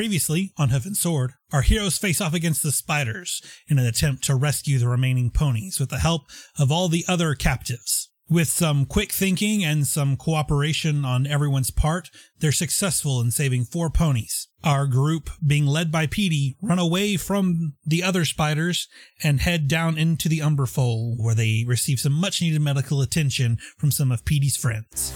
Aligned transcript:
Previously, 0.00 0.54
on 0.56 0.70
Hoof 0.70 0.86
and 0.86 0.96
Sword, 0.96 1.34
our 1.52 1.60
heroes 1.60 1.98
face 1.98 2.22
off 2.22 2.32
against 2.32 2.62
the 2.62 2.72
spiders 2.72 3.42
in 3.68 3.78
an 3.78 3.84
attempt 3.84 4.24
to 4.24 4.34
rescue 4.34 4.78
the 4.78 4.88
remaining 4.88 5.28
ponies 5.28 5.78
with 5.78 5.90
the 5.90 5.98
help 5.98 6.22
of 6.58 6.72
all 6.72 6.88
the 6.88 7.04
other 7.06 7.34
captives. 7.34 8.08
With 8.26 8.48
some 8.48 8.86
quick 8.86 9.12
thinking 9.12 9.62
and 9.62 9.86
some 9.86 10.16
cooperation 10.16 11.04
on 11.04 11.26
everyone's 11.26 11.70
part, 11.70 12.08
they're 12.38 12.50
successful 12.50 13.20
in 13.20 13.30
saving 13.30 13.66
four 13.66 13.90
ponies. 13.90 14.48
Our 14.64 14.86
group, 14.86 15.28
being 15.46 15.66
led 15.66 15.92
by 15.92 16.06
Petey, 16.06 16.56
run 16.62 16.78
away 16.78 17.18
from 17.18 17.74
the 17.84 18.02
other 18.02 18.24
spiders 18.24 18.88
and 19.22 19.42
head 19.42 19.68
down 19.68 19.98
into 19.98 20.30
the 20.30 20.38
Umberfold, 20.38 21.16
where 21.18 21.34
they 21.34 21.66
receive 21.68 22.00
some 22.00 22.14
much 22.14 22.40
needed 22.40 22.62
medical 22.62 23.02
attention 23.02 23.58
from 23.76 23.90
some 23.90 24.10
of 24.10 24.24
Petey's 24.24 24.56
friends. 24.56 25.12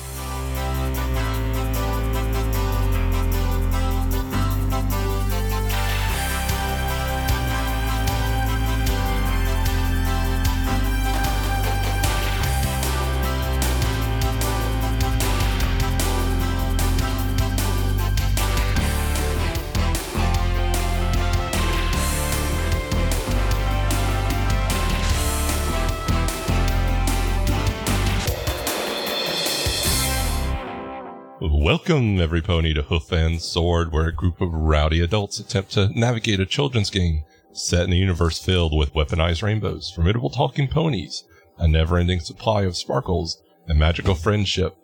Welcome, 31.86 32.18
every 32.18 32.40
pony, 32.40 32.72
to 32.72 32.80
Hoof 32.80 33.12
and 33.12 33.42
Sword, 33.42 33.92
where 33.92 34.08
a 34.08 34.12
group 34.12 34.40
of 34.40 34.50
rowdy 34.50 35.02
adults 35.02 35.38
attempt 35.38 35.72
to 35.72 35.90
navigate 35.90 36.40
a 36.40 36.46
children's 36.46 36.88
game 36.88 37.24
set 37.52 37.84
in 37.84 37.92
a 37.92 37.96
universe 37.96 38.42
filled 38.42 38.74
with 38.74 38.94
weaponized 38.94 39.42
rainbows, 39.42 39.90
formidable 39.90 40.30
talking 40.30 40.66
ponies, 40.66 41.24
a 41.58 41.68
never 41.68 41.98
ending 41.98 42.20
supply 42.20 42.62
of 42.62 42.74
sparkles, 42.74 43.42
and 43.68 43.78
magical 43.78 44.14
friendship, 44.14 44.74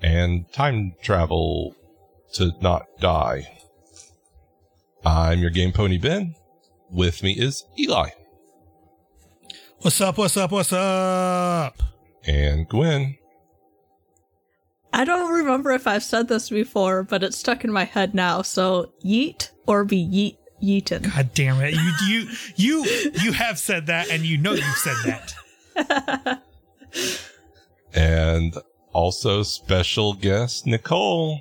and 0.00 0.50
time 0.54 0.94
travel 1.02 1.76
to 2.32 2.52
not 2.62 2.86
die. 2.98 3.46
I'm 5.04 5.40
your 5.40 5.50
game 5.50 5.72
pony, 5.72 5.98
Ben. 5.98 6.34
With 6.90 7.22
me 7.22 7.32
is 7.32 7.66
Eli 7.78 8.08
What's 9.80 10.00
up, 10.00 10.16
what's 10.16 10.38
up, 10.38 10.50
what's 10.50 10.72
up? 10.72 11.82
and 12.24 12.66
Gwen. 12.66 13.18
I 14.92 15.04
don't 15.04 15.32
remember 15.32 15.70
if 15.72 15.86
I've 15.86 16.02
said 16.02 16.28
this 16.28 16.50
before, 16.50 17.02
but 17.02 17.22
it's 17.22 17.38
stuck 17.38 17.64
in 17.64 17.72
my 17.72 17.84
head 17.84 18.14
now. 18.14 18.42
So 18.42 18.92
yeet 19.04 19.50
or 19.66 19.84
be 19.84 20.04
yeet 20.04 20.36
yeeten. 20.62 21.14
God 21.14 21.30
damn 21.34 21.60
it. 21.60 21.74
You 21.74 21.92
you 22.06 22.28
you 22.56 23.10
you 23.22 23.32
have 23.32 23.58
said 23.58 23.86
that 23.86 24.10
and 24.10 24.24
you 24.24 24.38
know 24.38 24.52
you've 24.52 24.76
said 24.76 24.96
that. 25.74 26.42
and 27.94 28.56
also 28.92 29.42
special 29.42 30.12
guest 30.14 30.66
Nicole. 30.66 31.40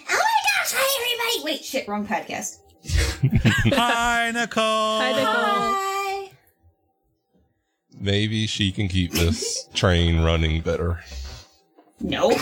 Oh 0.00 0.14
my 0.14 0.16
gosh! 0.16 0.72
Hi 0.74 1.02
everybody! 1.02 1.52
Wait, 1.52 1.64
shit, 1.64 1.88
wrong 1.88 2.06
podcast. 2.06 2.58
Hi 3.74 4.30
Nicole. 4.32 5.00
Hi, 5.00 5.10
Nicole. 5.10 5.24
Hi. 5.24 6.30
Maybe 8.00 8.46
she 8.46 8.72
can 8.72 8.88
keep 8.88 9.12
this 9.12 9.68
train 9.74 10.22
running 10.22 10.60
better. 10.62 11.00
Nope. 12.02 12.32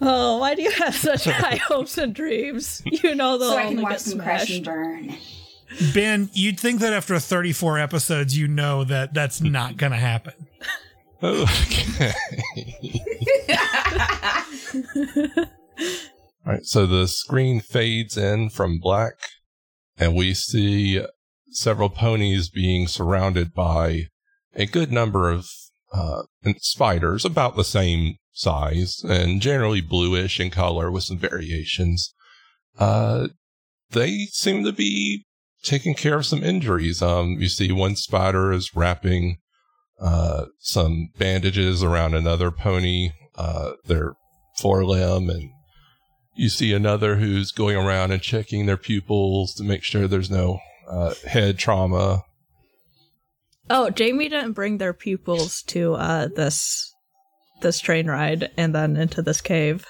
oh, 0.00 0.38
why 0.38 0.54
do 0.54 0.62
you 0.62 0.70
have 0.70 0.94
such 0.94 1.24
high 1.24 1.56
hopes 1.56 1.98
and 1.98 2.14
dreams? 2.14 2.82
You 2.84 3.14
know 3.14 3.38
they'll 3.38 3.50
so 3.50 3.56
I 3.56 3.62
can 3.62 3.70
only 3.72 3.82
watch 3.82 4.04
get 4.04 4.04
them 4.04 4.20
crash 4.20 4.50
and 4.50 4.64
burn. 4.64 5.14
Ben, 5.92 6.30
you'd 6.32 6.60
think 6.60 6.80
that 6.80 6.92
after 6.92 7.18
34 7.18 7.78
episodes 7.78 8.38
you 8.38 8.46
know 8.46 8.84
that 8.84 9.12
that's 9.14 9.40
not 9.40 9.76
going 9.76 9.92
to 9.92 9.98
happen. 9.98 10.34
Okay. 11.22 12.12
All 16.46 16.52
right, 16.52 16.64
so 16.64 16.86
the 16.86 17.08
screen 17.08 17.60
fades 17.60 18.16
in 18.18 18.50
from 18.50 18.78
black, 18.78 19.14
and 19.96 20.14
we 20.14 20.34
see 20.34 21.02
several 21.50 21.88
ponies 21.88 22.50
being 22.50 22.86
surrounded 22.86 23.54
by 23.54 24.08
a 24.54 24.66
good 24.66 24.92
number 24.92 25.30
of 25.30 25.46
uh, 25.92 26.22
spiders, 26.58 27.24
about 27.24 27.56
the 27.56 27.64
same 27.64 28.16
size 28.32 29.02
and 29.04 29.40
generally 29.40 29.80
bluish 29.80 30.40
in 30.40 30.50
color 30.50 30.90
with 30.90 31.04
some 31.04 31.18
variations. 31.18 32.12
Uh, 32.78 33.28
they 33.90 34.26
seem 34.32 34.64
to 34.64 34.72
be 34.72 35.24
taking 35.62 35.94
care 35.94 36.16
of 36.18 36.26
some 36.26 36.42
injuries. 36.42 37.00
Um, 37.00 37.40
you 37.40 37.48
see 37.48 37.70
one 37.70 37.96
spider 37.96 38.52
is 38.52 38.74
wrapping 38.74 39.38
uh, 40.00 40.46
some 40.58 41.10
bandages 41.16 41.82
around 41.82 42.14
another 42.14 42.50
pony, 42.50 43.10
uh, 43.36 43.72
their 43.86 44.14
forelimb, 44.60 45.30
and 45.30 45.50
you 46.34 46.48
see 46.48 46.72
another 46.72 47.16
who's 47.16 47.52
going 47.52 47.76
around 47.76 48.10
and 48.10 48.20
checking 48.20 48.66
their 48.66 48.76
pupils 48.76 49.54
to 49.54 49.62
make 49.62 49.84
sure 49.84 50.08
there's 50.08 50.30
no 50.30 50.58
uh, 50.88 51.14
head 51.26 51.58
trauma. 51.58 52.24
Oh, 53.70 53.90
Jamie 53.90 54.28
didn't 54.28 54.52
bring 54.52 54.78
their 54.78 54.92
pupils 54.92 55.62
to 55.68 55.94
uh, 55.94 56.28
this 56.28 56.92
this 57.62 57.80
train 57.80 58.06
ride 58.08 58.50
and 58.56 58.74
then 58.74 58.96
into 58.96 59.22
this 59.22 59.40
cave. 59.40 59.86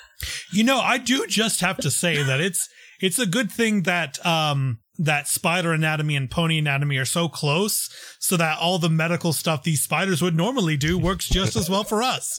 You 0.52 0.64
know, 0.64 0.78
I 0.80 0.98
do 0.98 1.26
just 1.26 1.60
have 1.60 1.78
to 1.78 1.90
say 1.90 2.22
that 2.22 2.40
it's 2.40 2.68
it's 3.00 3.18
a 3.18 3.26
good 3.26 3.50
thing 3.50 3.82
that 3.82 4.24
um 4.24 4.78
that 4.96 5.26
spider 5.26 5.72
anatomy 5.72 6.14
and 6.14 6.30
pony 6.30 6.58
anatomy 6.58 6.96
are 6.98 7.04
so 7.04 7.28
close 7.28 7.90
so 8.20 8.36
that 8.36 8.58
all 8.58 8.78
the 8.78 8.88
medical 8.88 9.32
stuff 9.32 9.64
these 9.64 9.82
spiders 9.82 10.22
would 10.22 10.36
normally 10.36 10.76
do 10.76 10.96
works 10.96 11.28
just 11.28 11.56
as 11.56 11.68
well 11.68 11.82
for 11.82 12.02
us. 12.02 12.38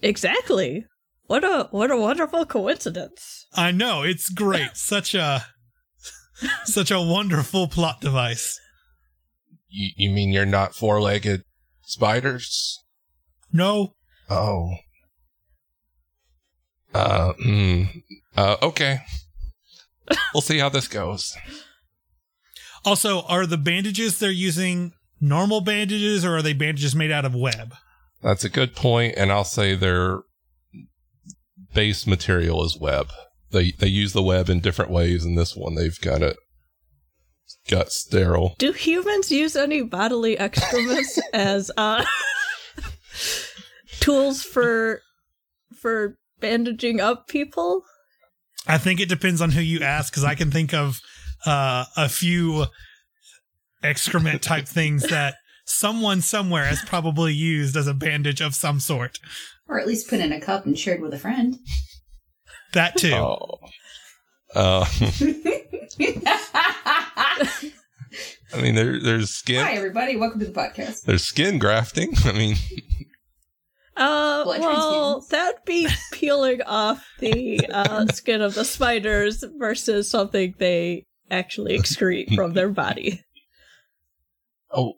Exactly. 0.00 0.86
What 1.26 1.44
a 1.44 1.68
what 1.70 1.90
a 1.90 1.96
wonderful 1.96 2.46
coincidence. 2.46 3.46
I 3.54 3.70
know, 3.72 4.02
it's 4.02 4.28
great. 4.28 4.70
Such 4.76 5.14
a 5.14 5.44
such 6.64 6.90
a 6.90 7.00
wonderful 7.00 7.68
plot 7.68 8.00
device. 8.00 8.58
You, 9.74 9.90
you 9.96 10.10
mean 10.10 10.32
you're 10.32 10.46
not 10.46 10.74
four 10.74 11.00
legged 11.00 11.42
spiders? 11.82 12.82
No, 13.52 13.94
Oh. 14.30 14.76
Uh, 16.92 17.32
hmm. 17.34 17.82
Uh, 18.36 18.56
okay. 18.62 19.00
we'll 20.32 20.40
see 20.40 20.58
how 20.58 20.68
this 20.68 20.88
goes. 20.88 21.36
Also, 22.84 23.22
are 23.22 23.46
the 23.46 23.58
bandages 23.58 24.18
they're 24.18 24.30
using 24.30 24.92
normal 25.20 25.60
bandages 25.60 26.24
or 26.24 26.36
are 26.36 26.42
they 26.42 26.52
bandages 26.52 26.94
made 26.94 27.10
out 27.10 27.24
of 27.24 27.34
web? 27.34 27.74
That's 28.22 28.44
a 28.44 28.48
good 28.48 28.74
point, 28.74 29.14
and 29.16 29.30
I'll 29.32 29.44
say 29.44 29.74
their 29.74 30.20
base 31.74 32.06
material 32.06 32.64
is 32.64 32.78
web. 32.78 33.08
They 33.50 33.72
they 33.72 33.88
use 33.88 34.12
the 34.12 34.22
web 34.22 34.48
in 34.48 34.60
different 34.60 34.90
ways. 34.90 35.24
In 35.24 35.34
this 35.34 35.54
one, 35.54 35.74
they've 35.74 36.00
got 36.00 36.22
it 36.22 36.36
got 37.68 37.92
sterile. 37.92 38.54
Do 38.58 38.72
humans 38.72 39.30
use 39.30 39.56
any 39.56 39.82
bodily 39.82 40.38
excrements 40.38 41.20
as 41.32 41.70
uh 41.76 42.04
tools 44.00 44.42
for 44.42 45.00
for 45.80 46.16
bandaging 46.40 47.00
up 47.00 47.28
people? 47.28 47.82
I 48.66 48.78
think 48.78 49.00
it 49.00 49.08
depends 49.08 49.40
on 49.40 49.50
who 49.50 49.60
you 49.60 49.80
ask 49.80 50.12
because 50.12 50.24
I 50.24 50.34
can 50.34 50.50
think 50.50 50.72
of 50.72 51.00
uh, 51.44 51.84
a 51.96 52.08
few 52.08 52.66
excrement 53.82 54.42
type 54.42 54.66
things 54.66 55.02
that 55.08 55.34
someone 55.66 56.22
somewhere 56.22 56.64
has 56.64 56.82
probably 56.82 57.34
used 57.34 57.76
as 57.76 57.86
a 57.86 57.94
bandage 57.94 58.40
of 58.40 58.54
some 58.54 58.80
sort. 58.80 59.18
Or 59.68 59.78
at 59.78 59.86
least 59.86 60.08
put 60.08 60.20
in 60.20 60.32
a 60.32 60.40
cup 60.40 60.64
and 60.66 60.78
shared 60.78 61.00
with 61.00 61.12
a 61.12 61.18
friend. 61.18 61.56
That 62.72 62.96
too. 62.96 63.12
Oh. 63.12 63.58
Uh, 64.54 64.86
I 68.52 68.60
mean, 68.60 68.74
there 68.74 69.00
there's 69.00 69.30
skin 69.30 69.64
Hi 69.64 69.72
everybody, 69.74 70.16
welcome 70.16 70.40
to 70.40 70.46
the 70.46 70.52
podcast. 70.52 71.02
there's 71.02 71.24
skin 71.24 71.58
grafting. 71.58 72.14
I 72.24 72.32
mean, 72.32 72.56
Uh, 73.96 74.44
Blood 74.44 74.60
well, 74.60 75.20
transfusions. 75.20 75.28
that'd 75.28 75.64
be 75.64 75.88
peeling 76.12 76.62
off 76.62 77.04
the 77.20 77.60
uh, 77.70 78.06
skin 78.06 78.40
of 78.42 78.54
the 78.54 78.64
spiders 78.64 79.44
versus 79.58 80.08
something 80.10 80.54
they 80.58 81.04
actually 81.30 81.78
excrete 81.78 82.34
from 82.34 82.52
their 82.54 82.68
body. 82.68 83.22
oh 84.72 84.94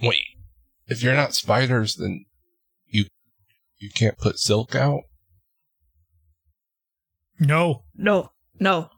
wait, 0.00 0.22
if 0.86 1.02
you're 1.02 1.14
not 1.14 1.34
spiders, 1.34 1.96
then 1.96 2.24
you 2.86 3.04
you 3.78 3.90
can't 3.94 4.18
put 4.18 4.38
silk 4.38 4.74
out. 4.74 5.02
No. 7.40 7.84
No, 7.96 8.30
no. 8.58 8.90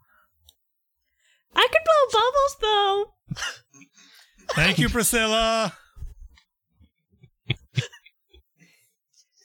I 1.55 1.67
can 1.73 1.83
blow 1.85 2.21
bubbles 2.21 2.57
though. 2.61 4.55
Thank 4.55 4.79
you, 4.79 4.89
Priscilla. 4.89 5.73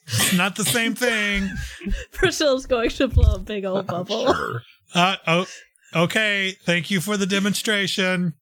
It's 0.06 0.34
not 0.34 0.54
the 0.56 0.64
same 0.64 0.94
thing. 0.94 1.50
Priscilla's 2.12 2.66
going 2.66 2.90
to 2.90 3.08
blow 3.08 3.34
a 3.34 3.38
big 3.38 3.64
old 3.64 3.86
bubble. 3.86 4.32
Sure. 4.32 4.62
Uh, 4.94 5.16
oh, 5.26 5.46
okay. 5.94 6.52
Thank 6.64 6.90
you 6.90 7.00
for 7.00 7.16
the 7.16 7.26
demonstration. 7.26 8.34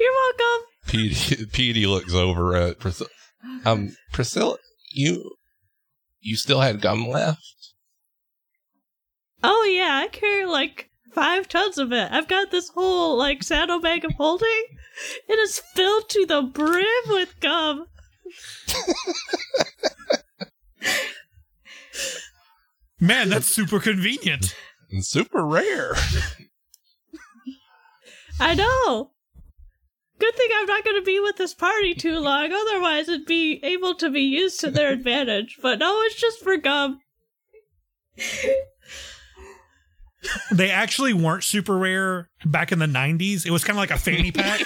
You're 0.00 0.12
welcome. 0.12 0.66
Petey, 0.86 1.46
Petey 1.52 1.86
looks 1.86 2.14
over 2.14 2.56
at 2.56 2.80
Priscilla. 2.80 3.10
Um, 3.64 3.96
Priscilla, 4.12 4.56
you 4.92 5.32
you 6.20 6.36
still 6.36 6.60
had 6.60 6.80
gum 6.80 7.06
left? 7.08 7.72
Oh 9.42 9.64
yeah, 9.64 10.00
I 10.02 10.08
carry 10.08 10.46
like 10.46 10.90
five 11.14 11.48
tons 11.48 11.78
of 11.78 11.92
it. 11.92 12.10
I've 12.10 12.28
got 12.28 12.50
this 12.50 12.68
whole 12.70 13.16
like 13.16 13.42
saddlebag 13.42 14.04
of 14.04 14.12
holding. 14.12 14.64
It 15.28 15.38
is 15.38 15.58
filled 15.74 16.08
to 16.10 16.26
the 16.26 16.42
brim 16.42 16.86
with 17.08 17.38
gum. 17.40 17.86
Man, 23.00 23.28
that's 23.28 23.46
super 23.46 23.80
convenient. 23.80 24.54
And 24.90 25.04
super 25.04 25.44
rare. 25.44 25.94
I 28.40 28.54
know. 28.54 29.10
Good 30.18 30.34
thing 30.36 30.48
I'm 30.54 30.66
not 30.66 30.84
going 30.84 30.96
to 30.96 31.04
be 31.04 31.18
with 31.20 31.36
this 31.36 31.54
party 31.54 31.94
too 31.94 32.18
long, 32.18 32.52
otherwise 32.52 33.08
it'd 33.08 33.26
be 33.26 33.60
able 33.64 33.94
to 33.96 34.10
be 34.10 34.20
used 34.20 34.60
to 34.60 34.70
their 34.70 34.92
advantage. 34.92 35.58
But 35.60 35.80
no, 35.80 36.00
it's 36.02 36.20
just 36.20 36.40
for 36.40 36.56
gum. 36.56 37.00
They 40.50 40.70
actually 40.70 41.12
weren't 41.12 41.44
super 41.44 41.76
rare 41.76 42.30
back 42.44 42.72
in 42.72 42.78
the 42.78 42.86
90s. 42.86 43.44
It 43.46 43.50
was 43.50 43.64
kind 43.64 43.76
of 43.76 43.80
like 43.80 43.90
a 43.90 43.98
fanny 43.98 44.32
pack. 44.32 44.60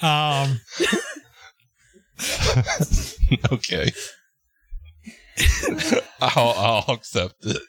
um, 0.02 0.60
okay. 3.52 3.90
I'll 6.20 6.54
I'll 6.56 6.94
accept 6.94 7.44
it. 7.44 7.62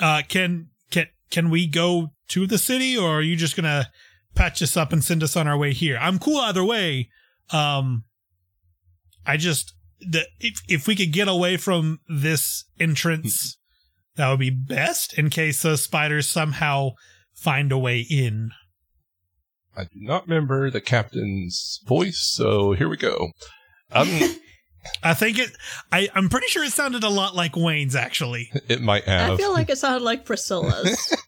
uh, 0.00 0.22
can 0.28 0.70
can 0.90 1.06
can 1.30 1.50
we 1.50 1.66
go 1.66 2.08
to 2.28 2.46
the 2.46 2.58
city, 2.58 2.96
or 2.96 3.18
are 3.18 3.22
you 3.22 3.36
just 3.36 3.56
gonna 3.56 3.90
patch 4.34 4.62
us 4.62 4.76
up 4.76 4.92
and 4.92 5.04
send 5.04 5.22
us 5.22 5.36
on 5.36 5.46
our 5.46 5.56
way 5.56 5.72
here? 5.72 5.98
I'm 6.00 6.18
cool 6.18 6.38
either 6.38 6.64
way. 6.64 7.10
Um, 7.50 8.04
I 9.26 9.36
just 9.36 9.74
the 10.00 10.26
if 10.40 10.60
if 10.68 10.86
we 10.86 10.96
could 10.96 11.12
get 11.12 11.28
away 11.28 11.56
from 11.56 12.00
this 12.08 12.64
entrance, 12.80 13.57
that 14.18 14.28
would 14.28 14.40
be 14.40 14.50
best 14.50 15.16
in 15.16 15.30
case 15.30 15.62
those 15.62 15.82
spiders 15.82 16.28
somehow 16.28 16.90
find 17.32 17.72
a 17.72 17.78
way 17.78 18.00
in. 18.00 18.50
I 19.76 19.84
do 19.84 19.90
not 19.94 20.26
remember 20.26 20.70
the 20.70 20.80
captain's 20.80 21.80
voice, 21.86 22.18
so 22.18 22.72
here 22.72 22.88
we 22.88 22.96
go. 22.96 23.30
Um, 23.92 24.08
I 25.02 25.14
think 25.14 25.38
it. 25.38 25.50
I 25.92 26.08
I'm 26.14 26.28
pretty 26.28 26.48
sure 26.48 26.64
it 26.64 26.72
sounded 26.72 27.04
a 27.04 27.08
lot 27.08 27.36
like 27.36 27.56
Wayne's 27.56 27.94
actually. 27.94 28.50
it 28.68 28.82
might 28.82 29.04
have. 29.04 29.32
I 29.32 29.36
feel 29.36 29.52
like 29.52 29.70
it 29.70 29.78
sounded 29.78 30.02
like 30.02 30.24
Priscilla's. 30.24 31.16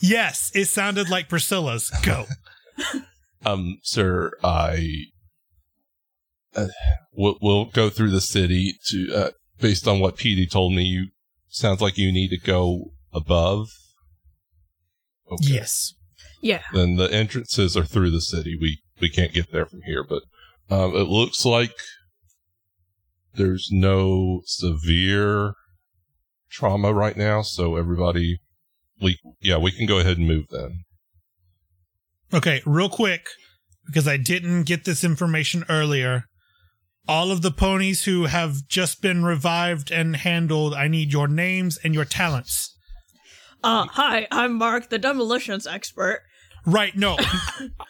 Yes, 0.00 0.50
it 0.54 0.64
sounded 0.64 1.10
like 1.10 1.28
Priscilla's. 1.28 1.90
Go. 2.02 2.24
Um, 3.44 3.78
sir, 3.82 4.32
I 4.42 5.04
uh, 6.56 6.68
we'll, 7.12 7.36
we'll 7.40 7.66
go 7.66 7.90
through 7.90 8.10
the 8.10 8.20
city 8.20 8.74
to 8.86 9.14
uh, 9.14 9.30
based 9.60 9.88
on 9.88 10.00
what 10.00 10.16
Petey 10.16 10.46
told 10.46 10.72
me. 10.72 10.82
You 10.82 11.08
sounds 11.48 11.80
like 11.80 11.98
you 11.98 12.12
need 12.12 12.28
to 12.28 12.38
go 12.38 12.92
above. 13.12 13.68
Okay. 15.30 15.54
Yes. 15.54 15.94
yeah. 16.40 16.62
Then 16.72 16.96
the 16.96 17.12
entrances 17.12 17.76
are 17.76 17.84
through 17.84 18.10
the 18.10 18.20
city. 18.20 18.56
We 18.58 18.80
we 19.00 19.08
can't 19.10 19.32
get 19.32 19.52
there 19.52 19.66
from 19.66 19.82
here, 19.82 20.04
but 20.04 20.22
um, 20.70 20.94
it 20.94 21.08
looks 21.08 21.44
like 21.44 21.74
there's 23.34 23.68
no 23.70 24.42
severe 24.44 25.54
trauma 26.50 26.92
right 26.92 27.16
now. 27.16 27.42
So 27.42 27.76
everybody, 27.76 28.40
we 29.00 29.18
yeah, 29.40 29.58
we 29.58 29.70
can 29.70 29.86
go 29.86 29.98
ahead 29.98 30.18
and 30.18 30.26
move 30.26 30.46
then. 30.50 30.84
Okay, 32.32 32.62
real 32.66 32.90
quick, 32.90 33.26
because 33.86 34.06
I 34.06 34.16
didn't 34.18 34.64
get 34.64 34.84
this 34.84 35.02
information 35.04 35.64
earlier. 35.68 36.24
All 37.08 37.30
of 37.30 37.40
the 37.40 37.50
ponies 37.50 38.04
who 38.04 38.26
have 38.26 38.68
just 38.68 39.00
been 39.00 39.24
revived 39.24 39.90
and 39.90 40.14
handled, 40.14 40.74
I 40.74 40.88
need 40.88 41.10
your 41.10 41.26
names 41.26 41.78
and 41.82 41.94
your 41.94 42.04
talents. 42.04 42.76
Uh, 43.64 43.86
hi, 43.86 44.28
I'm 44.30 44.54
Mark, 44.54 44.90
the 44.90 44.98
demolitions 44.98 45.66
expert. 45.66 46.22
Right, 46.66 46.94
no. 46.94 47.16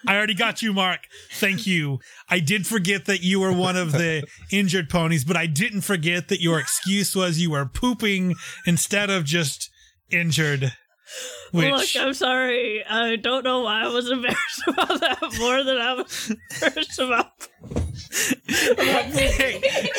I 0.07 0.17
already 0.17 0.35
got 0.35 0.63
you, 0.63 0.73
Mark. 0.73 1.01
Thank 1.33 1.67
you. 1.67 1.99
I 2.31 2.39
did 2.39 2.65
forget 2.65 3.07
that 3.07 3.23
you 3.23 3.41
were 3.41 3.53
one 3.53 3.77
of 3.77 3.91
the 3.91 4.25
injured 4.53 4.89
ponies, 4.89 5.25
but 5.25 5.37
I 5.37 5.47
didn't 5.47 5.81
forget 5.81 6.29
that 6.29 6.41
your 6.41 6.61
excuse 6.61 7.17
was 7.17 7.41
you 7.41 7.51
were 7.51 7.67
pooping 7.67 8.37
instead 8.67 9.11
of 9.11 9.25
just 9.25 9.69
injured. 10.13 10.75
Which 11.53 11.71
Look, 11.73 11.89
I'm 12.07 12.13
sorry. 12.15 12.85
I 12.89 13.17
don't 13.17 13.45
know 13.45 13.61
why 13.63 13.85
I 13.85 13.89
was 13.89 14.11
embarrassed 14.11 14.63
about 14.69 15.01
that 15.01 15.19
more 15.39 15.63
than 15.65 15.79
I 15.79 15.95
was 15.95 16.31
embarrassed 16.61 16.99
about. 16.99 17.49
hey, 18.49 19.91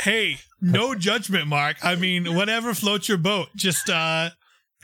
hey, 0.00 0.38
no 0.60 0.94
judgment, 0.94 1.46
Mark. 1.46 1.76
I 1.82 1.94
mean, 1.96 2.34
whatever 2.34 2.74
floats 2.74 3.08
your 3.08 3.18
boat. 3.18 3.48
Just 3.56 3.88
uh 3.90 4.30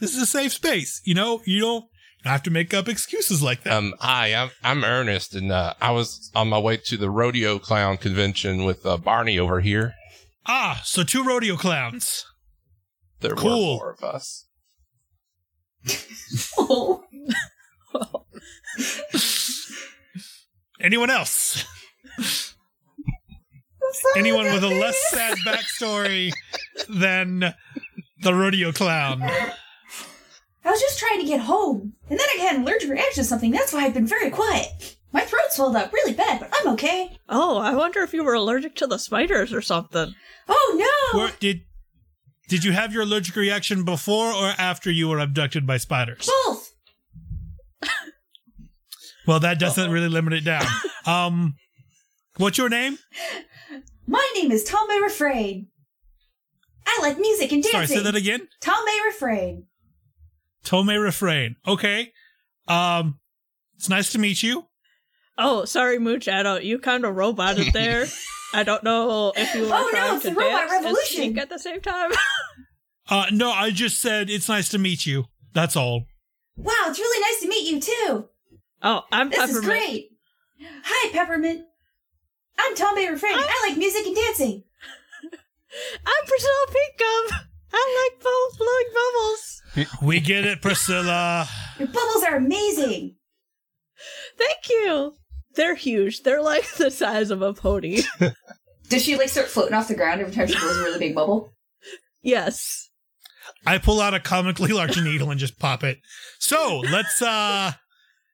this 0.00 0.14
is 0.14 0.22
a 0.22 0.26
safe 0.26 0.52
space. 0.52 1.00
You 1.05 1.14
know, 1.14 1.40
you 1.46 1.61
don't 1.61 1.84
have 2.25 2.43
to 2.44 2.50
make 2.50 2.75
up 2.75 2.88
excuses 2.88 3.43
like 3.43 3.62
that. 3.64 3.72
Um, 3.72 3.94
hi, 4.00 4.34
I'm 4.34 4.50
I'm 4.62 4.84
Ernest, 4.84 5.34
and 5.34 5.50
uh, 5.52 5.75
I 5.81 5.90
was 5.93 6.31
on 6.34 6.49
my 6.49 6.58
way 6.58 6.76
to 6.87 6.96
the 6.96 7.11
rodeo 7.11 7.58
clown 7.58 7.96
convention 7.96 8.64
with 8.64 8.84
uh, 8.84 8.96
Barney 8.96 9.38
over 9.38 9.61
here. 9.61 9.94
ah, 10.46 10.81
so 10.84 11.02
two 11.05 11.22
rodeo 11.25 11.56
clowns. 11.56 12.25
There 13.20 13.34
Cool. 13.34 13.75
were 13.75 13.78
four 13.78 13.90
of 13.93 14.05
us. 14.05 14.46
Oh. 16.59 17.05
Anyone 20.81 21.11
else? 21.11 21.65
Anyone 24.17 24.47
with 24.47 24.65
a 24.65 24.69
less 24.69 24.97
sad 25.11 25.39
backstory 25.47 26.33
than 26.89 27.55
the 28.23 28.35
rodeo 28.35 28.73
clown? 28.73 29.23
I 29.23 30.71
was 30.71 30.81
just 30.81 30.99
trying 30.99 31.21
to 31.21 31.27
get 31.27 31.41
home, 31.41 31.95
and 32.09 32.19
then 32.19 32.27
I 32.37 32.43
had 32.43 32.57
an 32.57 32.63
allergic 32.63 32.91
reaction 32.91 33.23
to 33.23 33.29
something. 33.29 33.51
That's 33.51 33.73
why 33.73 33.85
I've 33.85 33.95
been 33.95 34.07
very 34.07 34.31
quiet. 34.31 34.97
My 35.13 35.21
throat 35.21 35.51
swelled 35.51 35.77
up 35.77 35.93
really 35.93 36.13
bad, 36.13 36.41
but 36.41 36.51
I'm 36.53 36.73
okay. 36.73 37.17
Oh, 37.29 37.59
I 37.59 37.75
wonder 37.75 38.01
if 38.01 38.13
you 38.13 38.25
were 38.25 38.35
allergic 38.35 38.75
to 38.77 38.87
the 38.87 38.99
spiders 38.99 39.53
or 39.53 39.63
something. 39.63 40.15
Oh 40.49 41.13
no! 41.15 41.19
Where, 41.21 41.33
did 41.39 41.63
did 42.49 42.64
you 42.64 42.73
have 42.73 42.93
your 42.93 43.02
allergic 43.02 43.37
reaction 43.37 43.85
before 43.85 44.33
or 44.33 44.52
after 44.59 44.90
you 44.90 45.09
were 45.09 45.19
abducted 45.19 45.66
by 45.66 45.76
spiders? 45.78 46.28
Both. 46.47 46.73
Well, 49.26 49.40
that 49.40 49.59
doesn't 49.59 49.90
really 49.90 50.09
limit 50.09 50.35
it 50.35 50.45
down. 50.45 50.66
Um, 51.07 51.57
what's 52.38 52.57
your 52.57 52.71
name? 52.71 52.97
My 54.07 54.26
name 54.35 54.50
is 54.50 54.64
Tom 54.64 54.88
May 54.88 55.00
Refrain. 55.02 55.66
I 56.87 56.99
like 57.02 57.19
music 57.19 57.52
and 57.52 57.62
dancing. 57.62 57.73
Sorry, 57.73 57.83
dancing. 57.83 57.97
say 57.99 58.02
that 58.04 58.14
again. 58.14 58.49
Tom 58.62 58.83
May 58.87 59.00
Refrain. 59.04 59.66
Tome 60.64 60.88
Refrain. 60.88 61.57
Okay. 61.66 62.12
Um, 62.69 63.21
it's 63.76 63.90
nice 63.90 64.12
to 64.12 64.19
meet 64.19 64.42
you. 64.42 64.64
Oh, 65.37 65.66
sorry, 65.66 65.99
Mooch. 65.99 66.26
I 66.26 66.42
don't. 66.42 66.64
You 66.64 66.78
kind 66.78 67.04
of 67.04 67.14
roboted 67.14 67.73
there. 67.75 68.07
I 68.54 68.62
don't 68.62 68.82
know 68.84 69.32
if 69.37 69.54
you 69.54 69.62
were 69.62 69.66
Oh, 69.68 69.70
no, 69.82 69.90
trying 69.90 70.14
it's 70.14 70.23
to 70.25 70.30
the 70.30 70.37
robot 70.37 70.50
dance 70.68 70.73
and 70.73 70.84
revolution. 70.84 71.38
at 71.38 71.49
the 71.50 71.58
same 71.58 71.80
time. 71.80 72.11
Uh, 73.06 73.26
no, 73.32 73.50
I 73.50 73.70
just 73.70 74.00
said 74.00 74.30
it's 74.30 74.49
nice 74.49 74.70
to 74.70 74.78
meet 74.78 75.04
you. 75.04 75.26
That's 75.52 75.76
all. 75.76 76.06
Wow, 76.56 76.73
it's 76.87 76.99
really 76.99 77.20
nice 77.20 77.40
to 77.42 77.49
meet 77.49 77.70
you 77.70 77.78
too. 77.78 78.28
oh, 78.82 79.02
I'm 79.12 79.28
This 79.28 79.50
is 79.50 79.61
great. 79.61 80.08
Hi, 80.84 81.11
Peppermint. 81.12 81.66
I'm 82.58 82.75
Tom 82.75 82.94
Baker 82.94 83.12
Refrain. 83.12 83.34
I 83.37 83.66
like 83.68 83.76
music 83.76 84.06
and 84.06 84.16
dancing. 84.16 84.64
I'm 85.32 86.26
Priscilla 86.26 86.66
Pinkham. 86.68 87.38
I 87.75 88.11
like 88.14 88.23
both 88.23 88.58
blowing 88.58 88.87
bubbles. 88.94 90.00
We 90.02 90.20
get 90.20 90.46
it, 90.46 90.62
Priscilla. 90.62 91.46
Your 91.78 91.88
bubbles 91.88 92.23
are 92.25 92.37
amazing. 92.37 93.16
Thank 94.38 94.70
you. 94.70 95.12
They're 95.56 95.75
huge. 95.75 96.23
They're 96.23 96.42
like 96.42 96.70
the 96.78 96.90
size 96.90 97.30
of 97.30 97.42
a 97.42 97.52
pony. 97.54 98.02
Does 98.88 99.02
she 99.02 99.16
like 99.16 99.28
start 99.28 99.49
floating 99.49 99.75
off 99.75 99.88
the 99.88 99.94
ground 99.94 100.20
every 100.20 100.32
time 100.32 100.46
she 100.46 100.58
blows 100.58 100.76
a 100.76 100.82
really 100.82 100.99
big 100.99 101.14
bubble? 101.14 101.52
yes. 102.23 102.88
I 103.66 103.78
pull 103.78 104.00
out 104.00 104.14
a 104.14 104.20
comically 104.20 104.73
large 104.73 105.00
needle 105.02 105.30
and 105.30 105.40
just 105.40 105.58
pop 105.58 105.82
it. 105.84 105.99
So 106.38 106.80
let's 106.80 107.20
uh 107.23 107.73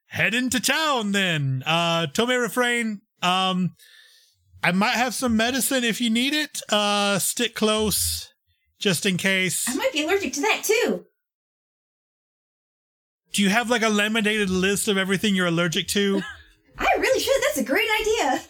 head 0.07 0.35
into 0.35 0.61
town 0.61 1.13
then. 1.13 1.63
Uh 1.65 2.07
Tome 2.09 2.31
refrain. 2.31 3.01
Um 3.23 3.75
I 4.63 4.73
might 4.73 4.97
have 4.97 5.15
some 5.15 5.37
medicine 5.37 5.85
if 5.85 6.01
you 6.01 6.11
need 6.11 6.35
it. 6.35 6.61
Uh 6.69 7.19
stick 7.21 7.55
close 7.55 8.29
just 8.81 9.07
in 9.07 9.17
case. 9.17 9.69
I 9.69 9.75
might 9.77 9.93
be 9.93 10.03
allergic 10.03 10.33
to 10.35 10.41
that 10.41 10.63
too. 10.65 11.07
Do 13.33 13.43
you 13.43 13.51
have 13.51 13.71
like 13.71 13.83
a 13.83 13.89
laminated 13.89 14.51
list 14.51 14.89
of 14.89 14.99
everything 14.99 15.35
you're 15.37 15.47
allergic 15.47 15.87
to? 15.89 16.23
I 16.81 16.89
really 16.99 17.21
should. 17.21 17.43
That's 17.43 17.59
a 17.59 17.65
great 17.65 17.89
idea. 18.01 18.43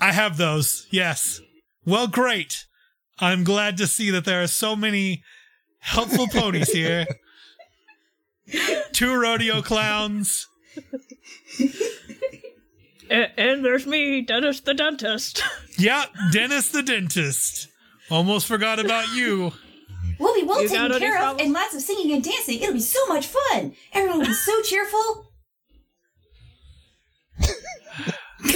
I 0.00 0.12
have 0.12 0.36
those. 0.36 0.86
Yes. 0.90 1.40
Well, 1.84 2.06
great. 2.08 2.66
I'm 3.18 3.44
glad 3.44 3.76
to 3.76 3.86
see 3.86 4.10
that 4.10 4.24
there 4.24 4.42
are 4.42 4.46
so 4.48 4.74
many 4.74 5.22
helpful 5.78 6.26
ponies 6.28 6.70
here. 6.72 7.06
Two 8.92 9.14
rodeo 9.20 9.62
clowns. 9.62 10.48
And, 13.10 13.30
and 13.36 13.64
there's 13.64 13.86
me, 13.86 14.22
Dennis 14.22 14.60
the 14.60 14.74
dentist. 14.74 15.42
Yeah, 15.78 16.04
Dennis 16.32 16.70
the 16.70 16.82
dentist. 16.82 17.68
Almost 18.10 18.46
forgot 18.46 18.78
about 18.78 19.14
you. 19.14 19.52
We'll 20.18 20.34
be 20.34 20.42
well 20.46 20.62
You 20.62 20.68
taken 20.68 20.98
care 20.98 21.14
of 21.14 21.20
problems? 21.20 21.42
and 21.42 21.52
lots 21.52 21.74
of 21.74 21.80
singing 21.82 22.12
and 22.12 22.22
dancing. 22.22 22.60
It'll 22.60 22.74
be 22.74 22.80
so 22.80 23.04
much 23.06 23.26
fun. 23.26 23.74
Everyone 23.92 24.20
will 24.20 24.26
be 24.26 24.32
so 24.34 24.60
cheerful. 24.62 25.31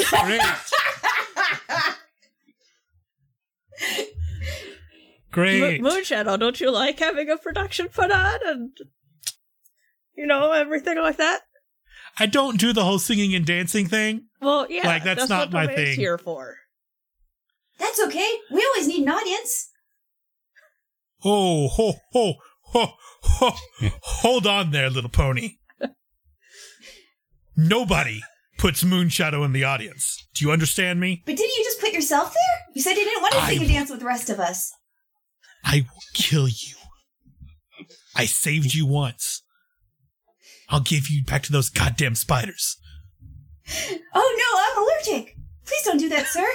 Great. 0.05 0.41
Great. 5.33 5.83
Mo- 5.83 5.91
Moonshadow, 5.91 6.29
oh, 6.29 6.37
don't 6.37 6.61
you 6.61 6.71
like 6.71 6.99
having 6.99 7.29
a 7.29 7.37
production 7.37 7.89
put 7.89 8.11
on 8.11 8.39
and 8.47 8.71
you 10.17 10.27
know 10.27 10.53
everything 10.53 10.97
like 10.99 11.19
that? 11.19 11.43
I 12.19 12.27
don't 12.27 12.59
do 12.59 12.73
the 12.73 12.85
whole 12.85 12.99
singing 12.99 13.35
and 13.35 13.45
dancing 13.45 13.87
thing. 13.87 14.29
Well, 14.41 14.67
yeah, 14.71 14.87
Like, 14.87 15.05
that's 15.05 15.29
not 15.29 15.53
what 15.53 15.67
my 15.69 15.75
thing. 15.75 15.97
Here 15.97 16.17
for 16.17 16.57
That's 17.79 18.01
okay. 18.01 18.31
We 18.51 18.67
always 18.67 18.89
need 18.89 19.03
an 19.03 19.11
audience. 19.11 19.71
Oh, 21.25 21.69
ho, 21.69 21.95
ho, 22.13 22.35
ho, 22.63 22.87
ho. 23.23 23.51
Hold 24.03 24.47
on 24.47 24.71
there, 24.71 24.89
little 24.89 25.11
pony. 25.11 25.57
Nobody 27.57 28.23
puts 28.67 28.83
Moonshadow 28.83 29.45
in 29.45 29.53
the 29.53 29.63
audience. 29.63 30.27
Do 30.35 30.45
you 30.45 30.51
understand 30.51 30.99
me? 30.99 31.23
But 31.25 31.37
didn't 31.37 31.57
you 31.57 31.63
just 31.63 31.81
put 31.81 31.93
yourself 31.93 32.35
there? 32.35 32.67
You 32.75 32.83
said 32.83 32.97
you 32.97 33.05
didn't 33.05 33.23
want 33.23 33.35
to 33.35 33.41
I 33.41 33.51
sing 33.51 33.61
and 33.61 33.71
dance 33.71 33.91
with 33.91 34.01
the 34.01 34.07
rest 34.07 34.29
of 34.29 34.41
us. 34.41 34.73
I 35.65 35.83
will 35.83 36.03
kill 36.15 36.49
you. 36.49 36.75
I 38.17 38.25
saved 38.25 38.75
you 38.75 38.85
once. 38.85 39.45
I'll 40.69 40.81
give 40.81 41.09
you 41.09 41.23
back 41.23 41.45
to 41.45 41.53
those 41.53 41.71
goddamn 41.71 42.17
spiders. 42.17 42.77
Oh 44.13 44.37
no, 44.37 44.59
I'm 44.59 44.83
allergic. 44.83 45.37
Please 45.65 45.83
don't 45.85 45.99
do 45.99 46.09
that, 46.09 46.27
sir. 46.27 46.47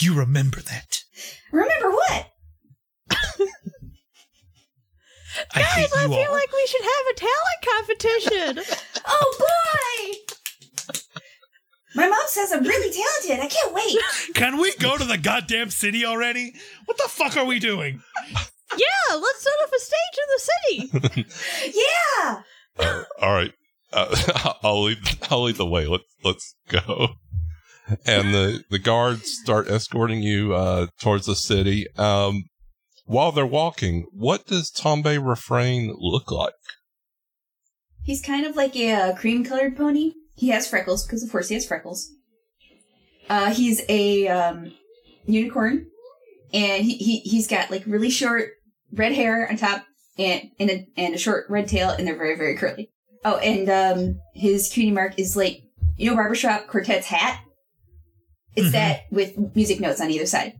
You 0.00 0.14
remember 0.14 0.62
that. 0.62 0.96
Remember 1.52 1.90
what? 1.90 2.30
I 5.54 5.60
Guys, 5.62 5.92
I 5.96 6.02
feel 6.08 6.12
all. 6.12 6.32
like 6.32 6.52
we 6.52 6.66
should 6.66 6.82
have 6.82 7.06
a 7.10 7.14
talent 7.14 7.60
competition. 8.64 8.78
Oh 9.04 9.36
boy! 10.86 10.94
My 11.94 12.06
mom 12.08 12.20
says 12.28 12.52
I'm 12.52 12.62
really 12.62 12.90
talented. 12.94 13.44
I 13.44 13.48
can't 13.48 13.74
wait. 13.74 13.96
Can 14.34 14.58
we 14.58 14.72
go 14.76 14.96
to 14.96 15.04
the 15.04 15.18
goddamn 15.18 15.70
city 15.70 16.04
already? 16.06 16.54
What 16.86 16.96
the 16.98 17.08
fuck 17.08 17.36
are 17.36 17.44
we 17.44 17.58
doing? 17.58 18.00
yeah, 18.76 19.14
let's 19.16 19.42
set 19.42 19.52
up 19.62 19.70
a 19.76 19.80
stage 19.80 20.18
in 20.22 20.28
the 20.28 20.40
city. 21.24 21.74
Yeah. 22.18 22.42
Uh, 22.78 23.02
all 23.20 23.32
right, 23.34 23.52
uh, 23.92 24.54
I'll 24.62 24.84
lead. 24.84 24.98
I'll 25.30 25.42
lead 25.42 25.56
the 25.56 25.66
way. 25.66 25.86
Let's 25.86 26.04
let's 26.24 26.54
go. 26.68 27.14
And 28.06 28.32
the 28.32 28.62
the 28.70 28.78
guards 28.78 29.30
start 29.42 29.68
escorting 29.68 30.22
you 30.22 30.54
uh, 30.54 30.86
towards 31.00 31.26
the 31.26 31.34
city. 31.36 31.86
Um, 31.98 32.44
while 33.12 33.30
they're 33.32 33.46
walking, 33.46 34.06
what 34.12 34.46
does 34.46 34.70
Tombe 34.70 35.18
refrain 35.18 35.94
look 35.98 36.30
like? 36.30 36.54
He's 38.04 38.22
kind 38.22 38.46
of 38.46 38.56
like 38.56 38.74
a 38.74 38.92
uh, 38.92 39.14
cream-colored 39.14 39.76
pony. 39.76 40.12
He 40.34 40.48
has 40.48 40.66
freckles 40.66 41.06
because, 41.06 41.22
of 41.22 41.30
course, 41.30 41.48
he 41.48 41.54
has 41.54 41.66
freckles. 41.66 42.10
Uh, 43.28 43.52
he's 43.54 43.82
a 43.88 44.26
um, 44.28 44.72
unicorn, 45.26 45.86
and 46.52 46.84
he, 46.84 46.96
he 46.96 47.18
he's 47.20 47.46
got 47.46 47.70
like 47.70 47.84
really 47.86 48.10
short 48.10 48.50
red 48.92 49.12
hair 49.12 49.48
on 49.48 49.56
top, 49.56 49.84
and 50.18 50.50
and 50.58 50.70
a, 50.70 50.86
and 50.96 51.14
a 51.14 51.18
short 51.18 51.46
red 51.48 51.68
tail, 51.68 51.90
and 51.90 52.06
they're 52.06 52.16
very 52.16 52.36
very 52.36 52.56
curly. 52.56 52.90
Oh, 53.24 53.36
and 53.36 53.68
um, 53.70 54.20
his 54.34 54.68
cutie 54.68 54.90
mark 54.90 55.18
is 55.18 55.36
like 55.36 55.62
you 55.96 56.10
know 56.10 56.16
barbershop 56.16 56.66
quartet's 56.66 57.06
hat. 57.06 57.40
It's 58.56 58.68
Mhm. 58.68 58.72
that 58.72 59.00
with 59.10 59.54
music 59.54 59.80
notes 59.80 60.00
on 60.00 60.10
either 60.10 60.26
side. 60.26 60.54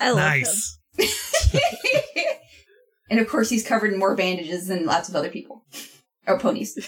I 0.00 0.10
love 0.10 0.18
him. 0.18 0.42
Nice. 0.42 0.78
and 3.10 3.20
of 3.20 3.28
course, 3.28 3.50
he's 3.50 3.66
covered 3.66 3.92
in 3.92 3.98
more 3.98 4.14
bandages 4.14 4.68
than 4.68 4.86
lots 4.86 5.08
of 5.08 5.16
other 5.16 5.30
people 5.30 5.64
or 6.26 6.38
ponies. 6.38 6.78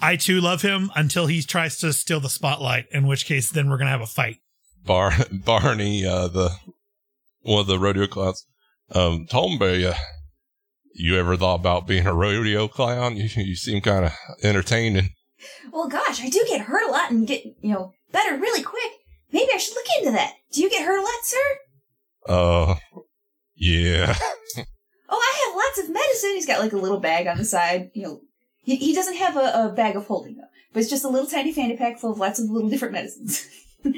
I 0.00 0.16
too 0.16 0.40
love 0.40 0.62
him 0.62 0.90
until 0.94 1.26
he 1.26 1.42
tries 1.42 1.78
to 1.78 1.92
steal 1.92 2.20
the 2.20 2.28
spotlight, 2.28 2.86
in 2.92 3.06
which 3.06 3.26
case 3.26 3.50
then 3.50 3.68
we're 3.68 3.78
gonna 3.78 3.90
have 3.90 4.00
a 4.00 4.06
fight. 4.06 4.38
Bar 4.84 5.12
Barney, 5.32 6.06
uh, 6.06 6.28
the 6.28 6.50
one 7.42 7.60
of 7.60 7.66
the 7.66 7.78
rodeo 7.78 8.06
clowns. 8.06 8.46
Um, 8.94 9.26
Tombe, 9.26 9.84
uh, 9.84 9.94
you 10.94 11.18
ever 11.18 11.36
thought 11.36 11.60
about 11.60 11.86
being 11.86 12.06
a 12.06 12.14
rodeo 12.14 12.68
clown? 12.68 13.16
You 13.16 13.28
you 13.42 13.56
seem 13.56 13.80
kind 13.80 14.06
of 14.06 14.12
entertaining. 14.42 15.10
Well, 15.72 15.88
gosh, 15.88 16.20
I 16.22 16.28
do 16.28 16.44
get 16.48 16.62
hurt 16.62 16.88
a 16.88 16.90
lot 16.90 17.10
and 17.10 17.26
get, 17.26 17.44
you 17.44 17.72
know, 17.72 17.92
better 18.10 18.36
really 18.36 18.62
quick. 18.62 18.92
Maybe 19.32 19.50
I 19.54 19.58
should 19.58 19.74
look 19.74 19.86
into 19.98 20.12
that. 20.12 20.34
Do 20.52 20.60
you 20.60 20.70
get 20.70 20.84
hurt 20.84 20.98
a 20.98 21.02
lot, 21.02 21.24
sir? 21.24 21.36
Uh, 22.28 22.74
yeah. 23.56 24.14
Oh, 25.08 25.18
I 25.18 25.46
have 25.46 25.56
lots 25.56 25.78
of 25.88 25.92
medicine. 25.92 26.30
He's 26.34 26.46
got 26.46 26.60
like 26.60 26.72
a 26.72 26.76
little 26.76 27.00
bag 27.00 27.26
on 27.26 27.38
the 27.38 27.44
side. 27.44 27.90
You 27.94 28.02
know, 28.02 28.20
he, 28.62 28.76
he 28.76 28.94
doesn't 28.94 29.16
have 29.16 29.36
a, 29.36 29.68
a 29.70 29.72
bag 29.74 29.96
of 29.96 30.06
holding 30.06 30.36
though, 30.36 30.48
but 30.72 30.80
it's 30.80 30.90
just 30.90 31.04
a 31.04 31.08
little 31.08 31.28
tiny 31.28 31.52
fanny 31.52 31.76
pack 31.76 31.98
full 31.98 32.12
of 32.12 32.18
lots 32.18 32.38
of 32.38 32.50
little 32.50 32.68
different 32.68 32.92
medicines. 32.92 33.46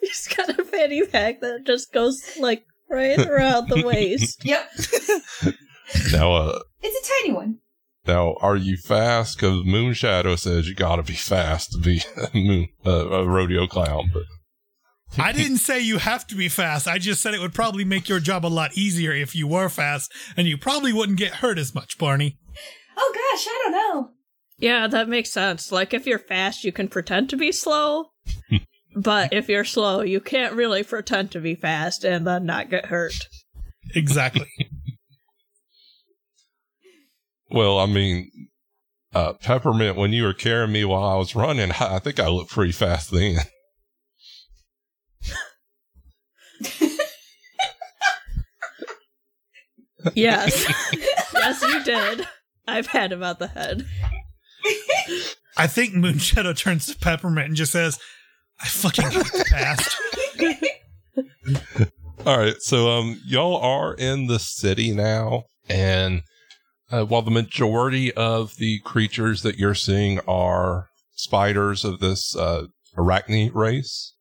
He's 0.00 0.28
got 0.34 0.58
a 0.58 0.64
fanny 0.64 1.06
pack 1.06 1.40
that 1.40 1.64
just 1.66 1.92
goes 1.92 2.22
like 2.38 2.64
right 2.88 3.18
around 3.18 3.68
the 3.68 3.82
waist. 3.86 4.44
yep, 4.44 4.68
Now, 6.12 6.32
uh, 6.32 6.58
it's 6.82 7.08
a 7.08 7.12
tiny 7.22 7.34
one. 7.34 7.58
now, 8.06 8.34
are 8.40 8.56
you 8.56 8.76
fast? 8.76 9.36
Because 9.36 9.64
Moonshadow 9.66 10.38
says 10.38 10.68
you 10.68 10.74
got 10.74 10.96
to 10.96 11.02
be 11.02 11.12
fast 11.12 11.72
to 11.72 11.78
be 11.78 12.02
a, 12.16 12.30
moon, 12.36 12.68
uh, 12.86 13.08
a 13.10 13.26
rodeo 13.28 13.66
clown. 13.66 14.10
But 14.12 14.22
I 15.18 15.32
didn't 15.32 15.58
say 15.58 15.80
you 15.80 15.98
have 15.98 16.26
to 16.28 16.36
be 16.36 16.48
fast. 16.48 16.86
I 16.86 16.98
just 16.98 17.20
said 17.20 17.34
it 17.34 17.40
would 17.40 17.54
probably 17.54 17.84
make 17.84 18.08
your 18.08 18.20
job 18.20 18.46
a 18.46 18.48
lot 18.48 18.76
easier 18.76 19.12
if 19.12 19.34
you 19.34 19.46
were 19.46 19.68
fast, 19.68 20.12
and 20.36 20.46
you 20.46 20.56
probably 20.56 20.92
wouldn't 20.92 21.18
get 21.18 21.36
hurt 21.36 21.58
as 21.58 21.74
much, 21.74 21.98
Barney. 21.98 22.38
Oh 22.96 23.12
gosh, 23.14 23.46
I 23.46 23.60
don't 23.62 23.72
know. 23.72 24.10
Yeah, 24.58 24.86
that 24.86 25.08
makes 25.08 25.32
sense. 25.32 25.72
Like 25.72 25.94
if 25.94 26.06
you're 26.06 26.18
fast, 26.18 26.64
you 26.64 26.70
can 26.70 26.88
pretend 26.88 27.30
to 27.30 27.36
be 27.36 27.50
slow. 27.50 28.10
but 28.96 29.32
if 29.32 29.48
you're 29.48 29.64
slow, 29.64 30.02
you 30.02 30.20
can't 30.20 30.54
really 30.54 30.84
pretend 30.84 31.30
to 31.32 31.40
be 31.40 31.54
fast 31.54 32.04
and 32.04 32.26
then 32.26 32.46
not 32.46 32.70
get 32.70 32.86
hurt. 32.86 33.14
Exactly. 33.94 34.46
well, 37.50 37.78
I 37.78 37.86
mean, 37.86 38.30
uh, 39.14 39.32
Peppermint, 39.34 39.96
when 39.96 40.12
you 40.12 40.24
were 40.24 40.34
carrying 40.34 40.72
me 40.72 40.84
while 40.84 41.04
I 41.04 41.16
was 41.16 41.34
running, 41.34 41.72
I, 41.72 41.74
I 41.96 41.98
think 41.98 42.20
I 42.20 42.28
looked 42.28 42.50
pretty 42.50 42.72
fast 42.72 43.10
then. 43.10 43.38
Yes. 50.14 50.66
yes, 51.34 51.62
you 51.62 51.84
did. 51.84 52.26
I've 52.66 52.86
had 52.86 53.12
him 53.12 53.22
out 53.22 53.38
the 53.38 53.48
head. 53.48 53.86
I 55.56 55.66
think 55.66 55.94
Moonshadow 55.94 56.56
turns 56.56 56.86
to 56.86 56.98
Peppermint 56.98 57.48
and 57.48 57.56
just 57.56 57.72
says, 57.72 57.98
I 58.60 58.66
fucking 58.66 59.10
hate 59.10 59.24
the 59.24 59.44
past. 59.48 59.96
All 62.26 62.38
right, 62.38 62.60
so 62.60 62.90
um, 62.90 63.20
y'all 63.26 63.56
are 63.56 63.94
in 63.94 64.26
the 64.26 64.38
city 64.38 64.92
now, 64.92 65.44
and 65.68 66.22
uh, 66.90 67.04
while 67.04 67.22
the 67.22 67.30
majority 67.30 68.12
of 68.12 68.56
the 68.56 68.80
creatures 68.80 69.42
that 69.42 69.56
you're 69.56 69.74
seeing 69.74 70.20
are 70.28 70.88
spiders 71.14 71.84
of 71.84 72.00
this 72.00 72.36
uh, 72.36 72.66
arachne 72.96 73.50
race, 73.54 74.14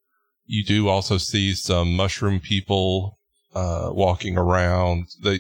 you 0.46 0.64
do 0.64 0.88
also 0.88 1.18
see 1.18 1.54
some 1.54 1.96
mushroom 1.96 2.40
people 2.40 3.18
uh, 3.54 3.90
walking 3.92 4.38
around. 4.38 5.08
They 5.22 5.40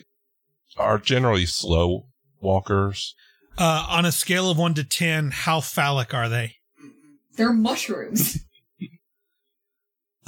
are 0.79 0.97
generally 0.97 1.45
slow 1.45 2.07
walkers. 2.41 3.15
Uh, 3.57 3.85
on 3.89 4.05
a 4.05 4.11
scale 4.11 4.49
of 4.49 4.57
1 4.57 4.73
to 4.75 4.83
10, 4.83 5.31
how 5.31 5.59
phallic 5.59 6.13
are 6.13 6.29
they? 6.29 6.55
They're 7.35 7.53
mushrooms. 7.53 8.39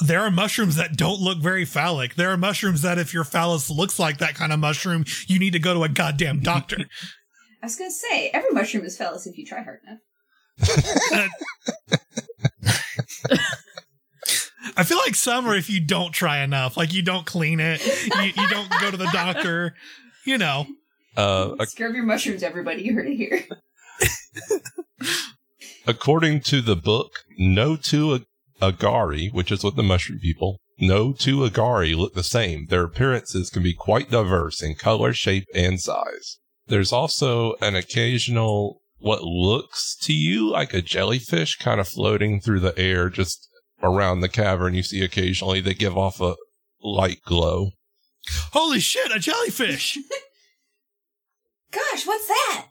There 0.03 0.21
are 0.21 0.31
mushrooms 0.31 0.77
that 0.77 0.97
don't 0.97 1.21
look 1.21 1.37
very 1.37 1.63
phallic. 1.63 2.15
There 2.15 2.31
are 2.31 2.37
mushrooms 2.37 2.81
that, 2.81 2.97
if 2.97 3.13
your 3.13 3.23
phallus 3.23 3.69
looks 3.69 3.99
like 3.99 4.17
that 4.17 4.33
kind 4.33 4.51
of 4.51 4.59
mushroom, 4.59 5.05
you 5.27 5.37
need 5.37 5.53
to 5.53 5.59
go 5.59 5.75
to 5.75 5.83
a 5.83 5.89
goddamn 5.89 6.39
doctor. 6.39 6.77
I 7.61 7.65
was 7.67 7.75
gonna 7.75 7.91
say 7.91 8.31
every 8.33 8.49
mushroom 8.49 8.83
is 8.83 8.97
phallus 8.97 9.27
if 9.27 9.37
you 9.37 9.45
try 9.45 9.61
hard 9.61 9.79
enough. 9.85 9.99
I 14.75 14.83
feel 14.83 14.97
like 14.97 15.13
some 15.13 15.45
are 15.45 15.55
if 15.55 15.69
you 15.69 15.79
don't 15.79 16.11
try 16.11 16.39
enough, 16.39 16.77
like 16.77 16.93
you 16.93 17.03
don't 17.03 17.27
clean 17.27 17.59
it, 17.59 17.85
you, 17.85 18.41
you 18.41 18.49
don't 18.49 18.71
go 18.79 18.89
to 18.89 18.97
the 18.97 19.09
doctor, 19.13 19.75
you 20.25 20.37
know. 20.37 20.65
Uh, 21.17 21.55
a 21.59 21.65
Scrub 21.65 21.93
your 21.93 22.05
mushrooms, 22.05 22.43
everybody. 22.43 22.83
You 22.83 22.93
heard 22.93 23.07
it 23.07 23.15
here. 23.15 23.45
according 25.87 26.41
to 26.41 26.61
the 26.61 26.75
book, 26.75 27.11
no 27.37 27.75
two 27.75 28.15
ag- 28.15 28.25
Agari, 28.61 29.33
which 29.33 29.51
is 29.51 29.63
what 29.63 29.75
the 29.75 29.83
mushroom 29.83 30.19
people, 30.19 30.59
no 30.79 31.13
two 31.13 31.37
Agari 31.37 31.95
look 31.95 32.13
the 32.13 32.23
same. 32.23 32.67
Their 32.67 32.83
appearances 32.83 33.49
can 33.49 33.63
be 33.63 33.73
quite 33.73 34.11
diverse 34.11 34.61
in 34.61 34.75
color, 34.75 35.13
shape, 35.13 35.45
and 35.53 35.79
size. 35.79 36.37
There's 36.67 36.93
also 36.93 37.55
an 37.61 37.75
occasional, 37.75 38.81
what 38.99 39.23
looks 39.23 39.95
to 40.03 40.13
you 40.13 40.49
like 40.49 40.73
a 40.73 40.81
jellyfish 40.81 41.57
kind 41.57 41.79
of 41.79 41.87
floating 41.87 42.39
through 42.39 42.59
the 42.59 42.77
air 42.77 43.09
just 43.09 43.49
around 43.81 44.21
the 44.21 44.29
cavern. 44.29 44.75
You 44.75 44.83
see 44.83 45.03
occasionally 45.03 45.59
they 45.59 45.73
give 45.73 45.97
off 45.97 46.21
a 46.21 46.35
light 46.83 47.21
glow. 47.25 47.71
Holy 48.53 48.79
shit, 48.79 49.11
a 49.11 49.19
jellyfish! 49.19 49.97
Gosh, 51.71 52.05
what's 52.05 52.27
that? 52.27 52.67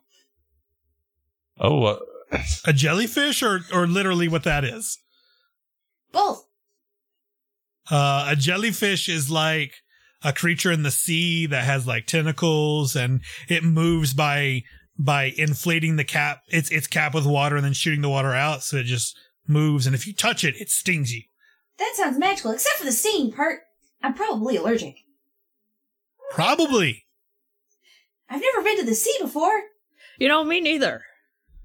Oh, 1.58 1.84
uh, 1.84 1.98
a 2.64 2.72
jellyfish, 2.72 3.42
or 3.42 3.60
or 3.72 3.86
literally 3.86 4.28
what 4.28 4.44
that 4.44 4.64
is? 4.64 4.98
Both. 6.12 6.46
Uh, 7.90 8.26
a 8.28 8.36
jellyfish 8.36 9.08
is 9.08 9.30
like 9.30 9.74
a 10.22 10.32
creature 10.32 10.70
in 10.70 10.82
the 10.82 10.90
sea 10.90 11.46
that 11.46 11.64
has 11.64 11.86
like 11.86 12.06
tentacles, 12.06 12.94
and 12.94 13.20
it 13.48 13.64
moves 13.64 14.14
by 14.14 14.62
by 14.98 15.32
inflating 15.36 15.96
the 15.96 16.04
cap 16.04 16.42
its 16.48 16.70
its 16.70 16.86
cap 16.86 17.14
with 17.14 17.26
water 17.26 17.56
and 17.56 17.64
then 17.64 17.72
shooting 17.72 18.02
the 18.02 18.08
water 18.08 18.34
out, 18.34 18.62
so 18.62 18.76
it 18.76 18.84
just 18.84 19.18
moves. 19.46 19.86
And 19.86 19.94
if 19.94 20.06
you 20.06 20.12
touch 20.14 20.44
it, 20.44 20.54
it 20.60 20.70
stings 20.70 21.12
you. 21.12 21.22
That 21.78 21.94
sounds 21.94 22.18
magical, 22.18 22.50
except 22.52 22.76
for 22.76 22.84
the 22.84 22.92
stinging 22.92 23.32
part. 23.32 23.60
I'm 24.02 24.14
probably 24.14 24.56
allergic. 24.56 24.98
Probably. 26.30 27.04
I've 28.28 28.40
never 28.40 28.62
been 28.62 28.78
to 28.78 28.86
the 28.86 28.94
sea 28.94 29.16
before. 29.20 29.62
You 30.18 30.28
know, 30.28 30.44
me 30.44 30.60
neither. 30.60 31.02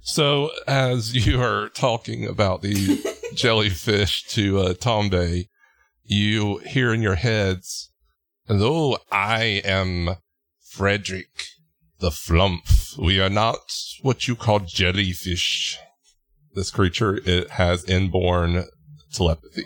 So, 0.01 0.51
as 0.67 1.13
you 1.27 1.41
are 1.41 1.69
talking 1.69 2.25
about 2.27 2.61
the 2.61 3.03
jellyfish 3.33 4.23
to 4.29 4.59
uh, 4.59 4.73
Tombe, 4.73 5.45
you 6.03 6.57
hear 6.59 6.93
in 6.93 7.01
your 7.01 7.15
heads, 7.15 7.91
Hello, 8.47 8.97
I 9.11 9.61
am 9.65 10.17
Frederick 10.61 11.45
the 11.99 12.11
Flump. 12.11 12.65
We 12.99 13.19
are 13.19 13.29
not 13.29 13.57
what 14.01 14.27
you 14.27 14.35
call 14.35 14.59
jellyfish. 14.59 15.79
This 16.53 16.69
creature 16.71 17.19
it 17.25 17.51
has 17.51 17.83
inborn 17.85 18.65
telepathy. 19.11 19.65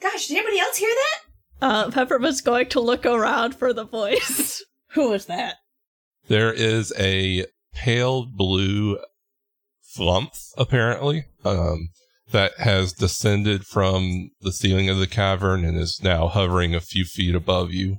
Gosh, 0.00 0.26
did 0.26 0.36
anybody 0.36 0.60
else 0.60 0.76
hear 0.76 0.90
that? 0.90 1.07
Uh, 1.60 1.90
Peppermint's 1.90 2.40
going 2.40 2.68
to 2.68 2.80
look 2.80 3.04
around 3.04 3.54
for 3.54 3.72
the 3.72 3.84
voice. 3.84 4.64
Who 4.92 5.10
was 5.10 5.26
that? 5.26 5.56
There 6.28 6.52
is 6.52 6.92
a 6.98 7.46
pale 7.74 8.26
blue 8.26 8.98
flump, 9.82 10.32
apparently, 10.56 11.26
um, 11.44 11.88
that 12.30 12.52
has 12.58 12.92
descended 12.92 13.64
from 13.66 14.30
the 14.40 14.52
ceiling 14.52 14.88
of 14.88 14.98
the 14.98 15.06
cavern 15.06 15.64
and 15.64 15.76
is 15.78 16.00
now 16.02 16.28
hovering 16.28 16.74
a 16.74 16.80
few 16.80 17.04
feet 17.04 17.34
above 17.34 17.72
you. 17.72 17.98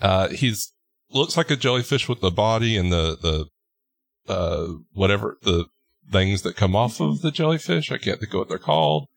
Uh, 0.00 0.28
he's 0.28 0.72
looks 1.10 1.36
like 1.36 1.50
a 1.50 1.56
jellyfish 1.56 2.08
with 2.08 2.20
the 2.20 2.30
body 2.30 2.76
and 2.76 2.92
the 2.92 3.16
the 3.20 4.32
uh, 4.32 4.74
whatever 4.92 5.38
the 5.42 5.66
things 6.10 6.42
that 6.42 6.56
come 6.56 6.76
off 6.76 7.00
of 7.00 7.22
the 7.22 7.30
jellyfish. 7.30 7.90
I 7.90 7.98
can't 7.98 8.20
think 8.20 8.32
of 8.32 8.38
what 8.38 8.48
they're 8.48 8.58
called. 8.58 9.08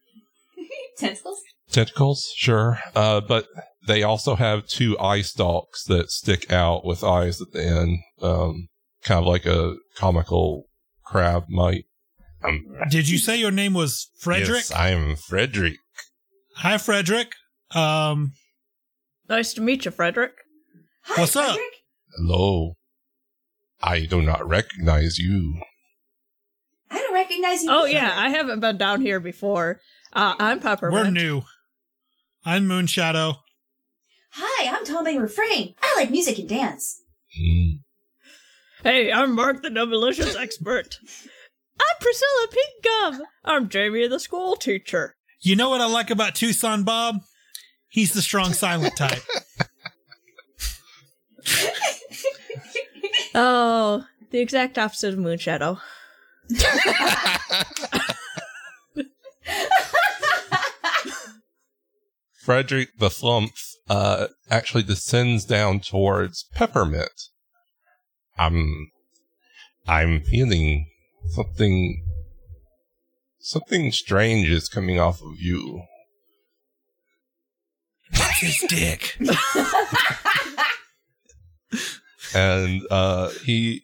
Tentacles? 0.98 1.42
Tentacles, 1.72 2.32
sure. 2.36 2.80
Uh, 2.96 3.22
but 3.22 3.46
they 3.88 4.04
also 4.04 4.36
have 4.36 4.68
two 4.68 4.98
eye 5.00 5.22
stalks 5.22 5.84
that 5.86 6.12
stick 6.12 6.52
out 6.52 6.86
with 6.86 7.04
eyes 7.04 7.42
at 7.42 7.52
the 7.52 7.64
end, 7.66 8.00
um, 8.22 8.68
kind 9.04 9.20
of 9.20 9.26
like 9.26 9.46
a 9.46 9.76
comical 9.96 10.66
crab 11.06 11.46
might. 11.50 11.86
Um, 12.44 12.64
Did 12.90 13.08
you 13.10 13.18
say 13.18 13.38
your 13.38 13.52
name 13.52 13.74
was 13.74 14.10
Frederick? 14.20 14.70
Yes, 14.70 14.72
I 14.72 14.90
am 14.90 15.16
Frederick. 15.16 15.76
Hi, 16.58 16.78
Frederick. 16.78 17.34
Um, 17.74 18.34
Nice 19.30 19.54
to 19.54 19.62
meet 19.62 19.86
you, 19.86 19.92
Frederick. 19.92 20.34
Hi, 21.04 21.22
What's 21.22 21.36
up? 21.36 21.58
Hello. 22.18 22.74
I 23.82 24.06
do 24.06 24.22
not 24.22 24.48
recognize 24.48 25.18
you. 25.18 25.62
I 26.90 26.98
don't 26.98 27.14
recognize 27.14 27.64
you. 27.64 27.70
Oh 27.72 27.86
either. 27.86 27.94
yeah, 27.94 28.14
I 28.16 28.30
haven't 28.30 28.60
been 28.60 28.78
down 28.78 29.02
here 29.02 29.20
before. 29.20 29.80
Uh, 30.14 30.36
I'm 30.38 30.60
Peppermint. 30.60 31.06
we're 31.06 31.12
new. 31.12 31.42
I'm 32.44 32.68
Moonshadow. 32.68 33.36
Hi, 34.32 34.76
I'm 34.76 34.84
Tommy 34.84 35.18
Refrain. 35.20 35.76
I 35.82 35.94
like 35.96 36.10
music 36.10 36.40
and 36.40 36.50
dance. 36.50 37.02
Hey, 38.84 39.12
I'm 39.12 39.36
Mark 39.36 39.62
the 39.62 39.70
Demolitions 39.70 40.36
expert. 40.36 40.98
I'm 41.80 41.96
Priscilla 42.00 42.48
Pinkgum. 42.48 43.20
I'm 43.46 43.70
Jamie 43.70 44.08
the 44.08 44.20
school 44.20 44.56
teacher. 44.56 45.16
You 45.42 45.56
know 45.56 45.70
what 45.70 45.82
I 45.82 45.86
like 45.86 46.10
about 46.10 46.34
Tucson 46.34 46.84
Bob? 46.84 47.18
He's 47.90 48.14
the 48.14 48.22
strong 48.22 48.54
silent 48.54 48.96
type. 48.98 49.22
Oh, 53.34 54.04
the 54.32 54.40
exact 54.40 54.78
opposite 54.78 55.14
of 55.14 55.20
Moonshadow. 55.20 55.80
Frederick 62.44 62.90
the 62.98 63.10
Flump 63.10 63.52
uh, 63.90 64.28
actually 64.50 64.84
descends 64.84 65.46
down 65.46 65.80
towards 65.80 66.46
Peppermint. 66.54 67.30
I'm, 68.38 68.92
I'm 69.88 70.22
feeling 70.24 70.88
something, 71.30 72.04
something 73.40 73.92
strange 73.92 74.50
is 74.50 74.70
coming 74.70 75.00
off 75.00 75.22
of 75.22 75.40
you. 75.40 75.84
His 78.40 78.64
dick. 78.68 79.18
and 82.34 82.82
uh, 82.90 83.30
he 83.46 83.84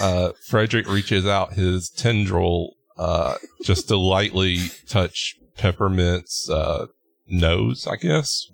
uh, 0.00 0.32
Frederick 0.48 0.88
reaches 0.88 1.24
out 1.24 1.52
his 1.52 1.88
tendril 1.88 2.74
uh, 2.98 3.36
just 3.62 3.86
to 3.88 3.96
lightly 3.96 4.58
touch 4.88 5.36
Peppermint's 5.56 6.50
uh, 6.50 6.86
nose, 7.28 7.86
I 7.86 7.96
guess. 7.96 8.46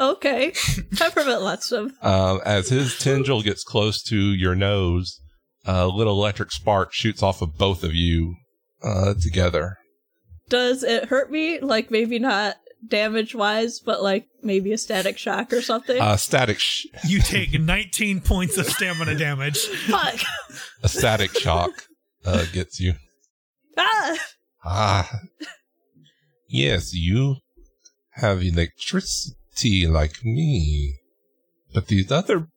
Okay, 0.00 0.52
Peppermint 0.96 1.42
lets 1.42 1.72
him. 1.72 1.92
Um, 2.02 2.40
as 2.44 2.68
his 2.68 2.96
tendril 2.98 3.42
gets 3.42 3.64
close 3.64 4.00
to 4.04 4.16
your 4.16 4.54
nose, 4.54 5.20
a 5.64 5.88
little 5.88 6.12
electric 6.12 6.52
spark 6.52 6.92
shoots 6.92 7.20
off 7.20 7.42
of 7.42 7.58
both 7.58 7.82
of 7.82 7.94
you 7.94 8.36
uh, 8.84 9.14
together. 9.20 9.76
Does 10.48 10.84
it 10.84 11.06
hurt 11.06 11.32
me? 11.32 11.58
Like 11.58 11.90
maybe 11.90 12.20
not 12.20 12.56
damage 12.86 13.34
wise, 13.34 13.80
but 13.80 14.00
like 14.00 14.26
maybe 14.40 14.72
a 14.72 14.78
static 14.78 15.18
shock 15.18 15.52
or 15.52 15.60
something. 15.60 16.00
Uh, 16.00 16.16
static, 16.16 16.60
sh- 16.60 16.86
You 17.04 17.18
take 17.20 17.58
19 17.60 18.20
points 18.24 18.56
of 18.56 18.66
stamina 18.66 19.16
damage. 19.16 19.58
Fuck. 19.66 20.20
a 20.84 20.88
static 20.88 21.36
shock 21.36 21.70
uh, 22.24 22.44
gets 22.52 22.78
you. 22.78 22.94
Ah. 23.80 24.16
Ah, 24.64 25.18
yes, 26.48 26.92
you 26.94 27.36
have 28.12 28.42
electricity 28.42 29.86
like 29.86 30.24
me. 30.24 30.98
But 31.72 31.86
these 31.88 32.10
other. 32.10 32.48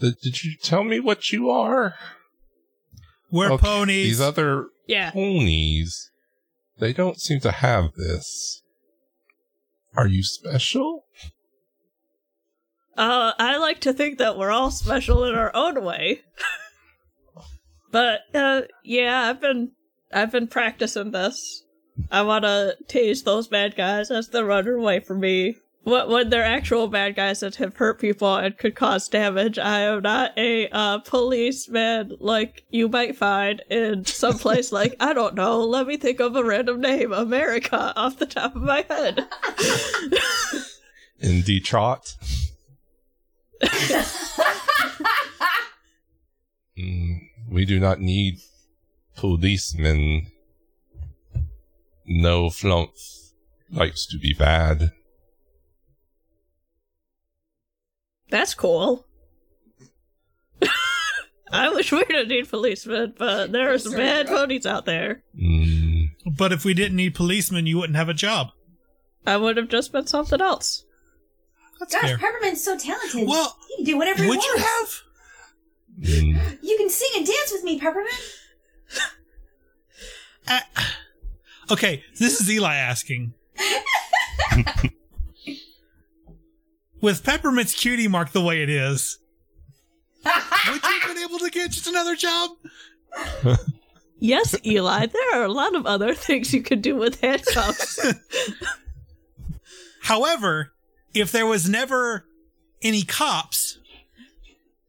th- 0.00 0.14
Did 0.22 0.44
you 0.44 0.56
tell 0.62 0.84
me 0.84 1.00
what 1.00 1.32
you 1.32 1.50
are? 1.50 1.94
We're 3.30 3.52
Okay, 3.52 3.62
ponies. 3.66 4.04
These 4.06 4.20
other 4.20 4.66
Yeah. 4.86 5.10
ponies, 5.10 6.10
they 6.78 6.92
don't 6.92 7.20
seem 7.20 7.40
to 7.40 7.50
have 7.50 7.92
this. 7.94 8.62
Are 9.96 10.06
you 10.06 10.22
special? 10.22 11.04
Uh, 12.96 13.32
I 13.38 13.56
like 13.56 13.80
to 13.80 13.92
think 13.92 14.18
that 14.18 14.38
we're 14.38 14.52
all 14.52 14.70
special 14.70 15.24
in 15.24 15.34
our 15.34 15.50
own 15.54 15.82
way. 15.84 16.22
but 17.90 18.20
uh, 18.32 18.62
yeah, 18.84 19.22
I've 19.28 19.40
been 19.40 19.72
I've 20.12 20.30
been 20.30 20.46
practicing 20.46 21.10
this. 21.10 21.63
I 22.10 22.22
want 22.22 22.44
to 22.44 22.76
tase 22.86 23.24
those 23.24 23.48
bad 23.48 23.76
guys 23.76 24.10
as 24.10 24.28
they're 24.28 24.44
running 24.44 24.74
away 24.74 25.00
from 25.00 25.20
me. 25.20 25.56
What 25.82 26.08
when 26.08 26.30
they're 26.30 26.44
actual 26.44 26.88
bad 26.88 27.14
guys 27.14 27.40
that 27.40 27.56
have 27.56 27.76
hurt 27.76 28.00
people 28.00 28.34
and 28.36 28.56
could 28.56 28.74
cause 28.74 29.06
damage? 29.06 29.58
I 29.58 29.80
am 29.80 30.00
not 30.00 30.32
a 30.38 30.68
uh, 30.70 30.98
policeman 31.00 32.16
like 32.20 32.64
you 32.70 32.88
might 32.88 33.16
find 33.16 33.62
in 33.68 34.06
some 34.06 34.38
place 34.38 34.72
like 34.80 34.96
I 34.98 35.12
don't 35.12 35.34
know. 35.34 35.60
Let 35.62 35.86
me 35.86 35.98
think 35.98 36.20
of 36.20 36.36
a 36.36 36.44
random 36.44 36.80
name, 36.80 37.12
America, 37.12 37.92
off 37.96 38.18
the 38.18 38.26
top 38.26 38.56
of 38.56 38.62
my 38.62 38.86
head. 38.88 39.28
In 41.20 41.42
Detroit? 41.42 42.16
Mm, 46.78 47.28
we 47.48 47.64
do 47.64 47.78
not 47.78 48.00
need 48.00 48.38
policemen. 49.16 50.26
No 52.06 52.50
flump 52.50 52.90
likes 53.70 54.06
to 54.06 54.18
be 54.18 54.34
bad. 54.34 54.92
That's 58.30 58.54
cool. 58.54 59.06
I 61.52 61.68
wish 61.68 61.92
we 61.92 62.04
didn't 62.04 62.28
need 62.28 62.48
policemen, 62.48 63.14
but 63.16 63.52
there 63.52 63.72
are 63.72 63.78
some 63.78 63.92
bad 63.92 64.26
bro. 64.26 64.38
ponies 64.38 64.66
out 64.66 64.86
there. 64.86 65.22
Mm, 65.40 66.08
But 66.36 66.52
if 66.52 66.64
we 66.64 66.74
didn't 66.74 66.96
need 66.96 67.14
policemen, 67.14 67.66
you 67.66 67.78
wouldn't 67.78 67.96
have 67.96 68.08
a 68.08 68.14
job. 68.14 68.48
I 69.26 69.36
would 69.36 69.56
have 69.56 69.68
just 69.68 69.92
been 69.92 70.06
something 70.06 70.40
else. 70.40 70.84
That's 71.78 71.94
Gosh, 71.94 72.02
fair. 72.10 72.18
Peppermint's 72.18 72.64
so 72.64 72.76
talented. 72.78 73.28
Well, 73.28 73.56
he 73.68 73.76
can 73.76 73.84
do 73.84 73.96
whatever 73.98 74.22
he 74.22 74.28
Would 74.28 74.38
wants. 74.38 75.02
you 76.00 76.08
have? 76.16 76.24
mm. 76.24 76.58
You 76.62 76.76
can 76.76 76.90
sing 76.90 77.10
and 77.16 77.26
dance 77.26 77.52
with 77.52 77.64
me, 77.64 77.78
Peppermint. 77.78 78.14
Uh, 80.46 80.60
okay, 81.70 82.02
this 82.18 82.40
is 82.40 82.50
Eli 82.50 82.74
asking. 82.74 83.34
With 87.00 87.22
Peppermint's 87.22 87.74
cutie 87.74 88.08
mark 88.08 88.32
the 88.32 88.40
way 88.42 88.62
it 88.62 88.70
is, 88.70 89.18
would 90.24 90.34
you 90.82 91.00
have 91.00 91.08
been 91.14 91.22
able 91.22 91.38
to 91.38 91.50
get 91.50 91.70
just 91.70 91.86
another 91.86 92.16
job? 92.16 92.50
Yes, 94.20 94.56
Eli, 94.64 95.06
there 95.06 95.34
are 95.34 95.44
a 95.44 95.52
lot 95.52 95.74
of 95.74 95.84
other 95.86 96.14
things 96.14 96.54
you 96.54 96.62
could 96.62 96.80
do 96.80 96.96
with 96.96 97.20
handcuffs. 97.20 97.98
However, 100.02 100.72
if 101.12 101.30
there 101.30 101.44
was 101.44 101.68
never 101.68 102.24
any 102.80 103.02
cops, 103.02 103.78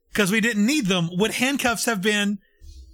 because 0.09 0.31
we 0.31 0.39
didn't 0.39 0.65
need 0.65 0.85
them, 0.85 1.09
would 1.11 1.31
handcuffs 1.31 1.85
have 1.85 2.01
been 2.01 2.37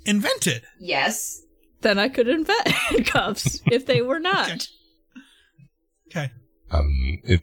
invented? 0.06 0.64
Yes. 0.80 1.44
Then 1.82 2.00
I 2.00 2.10
could 2.10 2.28
invent 2.28 2.68
handcuffs 2.68 3.62
if 3.66 3.86
they 3.86 4.02
were 4.02 4.20
not. 4.20 4.68
Okay. 6.08 6.32
Um, 6.70 7.20
it 7.24 7.42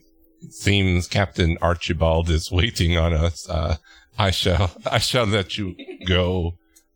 seems 0.50 1.06
Captain 1.08 1.58
Archibald 1.60 2.30
is 2.30 2.50
waiting 2.50 2.96
on 2.96 3.12
us. 3.12 3.48
Uh, 3.48 3.76
I 4.18 4.30
shall, 4.30 4.70
I 4.90 4.98
shall 4.98 5.26
let 5.26 5.56
you 5.58 5.74
go. 6.06 6.54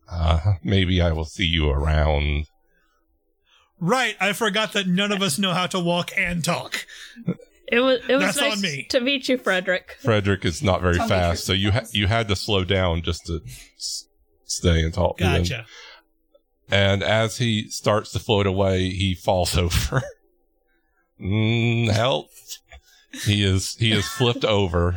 Uh, 0.09 0.53
maybe 0.63 1.01
I 1.01 1.11
will 1.11 1.25
see 1.25 1.45
you 1.45 1.69
around. 1.69 2.45
Right, 3.79 4.15
I 4.19 4.33
forgot 4.33 4.73
that 4.73 4.87
none 4.87 5.11
of 5.11 5.21
us 5.21 5.37
know 5.37 5.51
how 5.53 5.67
to 5.67 5.79
walk 5.79 6.11
and 6.17 6.43
talk. 6.43 6.85
It 7.67 7.79
was 7.79 7.99
it 8.07 8.15
was 8.15 8.25
That's 8.25 8.37
nice 8.41 8.53
on 8.53 8.61
me. 8.61 8.85
to 8.91 8.99
meet 9.01 9.27
you, 9.27 9.37
Frederick. 9.37 9.97
Frederick 10.01 10.45
is 10.45 10.61
not 10.61 10.81
very 10.81 10.95
Tell 10.95 11.07
fast, 11.07 11.43
so 11.45 11.53
you're 11.53 11.71
you 11.73 11.79
ha- 11.79 11.87
you 11.91 12.07
had 12.07 12.27
to 12.27 12.35
slow 12.35 12.63
down 12.63 13.01
just 13.01 13.25
to 13.25 13.41
s- 13.77 14.05
stay 14.45 14.83
and 14.83 14.93
talk 14.93 15.17
to 15.17 15.25
him. 15.25 15.41
Gotcha. 15.41 15.65
And 16.69 17.03
as 17.03 17.37
he 17.37 17.69
starts 17.69 18.11
to 18.13 18.19
float 18.19 18.47
away, 18.47 18.89
he 18.89 19.13
falls 19.15 19.57
over. 19.57 20.01
mm, 21.19 21.89
help! 21.91 22.29
He 23.25 23.43
is 23.43 23.75
he 23.75 23.91
is 23.91 24.07
flipped 24.07 24.43
over. 24.45 24.95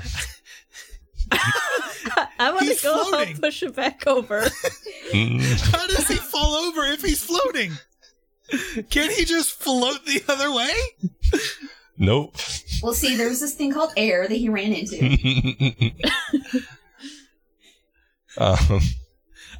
I 2.39 2.51
want 2.53 2.63
He's 2.67 2.79
to 2.79 2.85
go 2.85 3.05
floating. 3.05 3.29
help 3.29 3.41
push 3.43 3.63
it 3.63 3.75
back 3.75 4.07
over. 4.07 4.43
Mm, 5.13 5.73
How 5.73 5.87
does 5.87 6.09
he 6.09 6.15
fall 6.17 6.55
over 6.55 6.83
if 6.85 7.03
he's 7.03 7.23
floating? 7.23 7.73
Can't 8.91 9.13
he 9.13 9.25
just 9.25 9.53
float 9.53 10.05
the 10.07 10.23
other 10.29 10.53
way? 10.53 10.73
nope. 11.99 12.37
Well, 12.83 12.95
see, 12.95 13.17
there 13.17 13.29
was 13.29 13.41
this 13.41 13.55
thing 13.55 13.73
called 13.73 13.91
air 13.97 14.29
that 14.29 14.35
he 14.37 14.49
ran 14.49 14.73
into. 14.73 15.91
um, 18.39 18.81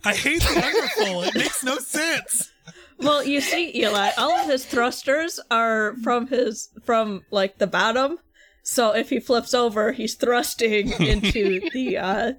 I 0.07 0.15
hate 0.15 0.41
the 0.43 0.61
underfall. 0.61 1.27
It 1.27 1.35
makes 1.35 1.63
no 1.65 1.79
sense. 1.79 2.53
Well, 2.99 3.23
you 3.25 3.41
see, 3.41 3.77
Eli, 3.77 4.11
all 4.17 4.33
of 4.33 4.47
his 4.49 4.65
thrusters 4.65 5.39
are 5.51 5.95
from 6.03 6.29
his 6.29 6.71
from 6.85 7.25
like 7.31 7.59
the 7.59 7.67
bottom. 7.67 8.19
So 8.63 8.93
if 8.95 9.11
he 9.11 9.21
flips 9.21 9.53
over, 9.55 9.93
he's 9.93 10.15
thrusting 10.15 10.93
into 11.01 11.61
the 11.73 11.99
uh 11.99 12.33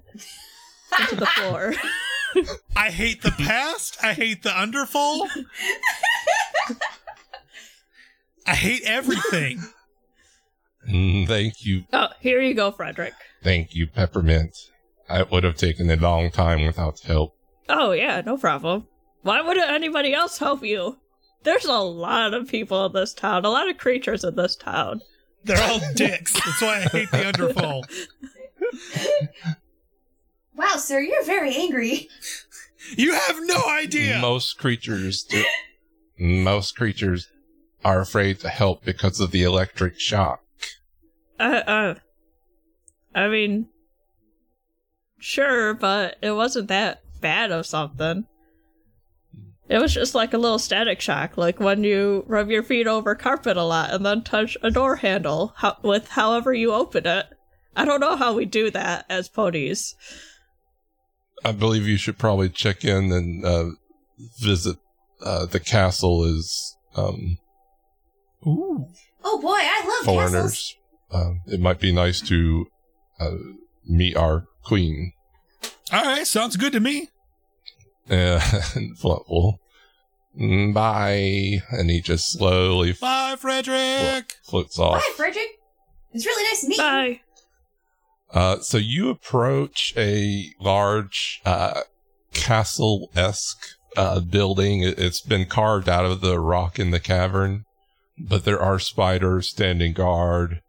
into 0.98 1.16
the 1.16 1.26
floor. 1.26 1.74
I 2.76 2.90
hate 2.90 3.22
the 3.22 3.30
past. 3.32 3.98
I 4.02 4.12
hate 4.14 4.42
the 4.42 4.50
underfall. 4.50 5.28
I 8.46 8.54
hate 8.54 8.82
everything. 8.84 9.62
mm, 10.88 11.26
thank 11.26 11.64
you, 11.64 11.84
Oh, 11.92 12.08
here 12.20 12.40
you 12.40 12.54
go, 12.54 12.70
Frederick. 12.72 13.12
thank 13.42 13.74
you, 13.74 13.86
Peppermint. 13.86 14.56
I 15.08 15.22
would 15.22 15.44
have 15.44 15.56
taken 15.56 15.90
a 15.90 15.96
long 15.96 16.30
time 16.30 16.64
without 16.66 17.00
help. 17.00 17.34
Oh 17.68 17.92
yeah, 17.92 18.22
no 18.24 18.36
problem. 18.36 18.86
Why 19.22 19.40
wouldn't 19.40 19.70
anybody 19.70 20.14
else 20.14 20.38
help 20.38 20.64
you? 20.64 20.98
There's 21.42 21.66
a 21.66 21.78
lot 21.78 22.34
of 22.34 22.48
people 22.48 22.86
in 22.86 22.92
this 22.92 23.14
town, 23.14 23.44
a 23.44 23.50
lot 23.50 23.68
of 23.68 23.78
creatures 23.78 24.24
in 24.24 24.34
this 24.34 24.56
town. 24.56 25.02
They're 25.44 25.62
all 25.62 25.80
dicks. 25.94 26.32
That's 26.32 26.60
why 26.60 26.76
I 26.78 26.80
hate 26.88 27.10
the 27.10 27.18
underfall. 27.18 27.84
wow, 30.56 30.76
sir, 30.76 31.00
you're 31.00 31.24
very 31.24 31.54
angry. 31.54 32.08
You 32.96 33.12
have 33.12 33.36
no 33.40 33.62
idea. 33.68 34.18
Most 34.18 34.58
creatures 34.58 35.22
do. 35.22 35.44
Most 36.18 36.76
creatures 36.76 37.28
are 37.84 38.00
afraid 38.00 38.40
to 38.40 38.48
help 38.48 38.84
because 38.84 39.20
of 39.20 39.30
the 39.30 39.42
electric 39.42 40.00
shock. 40.00 40.42
Uh, 41.38 41.62
uh, 41.66 41.94
I 43.14 43.28
mean, 43.28 43.68
sure, 45.18 45.74
but 45.74 46.16
it 46.20 46.32
wasn't 46.32 46.68
that 46.68 47.02
bad 47.20 47.50
of 47.50 47.66
something. 47.66 48.26
It 49.68 49.78
was 49.78 49.92
just 49.92 50.14
like 50.14 50.32
a 50.32 50.38
little 50.38 50.58
static 50.58 51.00
shock, 51.00 51.36
like 51.36 51.60
when 51.60 51.84
you 51.84 52.24
rub 52.26 52.48
your 52.50 52.62
feet 52.62 52.86
over 52.86 53.14
carpet 53.14 53.56
a 53.58 53.64
lot 53.64 53.92
and 53.92 54.04
then 54.04 54.22
touch 54.22 54.56
a 54.62 54.70
door 54.70 54.96
handle 54.96 55.52
ho- 55.56 55.76
with 55.82 56.08
however 56.08 56.54
you 56.54 56.72
open 56.72 57.06
it. 57.06 57.26
I 57.76 57.84
don't 57.84 58.00
know 58.00 58.16
how 58.16 58.32
we 58.32 58.46
do 58.46 58.70
that 58.70 59.04
as 59.10 59.28
ponies. 59.28 59.94
I 61.44 61.52
believe 61.52 61.86
you 61.86 61.98
should 61.98 62.18
probably 62.18 62.48
check 62.48 62.84
in 62.84 63.12
and 63.12 63.44
uh, 63.44 63.66
visit 64.40 64.78
uh, 65.22 65.46
the 65.46 65.60
castle 65.60 66.24
Is 66.24 66.76
um, 66.96 67.38
Ooh. 68.46 68.86
Oh 69.22 69.40
boy, 69.40 69.48
I 69.50 69.80
love 69.86 70.16
castles. 70.16 70.30
foreigners. 70.30 70.76
Um, 71.12 71.40
it 71.46 71.60
might 71.60 71.78
be 71.78 71.92
nice 71.92 72.20
to 72.22 72.66
uh, 73.20 73.36
meet 73.84 74.16
our 74.16 74.46
queen. 74.64 75.12
All 75.92 76.02
right, 76.04 76.26
sounds 76.26 76.56
good 76.56 76.72
to 76.72 76.80
me. 76.80 77.08
Uh, 78.10 78.40
Flint 78.96 79.28
will, 79.28 79.58
"Mm, 80.38 80.74
bye. 80.74 81.60
And 81.70 81.90
he 81.90 82.00
just 82.00 82.32
slowly 82.32 82.92
Bye, 82.92 83.36
Frederick. 83.38 84.36
floats 84.44 84.78
off. 84.78 85.00
Bye, 85.00 85.12
Frederick. 85.16 85.48
It's 86.12 86.26
really 86.26 86.42
nice 86.44 86.60
to 86.62 86.68
meet 86.68 86.76
you. 86.78 86.82
Bye. 86.82 87.20
Uh, 88.30 88.58
so 88.60 88.76
you 88.76 89.08
approach 89.08 89.94
a 89.96 90.52
large 90.60 91.40
uh, 91.46 91.80
castle 92.34 93.10
esque 93.16 93.66
uh, 93.96 94.20
building. 94.20 94.82
It- 94.82 94.98
It's 94.98 95.20
been 95.22 95.46
carved 95.46 95.88
out 95.88 96.04
of 96.04 96.20
the 96.20 96.38
rock 96.38 96.78
in 96.78 96.90
the 96.90 97.00
cavern, 97.00 97.64
but 98.18 98.44
there 98.44 98.60
are 98.60 98.78
spiders 98.78 99.48
standing 99.48 99.92
guard. 99.94 100.60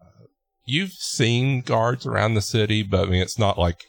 Uh, 0.00 0.24
You've 0.66 0.92
seen 0.92 1.62
guards 1.62 2.04
around 2.06 2.34
the 2.34 2.42
city, 2.42 2.82
but 2.82 3.08
I 3.08 3.10
mean, 3.10 3.22
it's 3.22 3.38
not 3.38 3.58
like 3.58 3.84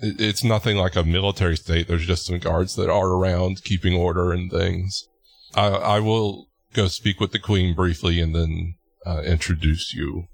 it- 0.00 0.20
it's 0.20 0.44
nothing 0.44 0.76
like 0.76 0.96
a 0.96 1.04
military 1.04 1.56
state. 1.56 1.88
There's 1.88 2.06
just 2.06 2.26
some 2.26 2.38
guards 2.38 2.74
that 2.76 2.90
are 2.90 3.08
around 3.08 3.62
keeping 3.64 3.94
order 3.94 4.32
and 4.32 4.50
things. 4.50 5.06
I, 5.54 5.66
I 5.68 6.00
will 6.00 6.48
go 6.74 6.88
speak 6.88 7.20
with 7.20 7.32
the 7.32 7.38
queen 7.38 7.74
briefly 7.74 8.20
and 8.20 8.34
then 8.34 8.74
uh, 9.06 9.22
introduce 9.22 9.94
you 9.94 10.28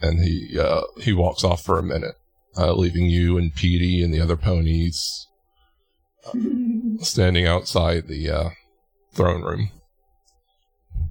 and 0.00 0.18
he 0.18 0.58
uh, 0.58 0.82
he 1.00 1.12
walks 1.12 1.44
off 1.44 1.62
for 1.62 1.78
a 1.78 1.82
minute, 1.82 2.16
uh, 2.58 2.72
leaving 2.74 3.06
you 3.06 3.38
and 3.38 3.54
Petey 3.54 4.02
and 4.02 4.12
the 4.12 4.20
other 4.20 4.36
ponies 4.36 5.28
standing 7.00 7.46
outside 7.46 8.08
the 8.08 8.28
uh, 8.28 8.50
throne 9.14 9.42
room. 9.42 9.70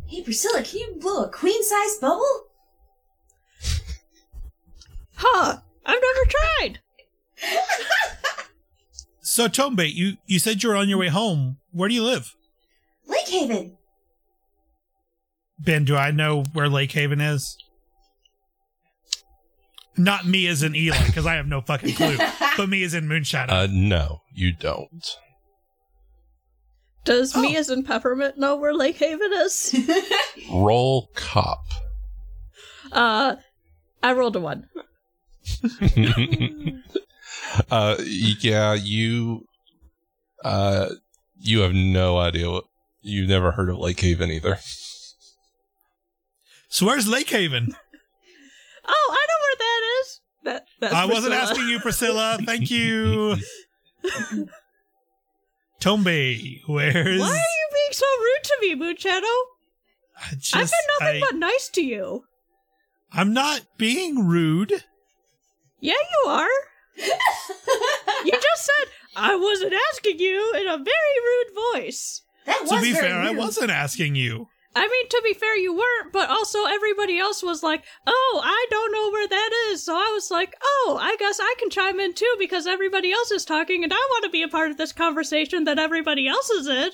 hey, 0.07 0.21
Priscilla, 0.21 0.61
can 0.61 0.79
you 0.79 0.95
blow 0.99 1.23
a 1.23 1.29
queen-sized 1.29 2.01
bubble? 2.01 2.47
Huh. 5.15 5.57
I've 5.85 6.01
never 6.01 6.29
tried. 6.29 6.79
So, 9.21 9.47
Tombe, 9.47 9.87
you, 9.91 10.17
you 10.25 10.39
said 10.39 10.61
you 10.63 10.69
were 10.69 10.75
on 10.75 10.89
your 10.89 10.97
way 10.97 11.07
home. 11.07 11.57
Where 11.71 11.87
do 11.89 11.95
you 11.95 12.03
live? 12.03 12.33
Lake 13.07 13.27
Haven. 13.27 13.77
Ben, 15.59 15.85
do 15.85 15.95
I 15.95 16.11
know 16.11 16.43
where 16.53 16.67
Lake 16.69 16.91
Haven 16.91 17.21
is? 17.21 17.55
Not 19.97 20.25
me 20.25 20.47
as 20.47 20.63
in 20.63 20.75
Eli, 20.75 21.05
because 21.05 21.25
I 21.25 21.35
have 21.35 21.47
no 21.47 21.61
fucking 21.61 21.95
clue. 21.95 22.17
but 22.57 22.67
me 22.69 22.83
as 22.83 22.93
in 22.93 23.07
Moonshadow. 23.07 23.49
Uh, 23.51 23.67
no, 23.69 24.21
you 24.33 24.51
don't. 24.53 25.05
Does 27.03 27.35
me 27.35 27.55
Oh. 27.55 27.59
as 27.59 27.69
in 27.69 27.83
Peppermint 27.83 28.37
know 28.37 28.55
where 28.55 28.73
Lake 28.73 28.97
Haven 28.97 29.31
is? 29.33 29.75
Roll 30.51 31.09
cop. 31.15 31.63
Uh, 32.91 33.35
I 34.03 34.13
rolled 34.13 34.35
a 34.35 34.39
one. 34.39 34.67
uh, 37.71 37.95
yeah, 38.03 38.73
you, 38.73 39.45
uh, 40.43 40.89
you 41.39 41.59
have 41.61 41.73
no 41.73 42.17
idea 42.17 42.49
what. 42.49 42.65
You 43.03 43.25
never 43.25 43.49
heard 43.51 43.69
of 43.69 43.79
Lake 43.79 43.99
Haven 43.99 44.29
either. 44.29 44.59
so, 46.69 46.85
where's 46.85 47.07
Lake 47.07 47.29
Haven? 47.29 47.75
Oh, 48.87 49.09
I 49.11 49.25
know 49.27 49.39
where 49.41 49.55
that 49.57 49.81
is. 50.01 50.19
That, 50.43 50.67
that's 50.79 50.93
I 50.93 51.05
wasn't 51.05 51.33
Priscilla. 51.33 51.51
asking 51.51 51.67
you, 51.67 51.79
Priscilla. 51.79 52.37
Thank 52.45 52.69
you. 52.69 53.37
Tombe, 55.79 56.61
where's 56.67 57.19
Why 57.19 57.27
are 57.27 57.33
you 57.33 57.69
being 57.73 57.91
so 57.91 58.05
rude 58.05 58.43
to 58.43 58.57
me, 58.61 58.75
Muchacho? 58.75 59.25
I 60.15 60.35
just, 60.35 60.55
I've 60.55 60.69
been 60.69 60.87
nothing 60.99 61.23
I, 61.23 61.27
but 61.31 61.37
nice 61.39 61.69
to 61.69 61.81
you. 61.81 62.25
I'm 63.11 63.33
not 63.33 63.61
being 63.77 64.27
rude. 64.27 64.83
Yeah, 65.81 65.93
you 65.93 66.29
are. 66.29 66.47
You 66.97 68.31
just 68.31 68.65
said 68.65 68.87
I 69.15 69.35
wasn't 69.35 69.73
asking 69.91 70.19
you 70.19 70.53
in 70.55 70.67
a 70.67 70.77
very 70.77 71.17
rude 71.25 71.73
voice. 71.73 72.21
that 72.45 72.61
was 72.61 72.69
To 72.69 72.81
be 72.81 72.93
very 72.93 73.07
fair, 73.07 73.19
I 73.19 73.31
wasn't 73.31 73.71
asking 73.71 74.15
you. 74.15 74.47
I 74.73 74.87
mean, 74.87 75.09
to 75.09 75.21
be 75.25 75.33
fair, 75.33 75.57
you 75.57 75.73
weren't, 75.73 76.13
but 76.13 76.29
also 76.29 76.63
everybody 76.65 77.19
else 77.19 77.43
was 77.43 77.61
like, 77.61 77.83
oh, 78.07 78.41
I 78.41 78.67
don't 78.69 78.93
know 78.93 79.11
where 79.11 79.27
that 79.27 79.49
is. 79.69 79.83
So 79.83 79.93
I 79.95 80.11
was 80.13 80.31
like, 80.31 80.55
oh, 80.63 80.97
I 81.01 81.17
guess 81.17 81.39
I 81.41 81.55
can 81.59 81.69
chime 81.69 81.99
in 81.99 82.13
too 82.13 82.35
because 82.39 82.67
everybody 82.67 83.11
else 83.11 83.31
is 83.31 83.43
talking 83.43 83.83
and 83.83 83.91
I 83.91 83.97
want 84.11 84.23
to 84.23 84.29
be 84.29 84.43
a 84.43 84.47
part 84.47 84.71
of 84.71 84.77
this 84.77 84.93
conversation 84.93 85.65
that 85.65 85.77
everybody 85.77 86.25
else 86.27 86.49
is 86.51 86.67
in. 86.67 86.91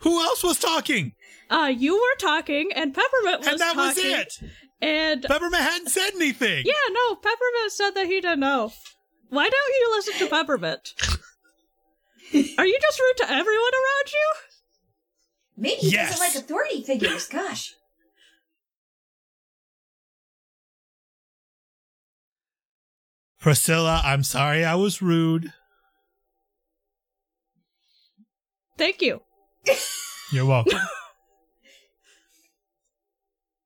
Who 0.00 0.20
else 0.22 0.44
was 0.44 0.58
talking? 0.60 1.12
Uh, 1.50 1.72
you 1.76 1.94
were 1.94 2.18
talking 2.20 2.70
and 2.72 2.94
Peppermint 2.94 3.40
was 3.40 3.46
talking. 3.46 3.52
and 3.52 3.60
that 3.60 3.76
was 3.76 3.98
it. 3.98 4.38
And 4.82 5.22
Peppermint 5.22 5.62
hadn't 5.62 5.90
said 5.90 6.10
anything. 6.16 6.64
yeah, 6.66 6.72
no, 6.90 7.14
Peppermint 7.14 7.70
said 7.70 7.90
that 7.92 8.06
he 8.06 8.20
didn't 8.20 8.40
know. 8.40 8.72
Why 9.28 9.48
don't 9.48 9.74
you 9.80 9.90
listen 9.96 10.14
to 10.18 10.26
Peppermint? 10.26 10.92
Are 12.58 12.66
you 12.66 12.78
just 12.82 12.98
rude 13.00 13.16
to 13.18 13.24
everyone 13.30 13.46
around 13.46 14.12
you? 14.12 14.32
Maybe 15.56 15.74
he 15.76 15.90
Yes. 15.90 16.10
doesn't 16.18 16.26
like 16.26 16.44
authority 16.44 16.82
figures. 16.82 17.28
Gosh. 17.28 17.74
Priscilla, 23.40 24.00
I'm 24.04 24.22
sorry 24.22 24.64
I 24.64 24.74
was 24.76 25.02
rude. 25.02 25.52
Thank 28.78 29.02
you. 29.02 29.22
You're 30.32 30.46
welcome. 30.46 30.78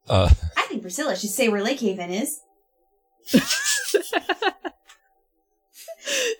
Uh, 0.08 0.30
I 0.56 0.65
think 0.66 0.82
Priscilla 0.82 1.16
should 1.16 1.30
say 1.30 1.48
where 1.48 1.62
Lake 1.62 1.80
Haven 1.80 2.10
is. 2.10 2.40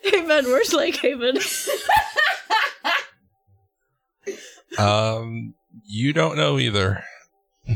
Hey 0.03 0.21
man, 0.21 0.45
where's 0.45 0.73
Lake 0.73 0.95
Haven? 0.95 1.37
um, 4.77 5.53
you 5.85 6.13
don't 6.13 6.37
know 6.37 6.57
either. 6.59 7.03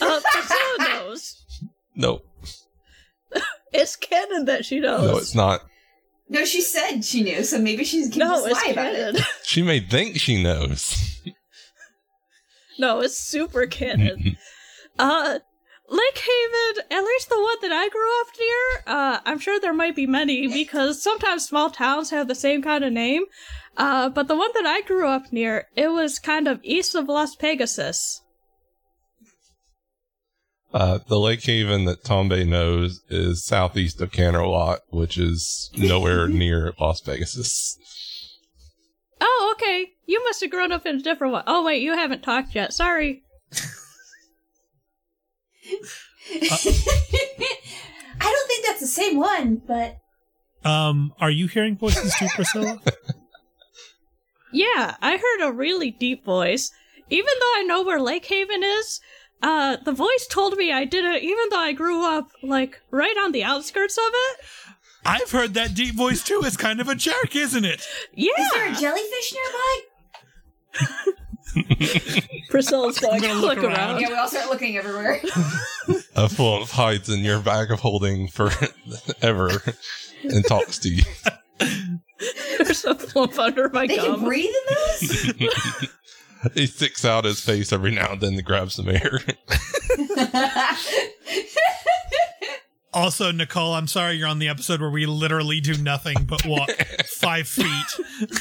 Uh, 0.00 0.20
Priscilla 0.32 0.76
knows. 0.80 1.44
Nope. 1.94 2.24
It's 3.72 3.96
canon 3.96 4.44
that 4.46 4.64
she 4.64 4.80
knows. 4.80 5.02
No, 5.10 5.16
it's 5.16 5.34
not. 5.34 5.60
No, 6.28 6.44
she 6.44 6.60
said 6.60 7.02
she 7.04 7.22
knew, 7.22 7.42
so 7.44 7.58
maybe 7.58 7.84
she's 7.84 8.08
giving 8.08 8.28
No, 8.28 8.44
us 8.44 8.50
it's 8.50 8.66
lie 8.66 8.72
about 8.72 8.94
it. 8.94 9.20
She 9.44 9.62
may 9.62 9.80
think 9.80 10.18
she 10.18 10.42
knows. 10.42 11.20
no, 12.78 13.00
it's 13.00 13.18
super 13.18 13.66
canon. 13.66 14.36
uh, 14.98 15.38
Lake 15.90 16.18
Haven, 16.18 16.84
at 16.90 17.02
least 17.02 17.30
the 17.30 17.40
one 17.40 17.56
that 17.62 17.72
I 17.72 17.88
grew 17.88 18.20
up 18.20 18.26
near, 18.38 18.82
uh, 18.86 19.20
I'm 19.24 19.38
sure 19.38 19.58
there 19.58 19.72
might 19.72 19.96
be 19.96 20.06
many 20.06 20.46
because 20.46 21.02
sometimes 21.02 21.46
small 21.46 21.70
towns 21.70 22.10
have 22.10 22.28
the 22.28 22.34
same 22.34 22.62
kind 22.62 22.84
of 22.84 22.92
name. 22.92 23.24
Uh, 23.76 24.10
but 24.10 24.28
the 24.28 24.36
one 24.36 24.50
that 24.54 24.66
I 24.66 24.82
grew 24.82 25.08
up 25.08 25.32
near, 25.32 25.68
it 25.76 25.88
was 25.88 26.18
kind 26.18 26.46
of 26.46 26.60
east 26.62 26.94
of 26.94 27.08
Las 27.08 27.36
Pegasus. 27.36 28.20
Uh, 30.74 30.98
the 31.08 31.18
Lake 31.18 31.42
Haven 31.44 31.86
that 31.86 32.04
Tombe 32.04 32.46
knows 32.46 33.00
is 33.08 33.46
southeast 33.46 34.02
of 34.02 34.12
Canterlot, 34.12 34.80
which 34.90 35.16
is 35.16 35.70
nowhere 35.74 36.28
near 36.28 36.74
Las 36.78 37.00
Vegas. 37.00 37.78
Oh, 39.22 39.54
okay. 39.56 39.86
You 40.04 40.22
must 40.24 40.42
have 40.42 40.50
grown 40.50 40.70
up 40.70 40.84
in 40.84 40.96
a 40.96 41.02
different 41.02 41.32
one. 41.32 41.44
Oh, 41.46 41.64
wait, 41.64 41.80
you 41.80 41.94
haven't 41.94 42.22
talked 42.22 42.54
yet. 42.54 42.74
Sorry. 42.74 43.22
I 46.34 48.32
don't 48.32 48.48
think 48.48 48.66
that's 48.66 48.80
the 48.80 48.86
same 48.86 49.18
one, 49.18 49.62
but 49.66 49.98
um, 50.64 51.12
are 51.20 51.30
you 51.30 51.46
hearing 51.46 51.76
voices 51.76 52.14
too, 52.18 52.28
Priscilla? 52.34 52.80
Yeah, 54.52 54.96
I 55.02 55.16
heard 55.16 55.46
a 55.46 55.52
really 55.52 55.90
deep 55.90 56.24
voice. 56.24 56.70
Even 57.10 57.30
though 57.40 57.52
I 57.56 57.64
know 57.64 57.82
where 57.82 58.00
Lake 58.00 58.24
Haven 58.26 58.62
is, 58.62 59.00
uh, 59.42 59.76
the 59.84 59.92
voice 59.92 60.26
told 60.30 60.56
me 60.56 60.72
I 60.72 60.84
didn't, 60.84 61.22
even 61.22 61.44
though 61.50 61.58
I 61.58 61.72
grew 61.72 62.04
up, 62.04 62.30
like, 62.42 62.80
right 62.90 63.16
on 63.18 63.32
the 63.32 63.44
outskirts 63.44 63.98
of 63.98 64.10
it. 64.10 64.46
I've 65.04 65.30
heard 65.30 65.54
that 65.54 65.74
deep 65.74 65.94
voice 65.94 66.22
too. 66.22 66.40
It's 66.44 66.56
kind 66.56 66.80
of 66.80 66.88
a 66.88 66.94
jerk, 66.94 67.34
isn't 67.34 67.64
it? 67.64 67.86
Yeah! 68.14 68.32
is 68.38 68.50
there 68.54 68.72
a 68.72 68.74
jellyfish 68.74 69.34
nearby? 69.34 71.12
Priscilla's 72.50 72.98
going 72.98 73.14
I'm 73.14 73.20
to 73.20 73.26
gonna 73.28 73.40
look 73.40 73.56
look 73.56 73.64
around. 73.64 73.74
around. 73.90 74.00
Yeah, 74.00 74.08
we 74.08 74.14
all 74.14 74.28
start 74.28 74.48
looking 74.50 74.76
everywhere. 74.76 75.20
A 76.16 76.28
wolf 76.38 76.70
hides 76.70 77.08
in 77.08 77.20
your 77.20 77.40
bag 77.40 77.70
of 77.70 77.80
holding 77.80 78.28
forever 78.28 79.50
and 80.24 80.44
talks 80.46 80.78
to 80.80 80.88
you. 80.90 81.02
There's 82.58 82.84
a 82.84 82.96
lump 83.14 83.38
under 83.38 83.68
my 83.70 83.86
they 83.86 83.96
can 83.96 84.20
breathe 84.24 84.46
in 84.46 84.74
those? 84.74 85.88
he 86.54 86.66
sticks 86.66 87.04
out 87.04 87.24
his 87.24 87.40
face 87.40 87.72
every 87.72 87.90
now 87.92 88.12
and 88.12 88.20
then 88.20 88.34
to 88.36 88.42
grab 88.42 88.70
some 88.70 88.88
air. 88.88 89.20
Also, 92.94 93.30
Nicole, 93.30 93.74
I'm 93.74 93.86
sorry 93.86 94.14
you're 94.14 94.26
on 94.28 94.38
the 94.38 94.48
episode 94.48 94.80
where 94.80 94.90
we 94.90 95.04
literally 95.04 95.60
do 95.60 95.76
nothing 95.76 96.24
but 96.24 96.44
walk 96.46 96.70
five 97.04 97.46
feet. 97.46 97.66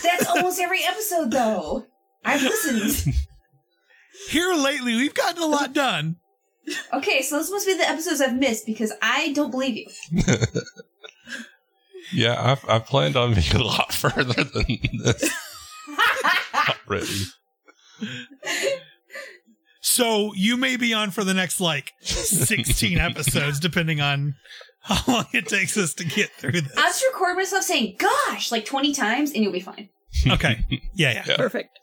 That's 0.01 0.25
almost 0.25 0.59
every 0.59 0.83
episode, 0.85 1.31
though. 1.31 1.85
I've 2.27 2.41
listened. 2.43 3.15
Here 4.29 4.53
lately, 4.53 4.95
we've 4.95 5.13
gotten 5.13 5.41
a 5.41 5.45
lot 5.45 5.73
done. 5.73 6.17
Okay, 6.93 7.21
so 7.21 7.37
those 7.37 7.49
must 7.49 7.65
be 7.65 7.75
the 7.75 7.87
episodes 7.87 8.19
I've 8.19 8.35
missed 8.35 8.65
because 8.65 8.91
I 9.01 9.31
don't 9.31 9.51
believe 9.51 9.77
you. 9.77 9.87
yeah, 12.13 12.35
I've, 12.51 12.69
I've 12.69 12.85
planned 12.85 13.15
on 13.15 13.33
being 13.33 13.55
a 13.55 13.63
lot 13.63 13.93
further 13.93 14.43
than 14.43 14.65
this 15.03 15.31
already. 16.89 17.23
So 19.79 20.33
you 20.33 20.57
may 20.57 20.75
be 20.75 20.93
on 20.93 21.11
for 21.11 21.23
the 21.23 21.33
next 21.33 21.61
like 21.61 21.93
16 22.01 22.97
episodes, 22.97 23.59
depending 23.61 24.01
on 24.01 24.35
how 24.81 25.11
long 25.11 25.25
it 25.33 25.47
takes 25.47 25.77
us 25.77 25.93
to 25.95 26.05
get 26.05 26.31
through 26.31 26.51
I'll 26.55 26.61
this. 26.61 26.73
just 26.75 27.05
record 27.13 27.35
myself 27.37 27.63
saying 27.63 27.95
"gosh" 27.97 28.51
like 28.51 28.65
twenty 28.65 28.93
times, 28.93 29.31
and 29.31 29.43
you'll 29.43 29.53
be 29.53 29.59
fine. 29.59 29.89
Okay. 30.29 30.65
Yeah, 30.69 31.11
yeah. 31.13 31.23
Yeah. 31.27 31.37
Perfect. 31.37 31.77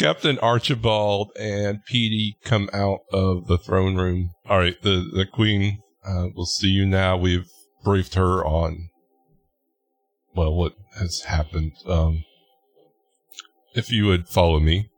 Captain 0.00 0.38
Archibald 0.38 1.30
and 1.38 1.84
Petey 1.84 2.38
come 2.42 2.70
out 2.72 3.00
of 3.12 3.48
the 3.48 3.58
throne 3.58 3.96
room. 3.96 4.30
All 4.48 4.58
right, 4.58 4.80
the 4.80 5.10
the 5.12 5.26
queen 5.26 5.82
uh, 6.02 6.28
will 6.34 6.46
see 6.46 6.68
you 6.68 6.86
now. 6.86 7.18
We've 7.18 7.50
briefed 7.84 8.14
her 8.14 8.42
on 8.42 8.88
well 10.34 10.54
what 10.54 10.72
has 10.98 11.24
happened. 11.26 11.72
Um, 11.86 12.24
if 13.74 13.92
you 13.92 14.06
would 14.06 14.26
follow 14.26 14.58
me, 14.58 14.88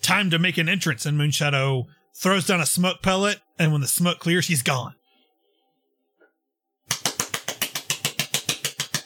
Time 0.00 0.30
to 0.30 0.38
make 0.38 0.56
an 0.56 0.70
entrance, 0.70 1.04
and 1.04 1.18
Moonshadow 1.18 1.84
throws 2.16 2.46
down 2.46 2.62
a 2.62 2.66
smoke 2.66 3.02
pellet, 3.02 3.42
and 3.58 3.72
when 3.72 3.82
the 3.82 3.88
smoke 3.88 4.20
clears, 4.20 4.46
she's 4.46 4.62
gone. 4.62 4.94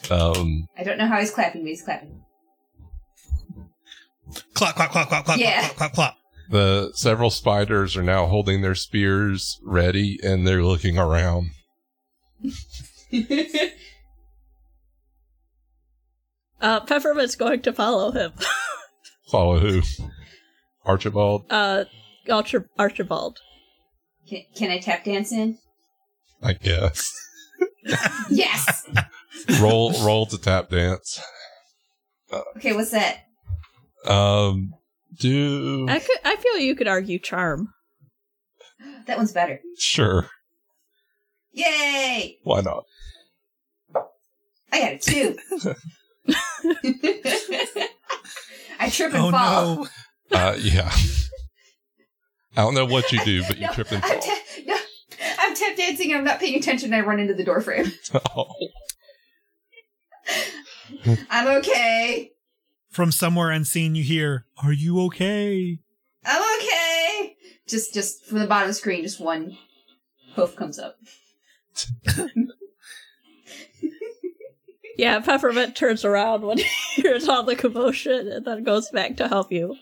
um, 0.09 0.69
I 0.77 0.83
don't 0.85 0.97
know 0.97 1.07
how 1.07 1.19
he's 1.19 1.31
clapping, 1.31 1.63
but 1.63 1.67
he's 1.67 1.83
clapping. 1.83 2.23
Clap, 4.53 4.75
clap, 4.75 4.91
clap, 4.91 5.07
clap, 5.09 5.25
clap, 5.25 5.37
Yeah. 5.39 5.61
clap, 5.69 5.75
clap, 5.75 5.93
clap. 5.93 6.15
the 6.49 6.91
several 6.95 7.29
spiders 7.29 7.95
are 7.97 8.03
now 8.03 8.25
holding 8.27 8.61
their 8.61 8.75
spears 8.75 9.59
ready, 9.63 10.19
and 10.23 10.45
they're 10.47 10.63
looking 10.63 10.97
around. 10.97 11.51
Uh, 16.61 16.79
Peppermint's 16.85 17.35
going 17.35 17.61
to 17.61 17.73
follow 17.73 18.11
him. 18.11 18.31
Follow 19.29 19.59
who? 19.59 19.81
Archibald, 20.85 21.45
Uh, 21.49 21.83
Archer- 22.29 22.69
Archibald. 22.79 23.39
can, 24.29 24.43
can 24.55 24.71
I 24.71 24.79
tap 24.79 25.03
dance 25.03 25.31
in? 25.31 25.57
I 26.41 26.53
guess. 26.53 27.11
Yes. 28.29 28.85
roll 29.59 29.91
roll 30.05 30.25
to 30.27 30.37
tap 30.37 30.69
dance. 30.69 31.19
okay, 32.55 32.71
what's 32.71 32.91
that? 32.91 33.17
Um, 34.05 34.73
do 35.19 35.87
I 35.89 35.99
could. 35.99 36.17
I 36.25 36.35
feel 36.37 36.57
you 36.57 36.75
could 36.75 36.87
argue 36.87 37.19
charm. 37.19 37.73
That 39.07 39.17
one's 39.17 39.31
better. 39.31 39.59
sure. 39.77 40.29
Yay! 41.51 42.39
Why 42.43 42.61
not? 42.61 42.83
I 44.71 44.79
got 44.81 44.93
a 44.93 44.97
two. 44.97 45.37
I 48.79 48.89
trip 48.89 49.13
and 49.13 49.23
Oh 49.25 49.31
fall. 49.31 49.75
no. 49.75 49.87
Uh, 50.31 50.55
yeah. 50.59 50.91
I 52.57 52.61
don't 52.61 52.73
know 52.73 52.85
what 52.85 53.11
you 53.11 53.23
do, 53.23 53.43
but 53.47 53.57
you 53.57 53.67
No, 53.67 53.73
trip 53.73 53.91
and 53.91 54.03
I'm 54.03 54.09
fall. 54.09 54.21
ta- 54.21 54.37
no, 54.65 54.75
I'm 55.39 55.55
tap 55.55 55.69
tap 55.69 55.77
dancing 55.77 56.11
and 56.11 56.19
I'm 56.19 56.25
not 56.25 56.39
paying 56.39 56.55
attention 56.55 56.93
and 56.93 56.95
I 57.01 57.05
run 57.05 57.19
into 57.19 57.33
the 57.35 57.43
door 57.43 57.61
frame. 57.61 57.91
Oh, 58.35 58.47
I'm 61.29 61.47
okay. 61.59 62.31
From 62.93 63.11
somewhere 63.11 63.49
unseen, 63.49 63.95
you 63.95 64.03
hear, 64.03 64.45
Are 64.63 64.71
you 64.71 65.01
okay? 65.05 65.79
I'm 66.23 66.57
okay. 66.57 67.35
Just, 67.67 67.93
just 67.93 68.23
from 68.25 68.37
the 68.39 68.47
bottom 68.47 68.69
of 68.69 68.75
the 68.75 68.79
screen, 68.79 69.03
just 69.03 69.19
one 69.19 69.57
hoof 70.35 70.55
comes 70.55 70.77
up. 70.77 70.95
Yeah, 74.95 75.19
Peppermint 75.21 75.75
turns 75.75 76.05
around 76.05 76.43
when 76.43 76.59
he 76.59 76.65
hears 77.01 77.27
all 77.27 77.43
the 77.43 77.55
commotion 77.55 78.27
and 78.27 78.45
then 78.45 78.63
goes 78.63 78.89
back 78.91 79.17
to 79.17 79.27
help 79.27 79.51
you. 79.51 79.75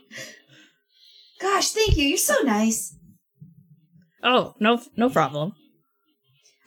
Gosh, 1.42 1.72
thank 1.72 1.98
you. 1.98 2.06
You're 2.08 2.18
so 2.18 2.42
nice. 2.44 2.96
Oh, 4.24 4.56
no, 4.60 4.82
no 4.96 5.10
problem. 5.10 5.54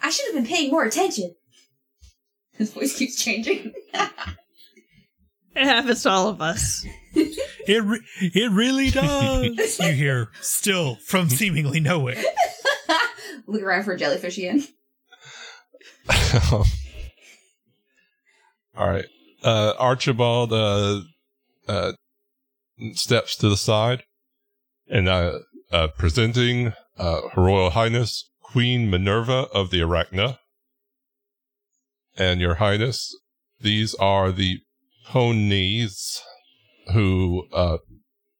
I 0.02 0.10
should 0.10 0.26
have 0.26 0.34
been 0.34 0.46
paying 0.46 0.70
more 0.70 0.84
attention. 0.84 1.34
His 2.52 2.72
voice 2.72 2.98
keeps 2.98 3.16
changing. 3.22 3.72
It 5.56 5.64
happens 5.64 6.02
to 6.02 6.10
all 6.10 6.28
of 6.28 6.40
us. 6.40 6.84
It, 7.14 7.82
re- 7.82 8.00
it 8.20 8.50
really 8.50 8.90
does. 8.90 9.78
you 9.78 9.92
hear, 9.92 10.28
still 10.40 10.96
from 10.96 11.28
seemingly 11.30 11.80
nowhere. 11.80 12.20
Look 13.46 13.62
around 13.62 13.84
for 13.84 13.92
a 13.92 13.98
jellyfish 13.98 14.36
again. 14.38 14.66
All 18.76 18.88
right. 18.88 19.06
Uh, 19.42 19.74
Archibald 19.78 20.52
uh, 20.52 21.00
uh, 21.68 21.92
steps 22.94 23.36
to 23.36 23.48
the 23.48 23.56
side 23.56 24.02
and 24.88 25.08
uh, 25.08 25.38
uh, 25.70 25.88
presenting 25.98 26.72
uh, 26.98 27.20
Her 27.32 27.42
Royal 27.42 27.70
Highness 27.70 28.30
Queen 28.42 28.90
Minerva 28.90 29.46
of 29.52 29.70
the 29.70 29.80
Arachna. 29.80 30.38
And 32.16 32.40
Your 32.40 32.54
Highness, 32.54 33.14
these 33.60 33.94
are 33.94 34.30
the 34.32 34.60
ponies 35.04 36.22
who 36.92 37.46
uh, 37.52 37.78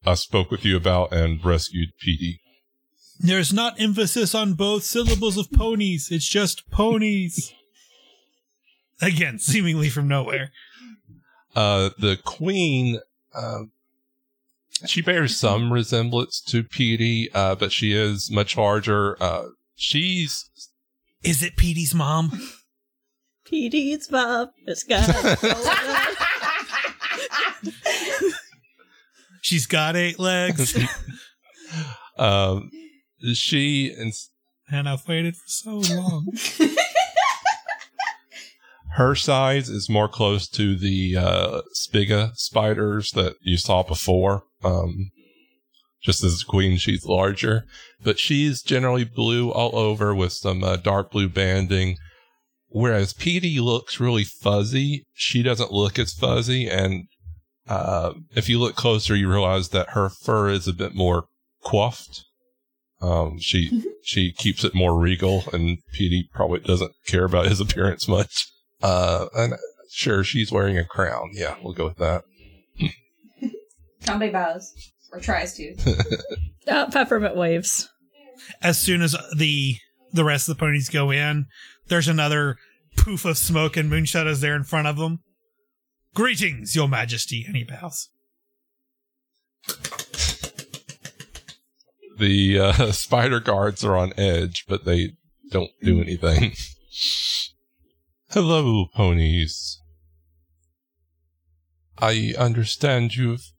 I 0.04 0.14
spoke 0.14 0.50
with 0.50 0.64
you 0.64 0.76
about 0.76 1.12
and 1.12 1.44
rescued 1.44 1.90
Petey. 1.98 2.40
There's 3.18 3.52
not 3.52 3.80
emphasis 3.80 4.34
on 4.34 4.54
both 4.54 4.82
syllables 4.82 5.38
of 5.38 5.50
ponies. 5.52 6.08
It's 6.10 6.28
just 6.28 6.68
ponies. 6.70 7.52
Again, 9.00 9.38
seemingly 9.38 9.88
from 9.88 10.08
nowhere. 10.08 10.50
Uh, 11.54 11.90
the 11.98 12.18
queen, 12.24 13.00
uh, 13.34 13.62
she 14.86 15.00
bears 15.00 15.38
some 15.38 15.72
resemblance 15.72 16.40
to 16.48 16.64
Petey, 16.64 17.30
uh, 17.32 17.54
but 17.54 17.72
she 17.72 17.92
is 17.92 18.30
much 18.30 18.56
larger. 18.56 19.16
Uh, 19.22 19.48
she's 19.76 20.50
Is 21.22 21.42
it 21.42 21.56
Petey's 21.56 21.94
mom? 21.94 22.50
Petey's 23.44 24.10
mom 24.10 24.50
has 24.66 24.82
got 24.82 25.06
She's 29.44 29.66
got 29.66 29.94
eight 29.94 30.18
legs, 30.18 30.74
um, 32.18 32.70
she 33.34 33.92
and 33.92 34.10
and 34.70 34.88
I've 34.88 35.06
waited 35.06 35.36
for 35.36 35.42
so 35.46 35.82
long. 35.94 36.32
her 38.92 39.14
size 39.14 39.68
is 39.68 39.90
more 39.90 40.08
close 40.08 40.48
to 40.48 40.78
the 40.78 41.18
uh, 41.18 41.60
Spiga 41.76 42.34
spiders 42.36 43.12
that 43.12 43.34
you 43.42 43.58
saw 43.58 43.82
before. 43.82 44.44
Um, 44.64 45.10
just 46.02 46.24
as 46.24 46.40
a 46.40 46.50
queen, 46.50 46.78
she's 46.78 47.04
larger, 47.04 47.66
but 48.02 48.18
she's 48.18 48.62
generally 48.62 49.04
blue 49.04 49.50
all 49.50 49.76
over 49.76 50.14
with 50.14 50.32
some 50.32 50.64
uh, 50.64 50.76
dark 50.76 51.10
blue 51.10 51.28
banding. 51.28 51.98
Whereas 52.68 53.12
Petey 53.12 53.60
looks 53.60 54.00
really 54.00 54.24
fuzzy, 54.24 55.04
she 55.12 55.42
doesn't 55.42 55.70
look 55.70 55.98
as 55.98 56.14
fuzzy. 56.14 56.66
And 56.66 57.08
uh, 57.68 58.12
if 58.34 58.48
you 58.48 58.58
look 58.58 58.76
closer, 58.76 59.16
you 59.16 59.30
realize 59.30 59.70
that 59.70 59.90
her 59.90 60.08
fur 60.08 60.50
is 60.50 60.68
a 60.68 60.72
bit 60.72 60.94
more 60.94 61.26
coiffed. 61.62 62.24
Um, 63.00 63.38
she 63.38 63.82
she 64.02 64.32
keeps 64.32 64.64
it 64.64 64.74
more 64.74 64.98
regal, 64.98 65.44
and 65.52 65.78
Petey 65.92 66.28
probably 66.32 66.60
doesn't 66.60 66.92
care 67.06 67.24
about 67.24 67.46
his 67.46 67.60
appearance 67.60 68.08
much. 68.08 68.48
Uh, 68.82 69.26
and 69.34 69.54
sure, 69.90 70.24
she's 70.24 70.52
wearing 70.52 70.78
a 70.78 70.84
crown. 70.84 71.30
Yeah, 71.32 71.56
we'll 71.62 71.74
go 71.74 71.86
with 71.86 71.98
that. 71.98 72.24
Tombe 74.04 74.30
bows. 74.30 74.72
Or 75.12 75.20
tries 75.20 75.54
to. 75.54 75.74
uh, 76.66 76.90
Peppermint 76.90 77.36
waves. 77.36 77.88
As 78.60 78.78
soon 78.78 79.00
as 79.00 79.16
the 79.36 79.76
the 80.12 80.24
rest 80.24 80.48
of 80.48 80.56
the 80.56 80.60
ponies 80.60 80.88
go 80.88 81.10
in, 81.10 81.46
there's 81.88 82.08
another 82.08 82.56
poof 82.96 83.24
of 83.24 83.38
smoke 83.38 83.76
and 83.76 83.90
Moonshadows 83.90 84.40
there 84.40 84.56
in 84.56 84.64
front 84.64 84.88
of 84.88 84.96
them. 84.96 85.20
Greetings, 86.14 86.76
Your 86.76 86.88
Majesty, 86.88 87.44
and 87.44 87.56
he 87.56 87.64
bows. 87.64 88.08
The 92.18 92.60
uh, 92.60 92.72
spider 92.92 93.40
guards 93.40 93.84
are 93.84 93.96
on 93.96 94.12
edge, 94.16 94.64
but 94.68 94.84
they 94.84 95.14
don't 95.50 95.72
do 95.82 96.00
anything. 96.00 96.52
Hello, 98.30 98.86
ponies. 98.94 99.80
I 101.98 102.34
understand 102.38 103.16
you've 103.16 103.50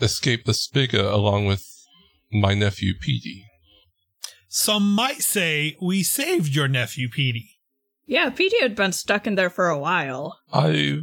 escaped 0.00 0.46
the 0.46 0.52
Spiga 0.52 1.12
along 1.12 1.46
with 1.46 1.64
my 2.32 2.54
nephew 2.54 2.94
Petey. 3.00 3.44
Some 4.48 4.92
might 4.92 5.22
say 5.22 5.76
we 5.80 6.02
saved 6.02 6.54
your 6.54 6.66
nephew 6.66 7.08
Petey. 7.08 7.60
Yeah, 8.06 8.30
Petey 8.30 8.60
had 8.60 8.74
been 8.74 8.92
stuck 8.92 9.28
in 9.28 9.36
there 9.36 9.50
for 9.50 9.68
a 9.68 9.78
while. 9.78 10.40
I 10.52 11.02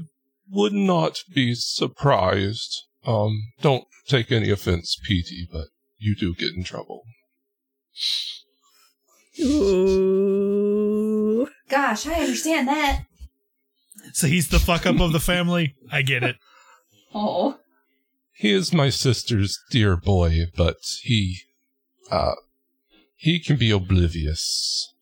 would 0.49 0.73
not 0.73 1.23
be 1.33 1.53
surprised. 1.55 2.83
Um, 3.05 3.51
don't 3.62 3.86
take 4.07 4.31
any 4.31 4.49
offense, 4.49 4.97
Petey, 5.03 5.47
but 5.51 5.67
you 5.97 6.15
do 6.15 6.33
get 6.33 6.53
in 6.53 6.63
trouble. 6.63 7.03
Ooh. 9.39 10.67
Gosh, 11.69 12.07
I 12.07 12.21
understand 12.21 12.67
that. 12.67 13.03
So 14.13 14.27
he's 14.27 14.49
the 14.49 14.60
fuck 14.60 14.86
up 14.86 14.99
of 14.99 15.12
the 15.12 15.19
family. 15.19 15.75
I 15.91 16.01
get 16.01 16.23
it. 16.23 16.38
Oh. 17.15 17.57
He 18.33 18.51
is 18.51 18.73
my 18.73 18.89
sister's 18.89 19.57
dear 19.71 19.95
boy, 19.95 20.47
but 20.55 20.75
he, 21.01 21.38
uh, 22.12 22.33
he 23.15 23.39
can 23.39 23.55
be 23.55 23.71
oblivious. 23.71 24.93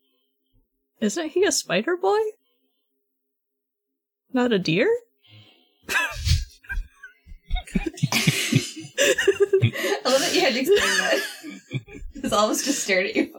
Isn't 1.01 1.29
he 1.29 1.43
a 1.43 1.51
spider 1.51 1.97
boy? 1.97 2.19
Not 4.31 4.53
a 4.53 4.59
deer? 4.59 4.87
I 7.77 10.01
love 10.05 10.21
that 10.21 10.31
you 10.33 10.41
had 10.41 10.53
to 10.53 10.59
explain 10.59 10.79
that. 10.79 11.21
Because 12.13 12.33
all 12.33 12.45
of 12.45 12.51
us 12.51 12.63
just 12.63 12.83
stared 12.83 13.07
at 13.07 13.15
you. 13.15 13.33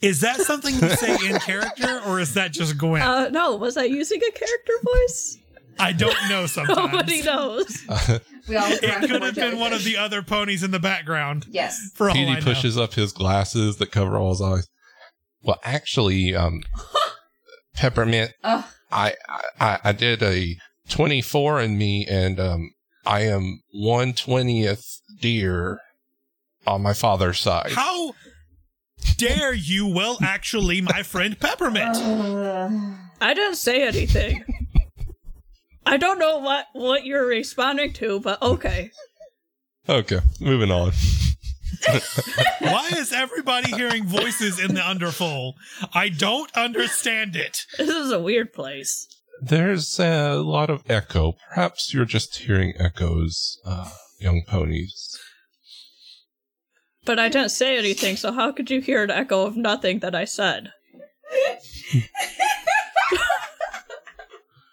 Is 0.00 0.20
that 0.20 0.40
something 0.40 0.74
you 0.74 0.88
say 0.90 1.28
in 1.28 1.38
character, 1.40 2.00
or 2.06 2.20
is 2.20 2.34
that 2.34 2.52
just 2.52 2.78
Gwen? 2.78 3.02
Uh, 3.02 3.28
no, 3.30 3.56
was 3.56 3.76
I 3.76 3.84
using 3.84 4.18
a 4.18 4.30
character 4.30 4.72
voice? 4.84 5.38
I 5.80 5.92
don't 5.92 6.16
know 6.28 6.46
sometimes. 6.46 6.92
Nobody 6.92 7.22
knows. 7.22 7.82
We 8.48 8.56
all 8.56 8.66
It 8.70 8.80
could 9.08 9.22
have 9.22 9.34
been 9.34 9.58
one 9.58 9.72
of 9.72 9.84
the 9.84 9.96
other 9.96 10.22
ponies 10.22 10.62
in 10.62 10.70
the 10.70 10.78
background. 10.78 11.46
Yes. 11.50 11.90
For 11.94 12.08
all 12.08 12.14
I 12.16 12.18
Petey 12.18 12.34
know. 12.34 12.40
pushes 12.40 12.78
up 12.78 12.94
his 12.94 13.12
glasses 13.12 13.76
that 13.78 13.90
cover 13.90 14.16
all 14.16 14.30
his 14.30 14.40
eyes. 14.42 14.68
Well, 15.42 15.58
actually, 15.64 16.34
um, 16.34 16.62
Peppermint, 17.74 18.32
Oh, 18.42 18.68
I, 18.90 19.14
I, 19.60 19.78
I 19.84 19.92
did 19.92 20.22
a 20.22 20.56
24 20.88 21.60
in 21.60 21.78
me 21.78 22.06
and, 22.06 22.40
um, 22.40 22.70
I 23.06 23.20
am 23.20 23.62
120th 23.74 25.00
deer 25.20 25.80
on 26.66 26.82
my 26.82 26.92
father's 26.92 27.40
side. 27.40 27.72
How 27.72 28.12
dare 29.16 29.54
you? 29.54 29.86
Well, 29.86 30.18
actually, 30.22 30.82
my 30.82 31.02
friend 31.02 31.38
Peppermint. 31.38 31.96
uh, 31.96 32.68
I 33.20 33.32
didn't 33.34 33.56
say 33.56 33.82
anything. 33.86 34.44
I 35.86 35.96
don't 35.96 36.18
know 36.18 36.38
what 36.38 36.66
what 36.74 37.06
you're 37.06 37.26
responding 37.26 37.94
to, 37.94 38.20
but 38.20 38.42
okay. 38.42 38.90
Okay, 39.88 40.20
moving 40.38 40.70
on. 40.70 40.92
Why 42.60 42.90
is 42.96 43.12
everybody 43.12 43.70
hearing 43.72 44.04
voices 44.06 44.58
in 44.58 44.74
the 44.74 44.86
underfold? 44.86 45.56
I 45.94 46.08
don't 46.08 46.50
understand 46.56 47.36
it. 47.36 47.64
This 47.76 47.88
is 47.88 48.10
a 48.12 48.20
weird 48.20 48.52
place. 48.52 49.06
There's 49.40 49.98
a 50.00 50.34
lot 50.36 50.70
of 50.70 50.82
echo. 50.88 51.34
Perhaps 51.48 51.94
you're 51.94 52.04
just 52.04 52.36
hearing 52.36 52.74
echoes, 52.78 53.58
uh, 53.64 53.90
young 54.18 54.42
ponies. 54.46 55.18
But 57.04 57.18
I 57.18 57.28
didn't 57.28 57.50
say 57.50 57.78
anything, 57.78 58.16
so 58.16 58.32
how 58.32 58.52
could 58.52 58.70
you 58.70 58.80
hear 58.80 59.02
an 59.02 59.10
echo 59.10 59.46
of 59.46 59.56
nothing 59.56 60.00
that 60.00 60.14
I 60.14 60.24
said? 60.24 60.72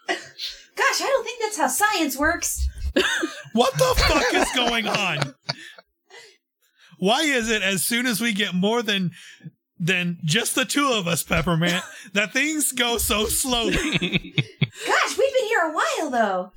gosh, 0.07 1.01
I 1.01 1.07
don't 1.07 1.23
think 1.23 1.41
that's 1.41 1.57
how 1.57 1.67
science 1.67 2.17
works. 2.17 2.67
What 3.53 3.73
the 3.73 3.93
fuck 3.97 4.33
is 4.33 4.51
going 4.53 4.87
on? 4.87 5.33
Why 6.99 7.21
is 7.23 7.49
it 7.49 7.61
as 7.61 7.83
soon 7.83 8.05
as 8.05 8.21
we 8.21 8.33
get 8.33 8.53
more 8.53 8.81
than 8.81 9.11
than 9.79 10.17
just 10.23 10.55
the 10.55 10.65
two 10.65 10.89
of 10.91 11.07
us, 11.07 11.21
Peppermint, 11.23 11.83
that 12.13 12.33
things 12.33 12.71
go 12.71 12.97
so 12.97 13.25
slowly? 13.25 13.75
Gosh, 14.87 15.17
we've 15.17 15.33
been 15.33 15.45
here 15.45 15.61
a 15.61 15.73
while 15.73 16.09
though. 16.09 16.51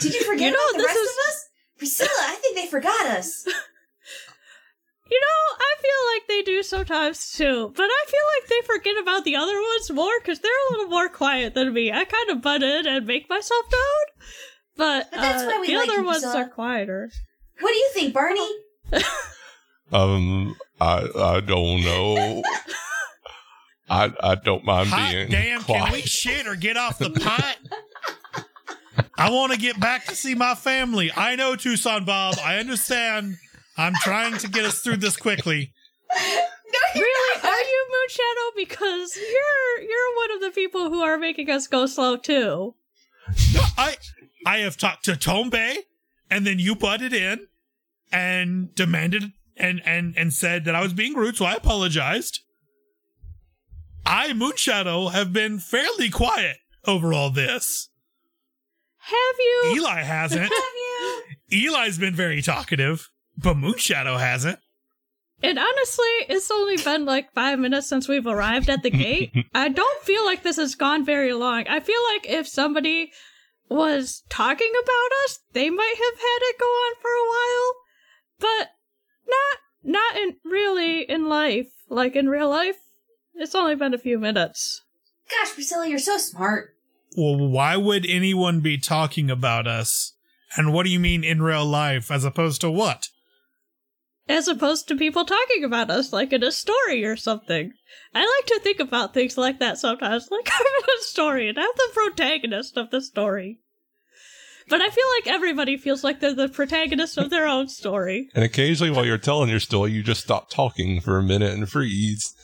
Did 0.00 0.14
you 0.14 0.24
forget 0.24 0.46
You 0.46 0.50
know, 0.52 0.58
about 0.70 0.72
the 0.72 0.78
this 0.78 0.86
rest 0.86 0.98
is- 0.98 1.10
of 1.10 1.28
us? 1.28 1.48
Priscilla, 1.76 2.10
I 2.20 2.34
think 2.36 2.56
they 2.56 2.66
forgot 2.68 3.06
us. 3.06 3.46
You 5.10 5.20
know, 5.20 5.56
I 5.60 5.74
feel 5.82 6.14
like 6.14 6.28
they 6.28 6.50
do 6.50 6.62
sometimes 6.62 7.32
too, 7.32 7.72
but 7.76 7.82
I 7.84 8.04
feel 8.08 8.20
like 8.40 8.48
they 8.48 8.66
forget 8.74 8.94
about 9.02 9.24
the 9.24 9.36
other 9.36 9.60
ones 9.60 9.90
more 9.90 10.18
because 10.18 10.38
they're 10.40 10.50
a 10.50 10.72
little 10.72 10.88
more 10.88 11.10
quiet 11.10 11.52
than 11.54 11.74
me. 11.74 11.92
I 11.92 12.04
kind 12.06 12.30
of 12.30 12.40
butt 12.40 12.62
in 12.62 12.86
and 12.86 13.06
make 13.06 13.28
myself 13.28 13.66
known, 13.70 14.26
but, 14.78 15.10
But 15.10 15.20
that's 15.20 15.42
uh, 15.42 15.46
why 15.46 15.60
we 15.60 15.66
the 15.68 15.76
like 15.76 15.88
other 15.90 15.98
you, 15.98 16.04
ones 16.06 16.22
Priscilla. 16.22 16.44
are 16.44 16.48
quieter. 16.48 17.10
What 17.60 17.70
do 17.70 17.76
you 17.76 17.90
think, 17.92 18.14
Barney? 18.14 18.48
Um, 19.92 20.56
I 20.80 21.06
I 21.16 21.40
don't 21.40 21.82
know. 21.82 22.42
I 23.88 24.10
I 24.20 24.34
don't 24.34 24.64
mind 24.64 24.88
Hot 24.88 25.12
being 25.12 25.28
damn, 25.28 25.62
quiet. 25.62 25.84
can 25.84 25.92
we 25.92 26.00
shit 26.00 26.46
or 26.48 26.56
get 26.56 26.76
off 26.76 26.98
the 26.98 27.10
pot? 27.10 27.58
I 29.16 29.30
want 29.30 29.52
to 29.52 29.58
get 29.58 29.78
back 29.78 30.06
to 30.06 30.16
see 30.16 30.34
my 30.34 30.54
family. 30.56 31.12
I 31.14 31.36
know 31.36 31.54
Tucson 31.54 32.04
Bob. 32.04 32.36
I 32.42 32.56
understand. 32.56 33.36
I'm 33.76 33.92
trying 34.00 34.36
to 34.38 34.48
get 34.48 34.64
us 34.64 34.80
through 34.80 34.96
this 34.96 35.16
quickly. 35.16 35.72
No, 36.16 36.20
Really, 36.94 37.40
are 37.44 37.60
you 37.60 37.86
Moonshadow? 37.92 38.56
Because 38.56 39.16
you're 39.16 39.82
you're 39.82 40.16
one 40.16 40.30
of 40.32 40.40
the 40.40 40.50
people 40.54 40.88
who 40.90 41.02
are 41.02 41.18
making 41.18 41.50
us 41.50 41.66
go 41.68 41.86
slow 41.86 42.16
too. 42.16 42.74
No, 43.54 43.60
I 43.78 43.96
I 44.46 44.58
have 44.58 44.76
talked 44.76 45.04
to 45.04 45.12
Tombe, 45.12 45.76
and 46.30 46.44
then 46.46 46.58
you 46.58 46.74
butted 46.74 47.12
in 47.12 47.46
and 48.12 48.74
demanded 48.74 49.32
and 49.56 49.80
and 49.84 50.16
and 50.16 50.32
said 50.32 50.64
that 50.64 50.74
I 50.74 50.82
was 50.82 50.92
being 50.92 51.14
rude, 51.14 51.36
so 51.36 51.44
I 51.44 51.54
apologized. 51.54 52.40
I, 54.06 54.32
Moonshadow, 54.32 55.12
have 55.12 55.32
been 55.32 55.58
fairly 55.58 56.10
quiet 56.10 56.58
over 56.86 57.14
all 57.14 57.30
this. 57.30 57.88
Have 58.98 59.38
you? 59.38 59.72
Eli 59.76 60.02
hasn't. 60.02 60.42
Have 60.42 60.50
you? 60.50 61.22
Eli's 61.52 61.98
been 61.98 62.14
very 62.14 62.42
talkative, 62.42 63.10
but 63.36 63.56
Moonshadow 63.56 64.18
hasn't. 64.18 64.58
And 65.42 65.58
honestly, 65.58 66.06
it's 66.28 66.50
only 66.50 66.76
been 66.78 67.04
like 67.04 67.32
five 67.34 67.58
minutes 67.58 67.86
since 67.86 68.08
we've 68.08 68.26
arrived 68.26 68.70
at 68.70 68.82
the 68.82 68.90
gate. 68.90 69.32
I 69.54 69.68
don't 69.68 70.02
feel 70.02 70.24
like 70.24 70.42
this 70.42 70.56
has 70.56 70.74
gone 70.74 71.04
very 71.04 71.34
long. 71.34 71.64
I 71.68 71.80
feel 71.80 72.00
like 72.14 72.26
if 72.28 72.48
somebody 72.48 73.12
was 73.68 74.22
talking 74.30 74.72
about 74.82 75.24
us, 75.24 75.40
they 75.52 75.68
might 75.68 75.94
have 75.96 76.18
had 76.18 76.38
it 76.40 76.58
go 76.58 76.66
on 76.66 76.94
for 77.00 77.10
a 77.10 77.28
while, 77.28 77.74
but 78.38 78.70
not 79.26 79.58
not 79.82 80.16
in 80.16 80.36
really 80.44 81.02
in 81.02 81.28
life. 81.28 81.68
Like 81.88 82.16
in 82.16 82.28
real 82.28 82.48
life, 82.48 82.78
it's 83.34 83.54
only 83.54 83.74
been 83.74 83.94
a 83.94 83.98
few 83.98 84.18
minutes. 84.18 84.82
Gosh, 85.30 85.54
Priscilla, 85.54 85.86
you're 85.86 85.98
so 85.98 86.18
smart. 86.18 86.74
Well, 87.16 87.36
why 87.36 87.76
would 87.76 88.06
anyone 88.08 88.60
be 88.60 88.78
talking 88.78 89.30
about 89.30 89.66
us? 89.66 90.14
And 90.56 90.72
what 90.72 90.84
do 90.84 90.90
you 90.90 91.00
mean 91.00 91.24
in 91.24 91.42
real 91.42 91.64
life 91.64 92.10
as 92.10 92.24
opposed 92.24 92.60
to 92.62 92.70
what? 92.70 93.08
As 94.28 94.48
opposed 94.48 94.88
to 94.88 94.96
people 94.96 95.24
talking 95.24 95.64
about 95.64 95.90
us 95.90 96.12
like 96.12 96.32
in 96.32 96.42
a 96.42 96.50
story 96.50 97.04
or 97.04 97.16
something. 97.16 97.72
I 98.14 98.20
like 98.20 98.46
to 98.46 98.60
think 98.60 98.80
about 98.80 99.12
things 99.12 99.36
like 99.36 99.58
that 99.58 99.78
sometimes, 99.78 100.28
like 100.30 100.48
I'm 100.50 100.66
in 100.66 100.98
a 100.98 101.02
story 101.02 101.48
and 101.48 101.58
I'm 101.58 101.70
the 101.76 101.90
protagonist 101.92 102.76
of 102.76 102.90
the 102.90 103.00
story. 103.00 103.60
But 104.68 104.80
I 104.80 104.88
feel 104.88 105.04
like 105.18 105.34
everybody 105.34 105.76
feels 105.76 106.02
like 106.02 106.20
they're 106.20 106.34
the 106.34 106.48
protagonist 106.48 107.18
of 107.18 107.30
their 107.30 107.46
own 107.46 107.68
story. 107.68 108.30
And 108.34 108.44
occasionally, 108.44 108.90
while 108.90 109.04
you're 109.04 109.18
telling 109.18 109.50
your 109.50 109.60
story, 109.60 109.92
you 109.92 110.02
just 110.02 110.22
stop 110.22 110.50
talking 110.50 111.00
for 111.00 111.18
a 111.18 111.22
minute 111.22 111.52
and 111.52 111.68
freeze. 111.68 112.34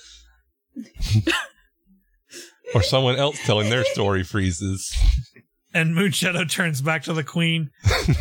or 2.75 2.83
someone 2.83 3.17
else 3.17 3.39
telling 3.45 3.71
their 3.71 3.85
story 3.85 4.23
freezes. 4.23 4.95
And 5.73 5.95
Moonshadow 5.95 6.51
turns 6.51 6.81
back 6.81 7.05
to 7.05 7.13
the 7.13 7.25
Queen. 7.25 7.71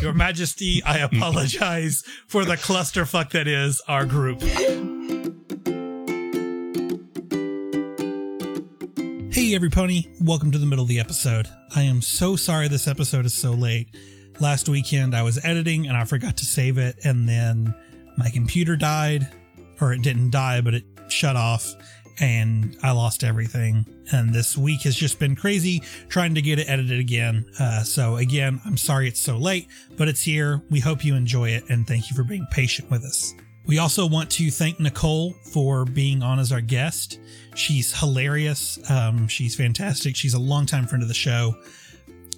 Your 0.00 0.12
Majesty, 0.12 0.82
I 0.84 0.98
apologize 1.00 2.02
for 2.28 2.44
the 2.44 2.56
clusterfuck 2.56 3.30
that 3.30 3.48
is 3.48 3.82
our 3.88 4.06
group. 4.06 4.40
Hey, 9.32 9.52
everypony. 9.52 10.08
Welcome 10.20 10.50
to 10.50 10.58
the 10.58 10.66
middle 10.66 10.82
of 10.82 10.88
the 10.88 10.98
episode. 10.98 11.46
I 11.76 11.82
am 11.82 12.02
so 12.02 12.34
sorry 12.34 12.66
this 12.66 12.88
episode 12.88 13.24
is 13.26 13.32
so 13.32 13.52
late. 13.52 13.86
Last 14.40 14.68
weekend 14.68 15.14
I 15.14 15.22
was 15.22 15.38
editing 15.44 15.86
and 15.86 15.96
I 15.96 16.04
forgot 16.04 16.36
to 16.38 16.44
save 16.44 16.78
it, 16.78 16.98
and 17.04 17.28
then 17.28 17.72
my 18.16 18.28
computer 18.28 18.74
died, 18.74 19.28
or 19.80 19.92
it 19.92 20.02
didn't 20.02 20.30
die, 20.30 20.60
but 20.62 20.74
it 20.74 20.84
shut 21.06 21.36
off, 21.36 21.72
and 22.18 22.76
I 22.82 22.90
lost 22.90 23.22
everything. 23.22 23.86
And 24.10 24.34
this 24.34 24.58
week 24.58 24.82
has 24.82 24.96
just 24.96 25.20
been 25.20 25.36
crazy 25.36 25.80
trying 26.08 26.34
to 26.34 26.42
get 26.42 26.58
it 26.58 26.68
edited 26.68 26.98
again. 26.98 27.48
Uh, 27.56 27.84
so, 27.84 28.16
again, 28.16 28.60
I'm 28.64 28.76
sorry 28.76 29.06
it's 29.06 29.20
so 29.20 29.36
late, 29.36 29.68
but 29.96 30.08
it's 30.08 30.24
here. 30.24 30.60
We 30.70 30.80
hope 30.80 31.04
you 31.04 31.14
enjoy 31.14 31.50
it, 31.50 31.62
and 31.68 31.86
thank 31.86 32.10
you 32.10 32.16
for 32.16 32.24
being 32.24 32.48
patient 32.50 32.90
with 32.90 33.04
us. 33.04 33.32
We 33.66 33.78
also 33.78 34.06
want 34.06 34.30
to 34.32 34.50
thank 34.50 34.80
Nicole 34.80 35.32
for 35.52 35.84
being 35.84 36.22
on 36.22 36.38
as 36.38 36.50
our 36.50 36.60
guest. 36.60 37.20
She's 37.54 37.98
hilarious. 37.98 38.78
Um, 38.90 39.28
she's 39.28 39.54
fantastic. 39.54 40.16
She's 40.16 40.34
a 40.34 40.40
longtime 40.40 40.86
friend 40.86 41.02
of 41.02 41.08
the 41.08 41.14
show. 41.14 41.54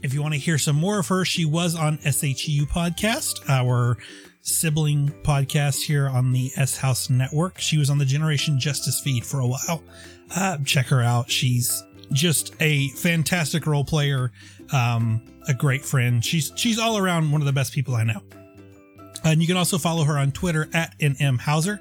If 0.03 0.13
you 0.13 0.21
want 0.21 0.35
to 0.35 0.41
hear 0.41 0.59
some 0.59 0.77
more 0.77 0.99
of 0.99 1.07
her, 1.09 1.25
she 1.25 1.45
was 1.45 1.77
on 1.77 1.99
SHU 1.99 2.67
Podcast, 2.67 3.49
our 3.49 3.97
sibling 4.41 5.11
podcast 5.23 5.83
here 5.83 6.09
on 6.09 6.33
the 6.33 6.51
S 6.57 6.77
House 6.77 7.09
Network. 7.09 7.59
She 7.59 7.79
was 7.79 7.89
on 7.89 7.99
the 7.99 8.05
Generation 8.05 8.59
Justice 8.59 9.01
feed 9.01 9.25
for 9.25 9.41
a 9.41 9.47
while. 9.47 9.83
Uh, 10.35 10.59
check 10.65 10.87
her 10.87 11.03
out. 11.03 11.31
She's 11.31 11.85
just 12.13 12.55
a 12.61 12.89
fantastic 12.91 13.67
role 13.67 13.85
player, 13.85 14.33
um, 14.73 15.23
a 15.49 15.55
great 15.55 15.85
friend. 15.85 16.25
She's 16.25 16.53
she's 16.57 16.79
all 16.79 16.99
around 16.99 17.31
one 17.31 17.41
of 17.41 17.47
the 17.47 17.53
best 17.53 17.73
people 17.73 17.95
I 17.95 18.05
know. 18.05 18.23
And 19.25 19.41
you 19.41 19.47
can 19.47 19.57
also 19.57 19.79
follow 19.79 20.05
her 20.05 20.19
on 20.19 20.33
Twitter 20.33 20.69
at 20.73 20.99
NM 20.99 21.41
Heuser. 21.41 21.81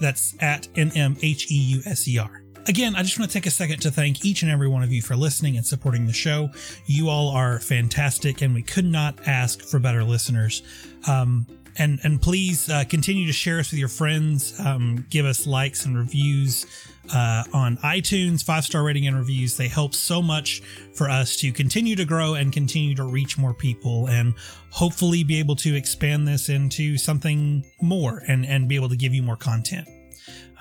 That's 0.00 0.34
at 0.40 0.68
N 0.76 0.92
M 0.94 1.16
H 1.22 1.50
E 1.50 1.54
U 1.54 1.82
S 1.86 2.06
E 2.08 2.18
R. 2.18 2.42
Again, 2.66 2.96
I 2.96 3.02
just 3.02 3.18
want 3.18 3.30
to 3.30 3.38
take 3.38 3.46
a 3.46 3.50
second 3.50 3.80
to 3.82 3.90
thank 3.90 4.24
each 4.24 4.42
and 4.42 4.50
every 4.50 4.68
one 4.68 4.82
of 4.82 4.90
you 4.90 5.02
for 5.02 5.16
listening 5.16 5.56
and 5.56 5.66
supporting 5.66 6.06
the 6.06 6.14
show. 6.14 6.50
You 6.86 7.10
all 7.10 7.28
are 7.28 7.60
fantastic, 7.60 8.40
and 8.40 8.54
we 8.54 8.62
could 8.62 8.86
not 8.86 9.14
ask 9.26 9.60
for 9.60 9.78
better 9.78 10.02
listeners. 10.02 10.62
Um, 11.06 11.46
and 11.76 12.00
and 12.04 12.22
please 12.22 12.70
uh, 12.70 12.84
continue 12.88 13.26
to 13.26 13.32
share 13.32 13.58
us 13.58 13.70
with 13.70 13.80
your 13.80 13.88
friends. 13.88 14.58
Um, 14.60 15.06
give 15.10 15.26
us 15.26 15.46
likes 15.46 15.84
and 15.84 15.96
reviews 15.96 16.66
uh, 17.12 17.44
on 17.52 17.76
iTunes, 17.78 18.42
five 18.42 18.64
star 18.64 18.82
rating 18.82 19.06
and 19.06 19.16
reviews. 19.16 19.56
They 19.56 19.68
help 19.68 19.94
so 19.94 20.22
much 20.22 20.62
for 20.94 21.08
us 21.08 21.36
to 21.38 21.52
continue 21.52 21.96
to 21.96 22.04
grow 22.04 22.34
and 22.34 22.52
continue 22.52 22.94
to 22.94 23.04
reach 23.04 23.36
more 23.36 23.54
people, 23.54 24.06
and 24.08 24.34
hopefully 24.70 25.24
be 25.24 25.38
able 25.38 25.56
to 25.56 25.74
expand 25.74 26.26
this 26.26 26.48
into 26.48 26.96
something 26.96 27.64
more 27.82 28.22
and 28.28 28.46
and 28.46 28.68
be 28.68 28.76
able 28.76 28.88
to 28.88 28.96
give 28.96 29.12
you 29.12 29.22
more 29.22 29.36
content. 29.36 29.88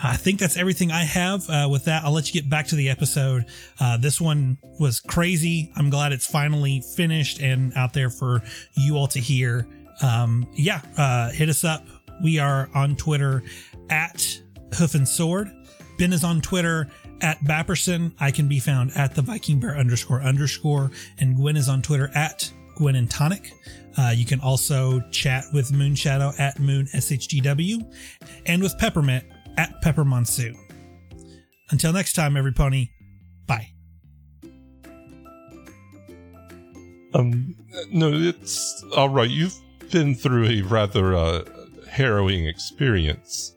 I 0.02 0.18
think 0.18 0.40
that's 0.40 0.58
everything 0.58 0.92
I 0.92 1.04
have. 1.04 1.50
Uh, 1.50 1.68
with 1.72 1.86
that, 1.86 2.04
I'll 2.04 2.12
let 2.12 2.28
you 2.28 2.42
get 2.42 2.50
back 2.50 2.68
to 2.68 2.76
the 2.76 2.90
episode. 2.90 3.46
Uh, 3.80 3.98
this 3.98 4.20
one 4.20 4.58
was 4.80 5.00
crazy. 5.00 5.72
I'm 5.76 5.90
glad 5.90 6.12
it's 6.12 6.26
finally 6.26 6.84
finished 6.96 7.40
and 7.40 7.72
out 7.76 7.94
there 7.94 8.10
for 8.10 8.42
you 8.76 8.98
all 8.98 9.08
to 9.08 9.20
hear. 9.20 9.68
Um, 10.02 10.48
yeah, 10.54 10.82
uh, 10.98 11.30
hit 11.30 11.48
us 11.48 11.64
up. 11.64 11.88
We 12.22 12.40
are 12.40 12.70
on 12.76 12.96
Twitter 12.96 13.44
at 13.90 14.26
Hoof 14.78 14.96
and 14.96 15.08
Sword. 15.08 15.52
Ben 15.98 16.14
is 16.14 16.24
on 16.24 16.42
Twitter 16.42 16.88
at 17.22 17.40
Bapperson. 17.44 18.14
I 18.20 18.32
can 18.32 18.48
be 18.48 18.60
found 18.60 18.92
at 18.96 19.16
the 19.16 19.22
Viking 19.22 19.60
Bear 19.60 19.78
underscore 19.78 20.22
underscore. 20.22 20.92
And 21.20 21.36
Gwen 21.36 21.56
is 21.56 21.70
on 21.70 21.82
Twitter 21.82 22.10
at 22.16 22.52
Gwen 22.76 22.96
and 22.96 23.10
Tonic. 23.10 23.54
Uh, 23.98 24.12
you 24.16 24.26
can 24.26 24.40
also 24.40 25.00
chat 25.12 25.46
with 25.54 25.72
Moonshadow 25.72 26.40
at 26.40 26.60
Moon 26.60 26.88
SHGW 26.94 27.94
and 28.46 28.62
with 28.62 28.78
Peppermint 28.80 29.24
at 29.58 29.82
Pepper 29.82 30.04
Monsoon. 30.04 30.58
Until 31.70 31.94
next 31.94 32.14
time, 32.14 32.36
every 32.36 32.52
pony, 32.52 32.90
bye. 33.48 33.70
Um, 37.14 37.56
no, 37.92 38.12
it's 38.12 38.84
all 38.96 39.10
right. 39.10 39.30
You've 39.30 39.56
been 39.92 40.16
through 40.16 40.48
a 40.48 40.62
rather 40.64 41.16
uh, 41.16 41.44
harrowing 41.90 42.48
experience. 42.48 43.56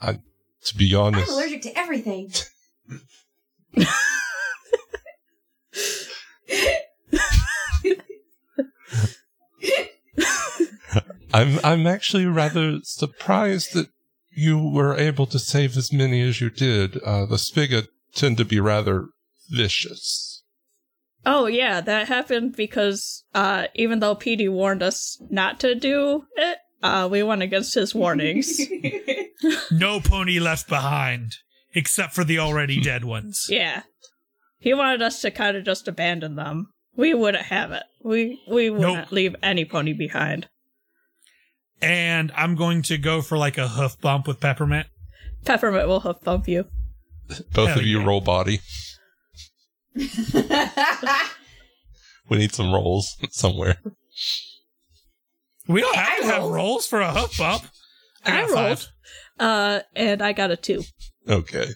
I, 0.00 0.18
to 0.64 0.76
be 0.76 0.94
honest, 0.94 1.28
I'm 1.30 1.34
allergic 1.34 1.62
to 1.62 1.78
everything. 1.78 2.30
I'm 11.34 11.58
I'm 11.64 11.86
actually 11.86 12.26
rather 12.26 12.78
surprised 12.82 13.72
that 13.74 13.88
you 14.30 14.58
were 14.58 14.94
able 14.96 15.26
to 15.26 15.38
save 15.38 15.76
as 15.76 15.92
many 15.92 16.20
as 16.22 16.40
you 16.40 16.50
did. 16.50 16.98
Uh, 17.02 17.26
the 17.26 17.36
Spiga 17.36 17.86
tend 18.14 18.36
to 18.38 18.44
be 18.44 18.60
rather 18.60 19.06
vicious. 19.50 20.42
Oh 21.24 21.46
yeah, 21.46 21.80
that 21.80 22.08
happened 22.08 22.54
because 22.56 23.24
uh 23.34 23.66
even 23.74 24.00
though 24.00 24.14
Petey 24.14 24.48
warned 24.48 24.82
us 24.82 25.20
not 25.30 25.60
to 25.60 25.74
do 25.74 26.24
it, 26.36 26.58
Uh, 26.82 27.08
we 27.10 27.22
went 27.22 27.42
against 27.42 27.74
his 27.74 27.94
warnings. 27.94 28.60
No 29.70 30.00
pony 30.00 30.38
left 30.38 30.68
behind, 30.68 31.32
except 31.74 32.14
for 32.14 32.24
the 32.24 32.38
already 32.38 32.80
dead 32.82 33.04
ones. 33.04 33.46
yeah. 33.48 33.82
He 34.58 34.72
wanted 34.74 35.02
us 35.02 35.20
to 35.22 35.30
kind 35.32 35.56
of 35.56 35.64
just 35.64 35.88
abandon 35.88 36.36
them. 36.36 36.68
We 36.94 37.14
wouldn't 37.14 37.46
have 37.46 37.72
it. 37.72 37.82
We 38.04 38.40
we 38.48 38.70
wouldn't 38.70 38.94
Nope. 38.96 39.10
leave 39.12 39.34
any 39.42 39.64
pony 39.64 39.92
behind. 39.92 40.48
And 41.80 42.30
I'm 42.36 42.54
going 42.54 42.82
to 42.82 42.96
go 42.98 43.22
for 43.22 43.36
like 43.36 43.58
a 43.58 43.66
hoof 43.68 44.00
bump 44.00 44.28
with 44.28 44.38
peppermint. 44.38 44.86
Peppermint 45.44 45.88
will 45.88 46.00
hoof 46.00 46.20
bump 46.22 46.46
you. 46.46 46.66
Both 47.52 47.70
Hell 47.70 47.78
of 47.80 47.86
you 47.86 47.98
yeah. 48.00 48.06
roll 48.06 48.20
body. 48.20 48.60
We 52.28 52.38
need 52.38 52.54
some 52.54 52.72
rolls 52.72 53.16
somewhere. 53.30 53.76
We 55.68 55.80
don't 55.80 55.94
have 55.96 56.08
I 56.08 56.20
to 56.20 56.26
have 56.26 56.44
rolls 56.44 56.86
for 56.86 57.00
a 57.00 57.12
hoof 57.12 57.36
bump. 57.36 57.64
I 58.24 58.30
got 58.30 58.50
rolled. 58.50 58.78
five. 58.78 58.88
Uh, 59.42 59.80
and 59.96 60.22
I 60.22 60.32
got 60.32 60.52
a 60.52 60.56
two. 60.56 60.84
Okay. 61.28 61.66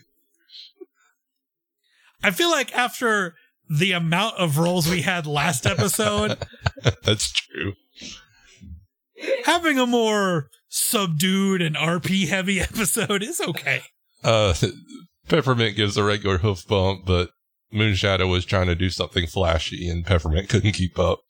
I 2.23 2.31
feel 2.31 2.51
like 2.51 2.73
after 2.77 3.35
the 3.69 3.91
amount 3.93 4.37
of 4.37 4.59
rolls 4.59 4.89
we 4.89 5.03
had 5.03 5.27
last 5.27 5.67
episode, 5.67 6.39
That's 7.03 7.31
true. 7.33 7.73
having 9.45 9.79
a 9.79 9.87
more 9.87 10.49
subdued 10.69 11.61
and 11.61 11.75
RP 11.75 12.29
heavy 12.29 12.61
episode 12.73 13.23
is 13.23 13.41
okay. 13.41 13.83
Uh, 14.23 14.55
Peppermint 15.29 15.77
gives 15.77 15.97
a 15.97 16.05
regular 16.05 16.39
hoof 16.39 16.67
bump, 16.69 17.05
but 17.05 17.31
Moonshadow 17.75 18.31
was 18.31 18.45
trying 18.45 18.67
to 18.67 18.77
do 18.77 18.91
something 18.91 19.27
flashy, 19.27 19.89
and 19.89 20.07
Peppermint 20.07 20.49
couldn't 20.49 20.73
keep 20.73 20.99
up. 21.01 21.21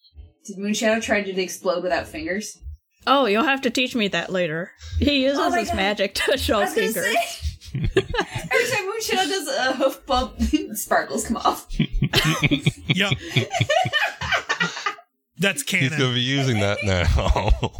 Did 0.44 0.58
Moonshadow 0.58 1.00
try 1.02 1.22
to 1.22 1.40
explode 1.40 1.82
without 1.82 2.06
fingers? 2.06 2.58
Oh, 3.06 3.26
you'll 3.26 3.44
have 3.44 3.62
to 3.62 3.70
teach 3.70 3.94
me 3.94 4.08
that 4.08 4.30
later. 4.32 4.72
He 4.98 5.22
uses 5.24 5.38
Oh 5.40 5.50
his 5.52 5.68
God. 5.68 5.76
magic 5.76 6.14
to 6.14 6.32
I 6.32 6.36
show 6.36 6.66
fingers. 6.66 6.94
say. 6.94 7.16
Every 7.74 7.94
time 7.94 8.90
Moonshadow 8.90 9.28
does 9.28 9.48
a 9.48 9.72
hoof 9.74 10.06
bump, 10.06 10.40
sparkles 10.74 11.26
come 11.26 11.36
off. 11.38 11.66
Yep. 12.88 13.12
That's 15.38 15.62
canon. 15.62 15.90
He's 15.90 15.98
gonna 15.98 16.14
be 16.14 16.20
using 16.20 16.60
that 16.60 16.78
now. 16.82 17.72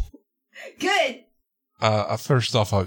Good. 0.79 1.23
uh, 1.81 2.15
first 2.17 2.55
off, 2.55 2.71
I 2.73 2.85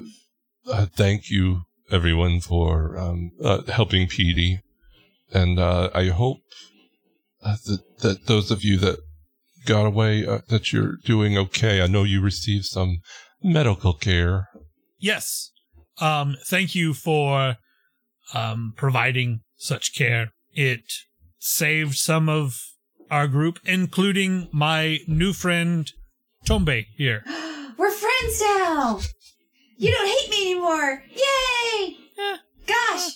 uh, 0.71 0.87
thank 0.95 1.29
you, 1.29 1.63
everyone, 1.91 2.41
for 2.41 2.97
um, 2.97 3.33
uh, 3.43 3.63
helping 3.65 4.07
Petey. 4.07 4.61
And 5.33 5.59
uh, 5.59 5.91
I 5.93 6.09
hope 6.09 6.39
uh, 7.43 7.57
that, 7.67 7.99
that 8.01 8.27
those 8.27 8.51
of 8.53 8.63
you 8.63 8.77
that 8.79 8.99
got 9.67 9.87
away, 9.87 10.27
uh, 10.27 10.41
that 10.49 10.73
you're 10.73 10.97
doing 11.05 11.37
okay. 11.37 11.81
I 11.83 11.87
know 11.87 12.05
you 12.05 12.21
received 12.21 12.67
some 12.67 12.99
medical 13.43 13.93
care. 13.93 14.49
Yes. 14.99 15.51
Um, 16.01 16.37
thank 16.47 16.75
you 16.75 16.95
for 16.95 17.57
um, 18.35 18.75
providing 18.77 19.41
such 19.57 19.95
care. 19.95 20.33
It 20.53 20.83
saved 21.39 21.97
some 21.97 22.29
of 22.29 22.59
our 23.11 23.27
group, 23.27 23.59
including 23.65 24.49
my 24.53 24.99
new 25.07 25.33
friend 25.33 25.91
Tombe 26.45 26.87
here. 26.97 27.25
We're 27.79 27.91
friends 27.91 28.41
now. 28.41 29.01
You 29.77 29.91
don't 29.91 30.07
hate 30.07 30.31
me 30.31 30.53
anymore. 30.53 31.03
Yay! 31.11 31.97
Eh. 32.19 32.37
Gosh, 32.67 33.13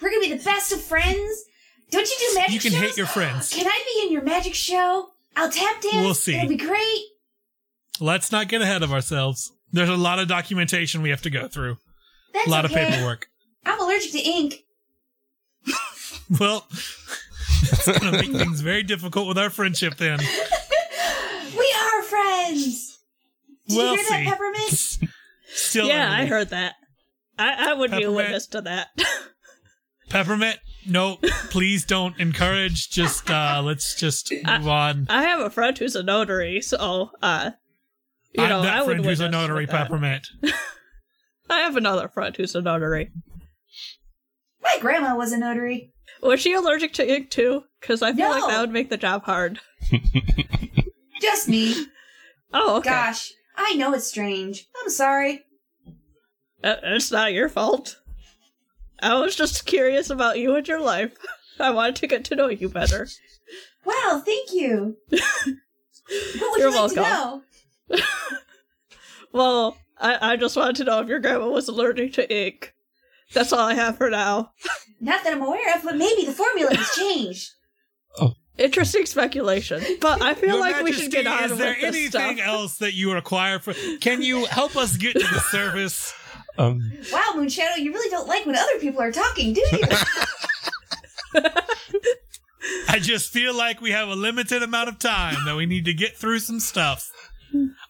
we're 0.00 0.10
gonna 0.10 0.20
be 0.20 0.34
the 0.34 0.44
best 0.44 0.70
of 0.70 0.82
friends. 0.82 1.44
Don't 1.90 2.06
you 2.06 2.16
do 2.18 2.34
magic 2.34 2.60
shows? 2.60 2.64
You 2.64 2.70
can 2.70 2.78
shows? 2.78 2.90
hate 2.90 2.96
your 2.98 3.06
friends. 3.06 3.48
Can 3.48 3.66
I 3.66 3.84
be 3.94 4.06
in 4.06 4.12
your 4.12 4.22
magic 4.22 4.54
show? 4.54 5.08
I'll 5.38 5.50
tap 5.50 5.80
dance. 5.80 5.94
We'll 5.94 6.14
see. 6.14 6.36
It'll 6.36 6.48
be 6.48 6.56
great. 6.56 7.04
Let's 8.00 8.32
not 8.32 8.48
get 8.48 8.60
ahead 8.60 8.82
of 8.82 8.92
ourselves. 8.92 9.52
There's 9.70 9.88
a 9.88 9.96
lot 9.96 10.18
of 10.18 10.26
documentation 10.26 11.00
we 11.00 11.10
have 11.10 11.22
to 11.22 11.30
go 11.30 11.46
through. 11.46 11.76
That's 12.34 12.48
a 12.48 12.50
lot 12.50 12.64
okay. 12.64 12.82
of 12.82 12.90
paperwork. 12.90 13.28
I'm 13.64 13.80
allergic 13.80 14.12
to 14.12 14.18
ink. 14.18 14.64
Well, 16.38 16.66
it's 16.70 17.86
going 17.86 18.12
to 18.12 18.12
make 18.12 18.32
things 18.32 18.60
very 18.60 18.82
difficult 18.82 19.28
with 19.28 19.38
our 19.38 19.48
friendship 19.48 19.96
then. 19.96 20.18
We 21.56 21.74
are 21.80 22.02
friends. 22.02 22.98
Did 23.66 23.76
We'll 23.76 23.92
you 23.92 24.00
hear 24.00 24.10
that. 24.10 24.24
Peppermint? 24.26 24.98
Still, 25.46 25.86
yeah, 25.88 26.12
I 26.12 26.26
heard 26.26 26.50
that. 26.50 26.74
I, 27.38 27.70
I 27.70 27.72
would 27.72 27.90
be 27.90 28.02
a 28.02 28.12
witness 28.12 28.46
to 28.48 28.60
that. 28.60 28.88
Peppermint. 30.10 30.58
No, 30.88 31.18
please 31.50 31.84
don't 31.84 32.18
encourage. 32.18 32.90
Just 32.90 33.30
uh 33.30 33.60
let's 33.64 33.94
just 33.94 34.32
move 34.44 34.68
on. 34.68 35.06
I 35.10 35.22
have 35.24 35.40
a 35.40 35.50
friend 35.50 35.76
who's 35.76 35.94
a 35.94 36.02
notary, 36.02 36.60
so 36.62 37.10
uh, 37.22 37.50
you 38.32 38.42
I'm 38.42 38.48
know, 38.48 38.62
that 38.62 38.74
I 38.74 38.82
would 38.82 38.96
friend 38.96 39.04
who's 39.04 39.20
a 39.20 39.28
notary. 39.28 39.66
Peppermint. 39.66 40.28
I 41.50 41.60
have 41.60 41.76
another 41.76 42.08
friend 42.08 42.34
who's 42.36 42.54
a 42.54 42.62
notary. 42.62 43.10
My 44.62 44.78
grandma 44.80 45.16
was 45.16 45.32
a 45.32 45.38
notary. 45.38 45.92
Was 46.22 46.40
she 46.40 46.52
allergic 46.52 46.94
to 46.94 47.08
ink 47.08 47.30
too? 47.30 47.64
Because 47.80 48.02
I 48.02 48.12
feel 48.12 48.30
like 48.30 48.48
that 48.48 48.60
would 48.60 48.72
make 48.72 48.90
the 48.90 48.96
job 48.96 49.24
hard. 49.24 49.60
Just 51.20 51.48
me. 51.48 51.86
Oh, 52.52 52.78
okay. 52.78 52.90
Gosh, 52.90 53.32
I 53.56 53.74
know 53.74 53.92
it's 53.94 54.06
strange. 54.06 54.66
I'm 54.82 54.90
sorry. 54.90 55.42
Uh, 56.62 56.76
it's 56.82 57.12
not 57.12 57.32
your 57.32 57.48
fault. 57.48 57.96
I 59.00 59.14
was 59.20 59.36
just 59.36 59.66
curious 59.66 60.10
about 60.10 60.38
you 60.38 60.54
and 60.56 60.66
your 60.66 60.80
life. 60.80 61.12
I 61.60 61.70
wanted 61.70 61.96
to 61.96 62.06
get 62.06 62.24
to 62.26 62.36
know 62.36 62.48
you 62.48 62.68
better. 62.68 63.08
Wow, 63.84 64.22
thank 64.24 64.52
you. 64.52 64.96
what 65.08 65.20
would 66.40 66.60
You're 66.60 66.70
you 66.70 66.76
like 66.76 66.96
welcome. 66.96 67.42
to 67.90 67.96
know? 67.96 68.02
Well, 69.32 69.76
I, 69.98 70.32
I 70.32 70.36
just 70.36 70.56
wanted 70.56 70.76
to 70.76 70.84
know 70.84 71.00
if 71.00 71.08
your 71.08 71.18
grandma 71.20 71.48
was 71.48 71.68
allergic 71.68 72.14
to 72.14 72.34
ink. 72.34 72.74
That's 73.34 73.52
all 73.52 73.60
I 73.60 73.74
have 73.74 73.98
for 73.98 74.08
now. 74.08 74.52
Not 75.00 75.22
that 75.22 75.34
I'm 75.34 75.42
aware 75.42 75.76
of, 75.76 75.82
but 75.84 75.96
maybe 75.96 76.24
the 76.24 76.32
formula 76.32 76.74
has 76.74 76.90
changed. 76.96 77.50
Oh. 78.18 78.32
Interesting 78.56 79.04
speculation, 79.04 79.82
but 80.00 80.22
I 80.22 80.32
feel 80.34 80.52
Your 80.56 80.60
like 80.60 80.82
we 80.82 80.92
should 80.92 81.12
get 81.12 81.26
on 81.26 81.44
is 81.44 81.50
with 81.50 81.58
there 81.60 81.74
this 81.74 81.84
anything 81.84 82.38
stuff. 82.38 82.38
else 82.46 82.78
that 82.78 82.94
you 82.94 83.12
require 83.12 83.58
for? 83.58 83.74
Can 84.00 84.22
you 84.22 84.46
help 84.46 84.76
us 84.76 84.96
get 84.96 85.12
to 85.12 85.18
the 85.20 85.40
service? 85.40 86.12
Um, 86.58 86.92
Wow, 87.12 87.32
Moonshadow, 87.36 87.78
you 87.78 87.92
really 87.92 88.10
don't 88.10 88.28
like 88.28 88.44
when 88.44 88.56
other 88.56 88.78
people 88.80 89.00
are 89.00 89.12
talking, 89.12 89.54
do 89.54 89.60
you? 89.72 89.80
I 92.88 92.98
just 92.98 93.32
feel 93.32 93.54
like 93.54 93.80
we 93.80 93.92
have 93.92 94.08
a 94.08 94.14
limited 94.14 94.62
amount 94.62 94.88
of 94.88 94.98
time 94.98 95.36
that 95.46 95.56
we 95.56 95.66
need 95.66 95.84
to 95.86 95.94
get 95.94 96.16
through 96.16 96.40
some 96.40 96.60
stuff. 96.60 97.10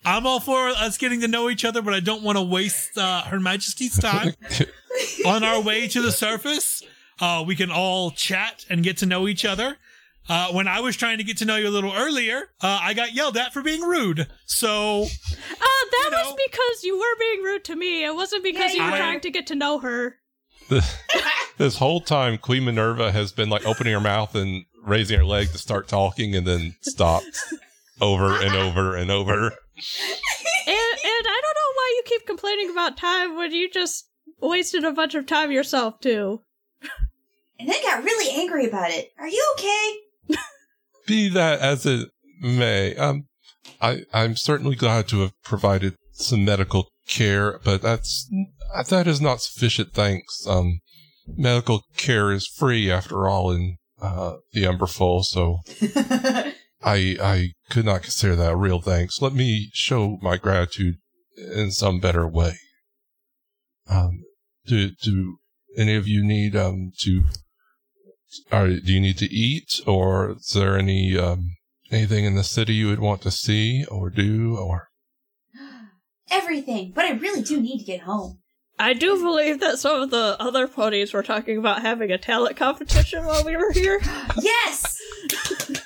I'm 0.04 0.26
all 0.26 0.38
for 0.38 0.68
us 0.68 0.98
getting 0.98 1.20
to 1.22 1.28
know 1.28 1.50
each 1.50 1.64
other, 1.64 1.82
but 1.82 1.94
I 1.94 2.00
don't 2.00 2.22
want 2.22 2.36
to 2.38 2.42
waste 2.42 2.96
uh, 2.96 3.22
Her 3.22 3.40
Majesty's 3.40 3.98
time. 3.98 4.34
On 5.26 5.42
our 5.42 5.60
way 5.60 5.88
to 5.88 6.00
the 6.02 6.12
surface, 6.12 6.82
uh, 7.20 7.42
we 7.46 7.56
can 7.56 7.70
all 7.70 8.10
chat 8.10 8.64
and 8.68 8.84
get 8.84 8.98
to 8.98 9.06
know 9.06 9.26
each 9.26 9.44
other. 9.44 9.76
Uh, 10.28 10.48
when 10.52 10.68
I 10.68 10.80
was 10.80 10.94
trying 10.96 11.18
to 11.18 11.24
get 11.24 11.38
to 11.38 11.44
know 11.44 11.56
you 11.56 11.68
a 11.68 11.70
little 11.70 11.92
earlier, 11.94 12.50
uh, 12.60 12.80
I 12.82 12.92
got 12.94 13.14
yelled 13.14 13.36
at 13.36 13.52
for 13.54 13.62
being 13.62 13.80
rude. 13.82 14.26
So 14.46 15.04
Uh, 15.04 15.06
that 15.58 16.02
You 16.04 16.10
know. 16.10 16.30
was 16.30 16.36
because 16.50 16.84
you 16.84 16.98
were 16.98 17.16
being 17.18 17.42
rude 17.42 17.64
to 17.64 17.76
me. 17.76 18.04
It 18.04 18.14
wasn't 18.14 18.42
because 18.44 18.74
Yeah, 18.74 18.76
you 18.76 18.82
were 18.82 18.86
you 18.88 18.92
were. 18.92 18.98
trying 18.98 19.20
to 19.20 19.30
get 19.30 19.46
to 19.48 19.54
know 19.54 19.78
her. 19.78 20.18
this 21.58 21.78
whole 21.78 22.00
time, 22.02 22.36
Queen 22.38 22.64
Minerva 22.64 23.10
has 23.10 23.32
been 23.32 23.48
like 23.48 23.64
opening 23.66 23.94
her 23.94 24.00
mouth 24.00 24.34
and 24.34 24.64
raising 24.84 25.18
her 25.18 25.24
leg 25.24 25.50
to 25.52 25.58
start 25.58 25.88
talking, 25.88 26.34
and 26.36 26.46
then 26.46 26.76
stops 26.82 27.54
over 28.02 28.36
and 28.38 28.54
over 28.54 28.94
and 28.94 29.10
over. 29.10 29.32
And 29.34 29.46
and 29.46 31.26
I 31.26 31.40
don't 31.42 31.56
know 31.56 31.72
why 31.74 31.94
you 31.96 32.02
keep 32.04 32.26
complaining 32.26 32.70
about 32.70 32.98
time 32.98 33.34
when 33.36 33.52
you 33.52 33.70
just 33.70 34.08
wasted 34.42 34.84
a 34.84 34.92
bunch 34.92 35.14
of 35.14 35.24
time 35.26 35.50
yourself 35.50 36.00
too. 36.00 36.42
and 37.58 37.66
then 37.68 37.82
got 37.82 38.04
really 38.04 38.38
angry 38.38 38.66
about 38.66 38.90
it. 38.90 39.10
Are 39.18 39.26
you 39.28 39.54
okay? 39.58 39.96
Be 41.08 41.28
that 41.30 41.60
as 41.60 41.86
it 41.86 42.10
may, 42.40 42.94
um, 42.96 43.24
I 43.80 44.04
I'm 44.12 44.36
certainly 44.36 44.76
glad 44.76 45.08
to 45.08 45.20
have 45.20 45.32
provided 45.42 45.96
some 46.12 46.44
medical 46.44 46.88
care, 47.08 47.58
but 47.64 47.82
that's 47.82 48.30
that 48.88 49.06
is 49.06 49.20
not 49.20 49.40
sufficient. 49.40 49.92
Thanks. 49.92 50.46
Um, 50.46 50.80
medical 51.26 51.82
care 51.96 52.30
is 52.30 52.46
free 52.46 52.90
after 52.90 53.26
all 53.26 53.50
in 53.50 53.78
uh, 54.00 54.36
the 54.52 54.64
Umberfall, 54.64 55.24
so 55.24 55.60
I 56.82 57.16
I 57.20 57.52
could 57.70 57.86
not 57.86 58.02
consider 58.02 58.36
that 58.36 58.52
a 58.52 58.56
real 58.56 58.80
thanks. 58.80 59.22
Let 59.22 59.32
me 59.32 59.70
show 59.72 60.18
my 60.22 60.36
gratitude 60.36 60.96
in 61.36 61.70
some 61.70 62.00
better 62.00 62.28
way. 62.28 62.58
Um, 63.88 64.24
do 64.66 64.90
do 65.02 65.38
any 65.76 65.96
of 65.96 66.06
you 66.06 66.22
need 66.22 66.54
um 66.54 66.92
to? 67.00 67.24
Are 68.52 68.68
do 68.68 68.92
you 68.92 69.00
need 69.00 69.18
to 69.18 69.32
eat, 69.32 69.80
or 69.86 70.32
is 70.32 70.50
there 70.54 70.76
any 70.78 71.16
um 71.16 71.56
anything 71.90 72.24
in 72.24 72.34
the 72.34 72.44
city 72.44 72.74
you 72.74 72.88
would 72.88 73.00
want 73.00 73.22
to 73.22 73.30
see 73.30 73.84
or 73.90 74.10
do, 74.10 74.56
or 74.56 74.88
Everything, 76.30 76.92
but 76.94 77.04
I 77.04 77.12
really 77.12 77.42
do 77.42 77.60
need 77.60 77.78
to 77.78 77.84
get 77.84 78.00
home. 78.00 78.40
I 78.78 78.92
do 78.92 79.16
believe 79.16 79.60
that 79.60 79.78
some 79.78 80.02
of 80.02 80.10
the 80.10 80.36
other 80.38 80.68
ponies 80.68 81.12
were 81.12 81.22
talking 81.22 81.58
about 81.58 81.82
having 81.82 82.12
a 82.12 82.18
talent 82.18 82.56
competition 82.56 83.24
while 83.24 83.44
we 83.44 83.56
were 83.56 83.72
here. 83.72 84.00
Yes! 84.40 85.00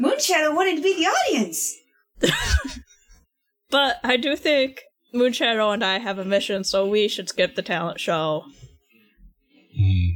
Moonshadow 0.00 0.54
wanted 0.54 0.76
to 0.76 0.82
be 0.82 0.94
the 0.94 1.06
audience. 1.06 1.74
But 3.70 4.00
I 4.02 4.16
do 4.16 4.34
think 4.34 4.82
Moonshadow 5.14 5.72
and 5.72 5.84
I 5.84 5.98
have 5.98 6.18
a 6.18 6.24
mission, 6.24 6.64
so 6.64 6.86
we 6.86 7.08
should 7.08 7.28
skip 7.28 7.54
the 7.54 7.62
talent 7.62 8.00
show. 8.00 8.44
Hmm. 9.76 10.08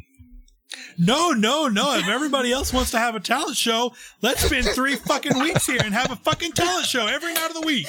No, 0.99 1.31
no, 1.31 1.69
no. 1.69 1.97
If 1.97 2.09
everybody 2.09 2.53
else 2.53 2.73
wants 2.73 2.91
to 2.91 2.99
have 2.99 3.15
a 3.15 3.21
talent 3.21 3.57
show, 3.57 3.95
let's 4.21 4.45
spend 4.45 4.67
three 4.67 4.97
fucking 4.97 5.39
weeks 5.39 5.67
here 5.67 5.81
and 5.83 5.95
have 5.95 6.11
a 6.11 6.17
fucking 6.17 6.53
talent 6.53 6.87
show 6.87 7.07
every 7.07 7.33
night 7.33 7.49
of 7.49 7.55
the 7.55 7.67
week. 7.67 7.89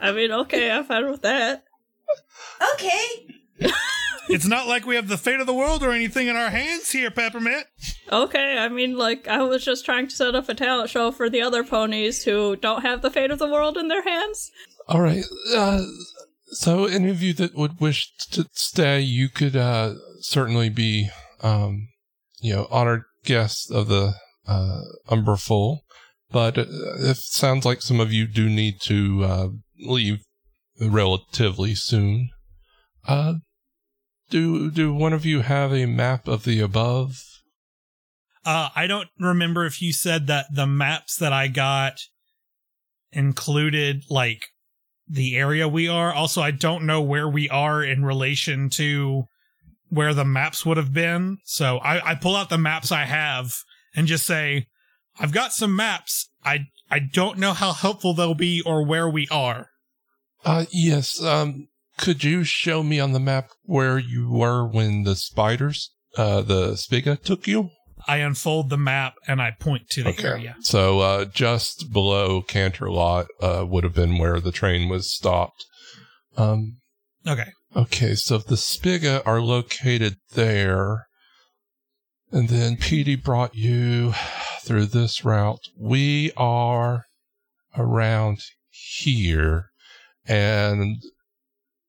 I 0.00 0.12
mean, 0.12 0.32
okay, 0.32 0.70
I'm 0.70 0.84
fine 0.84 1.10
with 1.10 1.22
that. 1.22 1.64
Okay. 2.74 3.26
It's 4.28 4.46
not 4.46 4.66
like 4.66 4.86
we 4.86 4.96
have 4.96 5.06
the 5.06 5.16
fate 5.16 5.38
of 5.38 5.46
the 5.46 5.54
world 5.54 5.84
or 5.84 5.92
anything 5.92 6.26
in 6.26 6.34
our 6.34 6.50
hands 6.50 6.90
here, 6.90 7.12
Peppermint. 7.12 7.66
Okay, 8.10 8.58
I 8.58 8.68
mean, 8.68 8.98
like, 8.98 9.28
I 9.28 9.42
was 9.42 9.64
just 9.64 9.84
trying 9.84 10.08
to 10.08 10.16
set 10.16 10.34
up 10.34 10.48
a 10.48 10.54
talent 10.54 10.90
show 10.90 11.12
for 11.12 11.30
the 11.30 11.42
other 11.42 11.62
ponies 11.62 12.24
who 12.24 12.56
don't 12.56 12.82
have 12.82 13.02
the 13.02 13.10
fate 13.10 13.30
of 13.30 13.38
the 13.38 13.48
world 13.48 13.76
in 13.76 13.86
their 13.86 14.02
hands. 14.02 14.50
All 14.88 15.00
right. 15.00 15.24
Uh, 15.54 15.82
so, 16.46 16.84
any 16.84 17.10
of 17.10 17.22
you 17.22 17.32
that 17.34 17.56
would 17.56 17.80
wish 17.80 18.12
to 18.30 18.46
stay, 18.52 19.00
you 19.00 19.28
could 19.28 19.56
uh, 19.56 19.94
certainly 20.20 20.68
be, 20.68 21.10
um, 21.42 21.88
you 22.40 22.54
know, 22.54 22.68
honored 22.70 23.02
guests 23.24 23.70
of 23.70 23.88
the 23.88 24.14
uh, 24.46 24.80
Umberfall. 25.08 25.78
But 26.30 26.58
uh, 26.58 26.64
it 26.98 27.16
sounds 27.16 27.64
like 27.64 27.82
some 27.82 28.00
of 28.00 28.12
you 28.12 28.26
do 28.26 28.48
need 28.48 28.80
to 28.82 29.24
uh, 29.24 29.48
leave 29.80 30.20
relatively 30.80 31.74
soon. 31.74 32.30
Uh, 33.06 33.34
do 34.30 34.70
do 34.70 34.92
one 34.92 35.12
of 35.12 35.24
you 35.24 35.40
have 35.40 35.72
a 35.72 35.86
map 35.86 36.28
of 36.28 36.44
the 36.44 36.60
above? 36.60 37.22
Uh, 38.44 38.68
I 38.76 38.86
don't 38.86 39.08
remember 39.18 39.66
if 39.66 39.82
you 39.82 39.92
said 39.92 40.26
that 40.28 40.46
the 40.52 40.66
maps 40.66 41.16
that 41.16 41.32
I 41.32 41.48
got 41.48 41.98
included 43.12 44.04
like 44.08 44.46
the 45.08 45.36
area 45.36 45.68
we 45.68 45.88
are. 45.88 46.12
Also, 46.12 46.42
I 46.42 46.50
don't 46.50 46.86
know 46.86 47.00
where 47.00 47.28
we 47.28 47.48
are 47.48 47.82
in 47.82 48.04
relation 48.04 48.68
to 48.70 49.24
where 49.88 50.14
the 50.14 50.24
maps 50.24 50.66
would 50.66 50.76
have 50.76 50.92
been. 50.92 51.38
So 51.44 51.78
I, 51.78 52.10
I 52.10 52.14
pull 52.14 52.36
out 52.36 52.48
the 52.48 52.58
maps 52.58 52.90
I 52.90 53.04
have 53.04 53.54
and 53.94 54.06
just 54.06 54.26
say, 54.26 54.66
I've 55.18 55.32
got 55.32 55.52
some 55.52 55.74
maps. 55.74 56.28
I 56.44 56.66
I 56.90 57.00
don't 57.00 57.38
know 57.38 57.52
how 57.52 57.72
helpful 57.72 58.14
they'll 58.14 58.34
be 58.34 58.62
or 58.62 58.84
where 58.84 59.08
we 59.08 59.26
are. 59.30 59.70
Uh, 60.44 60.66
yes. 60.70 61.22
Um, 61.22 61.68
could 61.98 62.22
you 62.22 62.44
show 62.44 62.82
me 62.82 63.00
on 63.00 63.12
the 63.12 63.20
map 63.20 63.50
where 63.62 63.98
you 63.98 64.30
were 64.30 64.66
when 64.66 65.02
the 65.02 65.16
spiders, 65.16 65.92
uh, 66.16 66.42
the 66.42 66.72
Spiga 66.72 67.20
took 67.20 67.46
you? 67.48 67.70
I 68.06 68.18
unfold 68.18 68.70
the 68.70 68.76
map 68.78 69.14
and 69.26 69.40
I 69.40 69.52
point 69.58 69.88
to 69.90 70.02
the 70.02 70.20
area. 70.22 70.56
So, 70.60 71.00
uh, 71.00 71.24
just 71.24 71.92
below 71.92 72.42
Canterlot, 72.42 73.26
uh, 73.40 73.64
would 73.66 73.84
have 73.84 73.94
been 73.94 74.18
where 74.18 74.40
the 74.40 74.52
train 74.52 74.88
was 74.88 75.12
stopped. 75.12 75.64
Um, 76.36 76.78
Okay. 77.26 77.50
okay. 77.74 78.14
So 78.14 78.38
the 78.38 78.54
Spiga 78.54 79.22
are 79.26 79.40
located 79.40 80.16
there. 80.34 81.06
And 82.30 82.48
then 82.48 82.76
Petey 82.76 83.16
brought 83.16 83.54
you 83.54 84.12
through 84.62 84.86
this 84.86 85.24
route. 85.24 85.60
We 85.78 86.32
are 86.36 87.04
around 87.76 88.38
here 88.70 89.66
and 90.26 90.96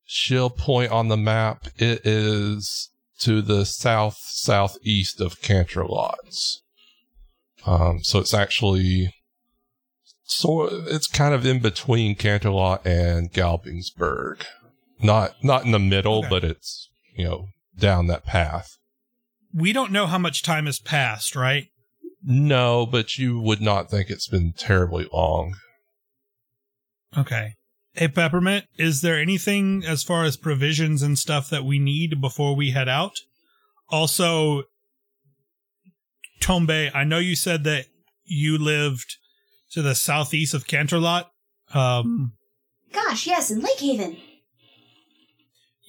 she'll 0.06 0.50
point 0.50 0.92
on 0.92 1.08
the 1.08 1.18
map. 1.18 1.68
It 1.78 2.06
is 2.06 2.92
to 3.20 3.42
the 3.42 3.66
south 3.66 4.18
southeast 4.26 5.20
of 5.22 5.42
Canterlots. 5.42 6.58
Um, 7.66 8.04
so 8.04 8.20
it's 8.20 8.34
actually 8.34 9.14
so 10.24 10.66
it's 10.88 11.08
kind 11.08 11.34
of 11.34 11.46
in 11.46 11.60
between 11.60 12.16
Canterlot 12.16 12.86
and 12.86 13.32
Gallopingsburg. 13.32 14.44
Not 15.02 15.36
not 15.44 15.66
in 15.66 15.72
the 15.72 15.80
middle, 15.80 16.20
Okay. 16.20 16.30
but 16.30 16.44
it's 16.44 16.90
you 17.16 17.26
know 17.26 17.48
down 17.78 18.08
that 18.08 18.26
path. 18.26 18.78
We 19.54 19.74
don't 19.74 19.92
know 19.92 20.08
how 20.08 20.18
much 20.18 20.44
time 20.44 20.66
has 20.66 20.80
passed, 20.80 21.36
right? 21.36 21.68
No, 22.24 22.86
but 22.86 23.18
you 23.18 23.40
would 23.40 23.62
not 23.62 23.90
think 23.90 24.10
it's 24.10 24.28
been 24.28 24.54
terribly 24.54 25.08
long. 25.14 25.56
Okay. 27.18 27.54
Hey, 27.98 28.08
Peppermint, 28.10 28.66
is 28.78 29.02
there 29.02 29.18
anything 29.20 29.84
as 29.84 30.04
far 30.04 30.24
as 30.24 30.38
provisions 30.38 31.02
and 31.02 31.18
stuff 31.18 31.50
that 31.50 31.66
we 31.66 31.80
need 31.80 32.22
before 32.22 32.56
we 32.56 32.70
head 32.70 32.88
out? 32.88 33.14
Also, 33.90 34.64
Tombe, 36.40 36.92
I 36.94 37.04
know 37.04 37.18
you 37.18 37.36
said 37.36 37.64
that 37.64 37.86
you 38.24 38.60
lived 38.60 39.16
to 39.72 39.82
the 39.82 39.96
southeast 39.96 40.54
of 40.54 40.68
Canterlot. 40.68 41.26
Um, 41.74 42.34
Gosh, 42.94 43.26
yes, 43.26 43.50
in 43.50 43.62
Lake 43.62 43.80
Haven. 43.80 44.18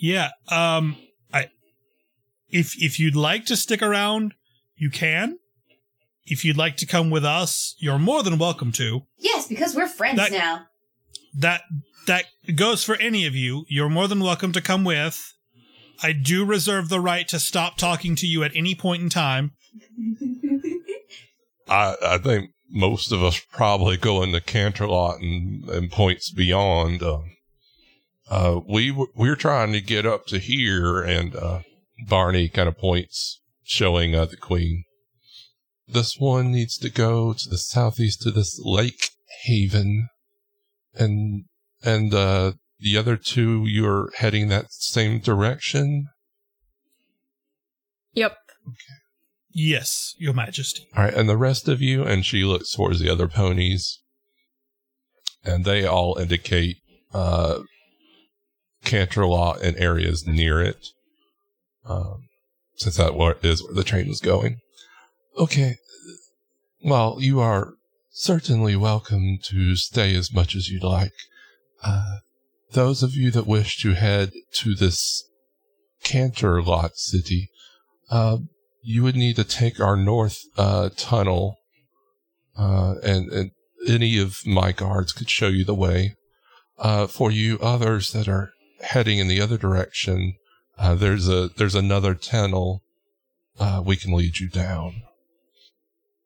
yeah. 0.01 0.31
Um, 0.51 0.97
I, 1.33 1.49
if 2.49 2.75
if 2.83 2.99
you'd 2.99 3.17
like 3.17 3.45
to 3.47 3.57
stick 3.57 3.83
around, 3.83 4.33
you 4.77 4.89
can. 4.89 5.39
If 6.25 6.43
you'd 6.43 6.57
like 6.57 6.79
to 6.79 6.87
come 6.87 7.11
with 7.11 7.25
us, 7.25 7.75
you're 7.79 7.99
more 7.99 8.23
than 8.23 8.39
welcome 8.39 8.73
to. 8.73 9.03
Yes, 9.19 9.47
because 9.47 9.75
we're 9.75 9.87
friends 9.89 10.17
That- 10.17 10.33
now. 10.33 10.65
That 11.39 11.62
that 12.07 12.26
goes 12.55 12.84
for 12.84 12.97
any 12.97 13.26
of 13.26 13.34
you. 13.34 13.64
You're 13.68 13.89
more 13.89 14.09
than 14.09 14.20
welcome 14.20 14.53
to 14.53 14.61
come 14.61 14.84
with. 14.84 15.32
I 16.03 16.12
do 16.12 16.45
reserve 16.45 16.89
the 16.89 17.01
right 17.01 17.26
to 17.28 17.41
stop 17.41 17.76
talking 17.76 18.14
to 18.16 18.26
you 18.26 18.45
at 18.45 18.55
any 18.55 18.74
point 18.74 19.03
in 19.03 19.09
time. 19.09 19.53
I, 21.68 21.97
I 22.03 22.18
think 22.18 22.51
most 22.70 23.12
of 23.12 23.22
us 23.22 23.41
probably 23.53 23.97
go 23.97 24.22
into 24.22 24.41
Canterlot 24.41 25.20
and, 25.20 25.68
and 25.68 25.91
points 25.91 26.30
beyond. 26.30 27.03
Uh, 27.03 27.20
uh, 28.30 28.61
we 28.68 28.91
we're 29.14 29.36
trying 29.36 29.72
to 29.72 29.80
get 29.80 30.07
up 30.07 30.26
to 30.26 30.39
here, 30.39 31.03
and 31.03 31.34
uh, 31.34 31.61
Barney 32.07 32.49
kind 32.49 32.68
of 32.68 32.78
points, 32.78 33.41
showing 33.64 34.14
uh, 34.14 34.26
the 34.26 34.36
Queen. 34.36 34.84
This 35.86 36.16
one 36.18 36.53
needs 36.53 36.76
to 36.78 36.91
go 36.91 37.32
to 37.32 37.49
the 37.49 37.59
southeast 37.59 38.22
to 38.22 38.30
this 38.30 38.61
Lake 38.62 39.11
Haven, 39.45 40.09
and 40.99 41.44
and 41.82 42.12
uh, 42.12 42.53
the 42.78 42.96
other 42.96 43.16
two 43.16 43.64
you're 43.66 44.11
heading 44.16 44.49
that 44.49 44.72
same 44.72 45.20
direction. 45.20 46.09
Yep. 48.12 48.36
Yes, 49.51 50.14
Your 50.18 50.34
Majesty. 50.34 50.88
All 50.96 51.05
right, 51.05 51.14
and 51.14 51.28
the 51.28 51.36
rest 51.36 51.68
of 51.68 51.80
you, 51.80 52.05
and 52.05 52.24
she 52.24 52.44
looks 52.44 52.72
towards 52.72 53.01
the 53.01 53.09
other 53.09 53.28
ponies, 53.28 54.01
and 55.44 55.64
they 55.64 55.84
all 55.84 56.16
indicate 56.18 56.76
uh, 57.12 57.61
Canterlot 58.84 59.61
and 59.62 59.76
areas 59.76 60.26
near 60.26 60.61
it, 60.61 60.86
um, 61.86 62.28
since 62.76 62.96
that 62.96 63.12
is 63.42 63.64
where 63.64 63.74
the 63.74 63.84
train 63.84 64.09
was 64.09 64.20
going. 64.20 64.59
Okay, 65.38 65.76
well, 66.84 67.16
you 67.20 67.40
are 67.40 67.74
certainly 68.19 68.75
welcome 68.75 69.39
to 69.41 69.77
stay 69.77 70.12
as 70.16 70.35
much 70.35 70.57
as 70.57 70.69
you'd 70.69 70.83
like. 70.83 71.12
Uh, 71.85 72.16
those 72.73 73.01
of 73.01 73.14
you 73.14 73.31
that 73.31 73.47
wish 73.47 73.81
to 73.81 73.95
head 73.95 74.33
to 74.53 74.75
this 74.75 75.23
Canterlot 76.05 76.97
city, 76.97 77.49
uh, 78.11 78.39
you 78.83 79.05
would 79.05 79.14
need 79.14 79.37
to 79.37 79.45
take 79.45 79.79
our 79.79 79.97
north 79.97 80.43
uh, 80.57 80.89
tunnel, 80.97 81.59
uh, 82.59 82.97
and, 83.05 83.31
and 83.31 83.53
any 83.87 84.19
of 84.19 84.45
my 84.45 84.73
guards 84.73 85.12
could 85.12 85.31
show 85.31 85.49
you 85.49 85.64
the 85.64 85.73
way. 85.73 86.16
Uh, 86.77 87.07
for 87.07 87.31
you 87.31 87.57
others 87.61 88.11
that 88.12 88.27
are 88.27 88.51
heading 88.81 89.19
in 89.19 89.29
the 89.29 89.41
other 89.41 89.57
direction, 89.57 90.35
uh, 90.77 90.97
there's 90.97 91.29
a 91.29 91.51
there's 91.57 91.75
another 91.77 92.14
tunnel 92.14 92.83
we 93.85 93.97
can 93.97 94.12
lead 94.12 94.41
you 94.41 94.49
down. 94.49 95.03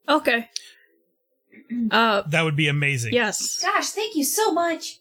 Okay. 0.09 0.49
Uh, 1.91 2.23
That 2.23 2.43
would 2.43 2.57
be 2.57 2.69
amazing. 2.69 3.13
yes. 3.15 3.59
Gosh, 3.63 3.91
thank 3.91 4.15
you 4.17 4.25
so 4.25 4.53
much. 4.53 4.99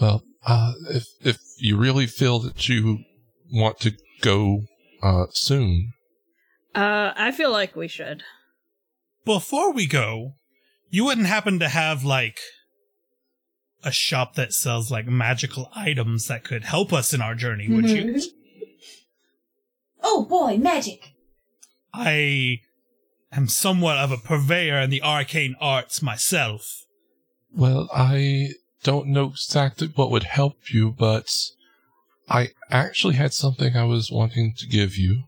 Well, 0.00 0.22
uh, 0.46 0.72
if 0.90 1.06
if 1.22 1.38
you 1.58 1.76
really 1.76 2.06
feel 2.06 2.38
that 2.40 2.68
you 2.68 2.98
want 3.52 3.78
to 3.80 3.92
go 4.20 4.62
uh, 5.02 5.26
soon, 5.32 5.92
Uh, 6.74 7.12
I 7.16 7.32
feel 7.32 7.50
like 7.50 7.74
we 7.76 7.88
should. 7.88 8.22
Before 9.24 9.72
we 9.72 9.86
go, 9.86 10.34
you 10.88 11.04
wouldn't 11.04 11.26
happen 11.26 11.58
to 11.58 11.68
have 11.68 12.04
like 12.04 12.38
a 13.82 13.90
shop 13.92 14.34
that 14.34 14.52
sells 14.52 14.90
like 14.90 15.06
magical 15.06 15.70
items 15.74 16.26
that 16.28 16.44
could 16.44 16.64
help 16.64 16.92
us 16.92 17.12
in 17.14 17.20
our 17.20 17.34
journey, 17.34 17.68
would 17.68 17.88
you? 17.90 18.20
oh 20.02 20.24
boy, 20.26 20.56
magic. 20.58 21.12
I 21.92 22.60
am 23.32 23.48
somewhat 23.48 23.98
of 23.98 24.10
a 24.10 24.16
purveyor 24.16 24.78
in 24.80 24.90
the 24.90 25.02
arcane 25.02 25.56
arts 25.60 26.02
myself. 26.02 26.84
Well, 27.52 27.88
I 27.92 28.50
don't 28.82 29.08
know 29.08 29.30
exactly 29.30 29.88
what 29.94 30.10
would 30.10 30.24
help 30.24 30.72
you, 30.72 30.94
but 30.96 31.32
I 32.28 32.50
actually 32.70 33.14
had 33.14 33.32
something 33.32 33.76
I 33.76 33.84
was 33.84 34.10
wanting 34.10 34.54
to 34.58 34.66
give 34.66 34.96
you. 34.96 35.24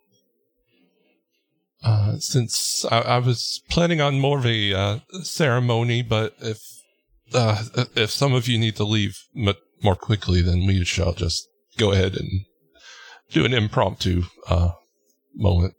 Uh, 1.84 2.16
since 2.18 2.84
I, 2.90 3.00
I 3.00 3.18
was 3.18 3.60
planning 3.68 4.00
on 4.00 4.20
more 4.20 4.38
of 4.38 4.46
a 4.46 4.72
uh, 4.72 4.98
ceremony, 5.24 6.02
but 6.02 6.34
if 6.40 6.60
uh, 7.34 7.64
if 7.96 8.10
some 8.10 8.34
of 8.34 8.46
you 8.46 8.58
need 8.58 8.76
to 8.76 8.84
leave 8.84 9.18
m- 9.36 9.54
more 9.82 9.96
quickly, 9.96 10.42
then 10.42 10.64
we 10.66 10.84
shall 10.84 11.12
just 11.12 11.48
go 11.78 11.90
ahead 11.90 12.14
and 12.14 12.44
do 13.30 13.44
an 13.44 13.52
impromptu 13.52 14.22
uh, 14.48 14.72
moment. 15.34 15.74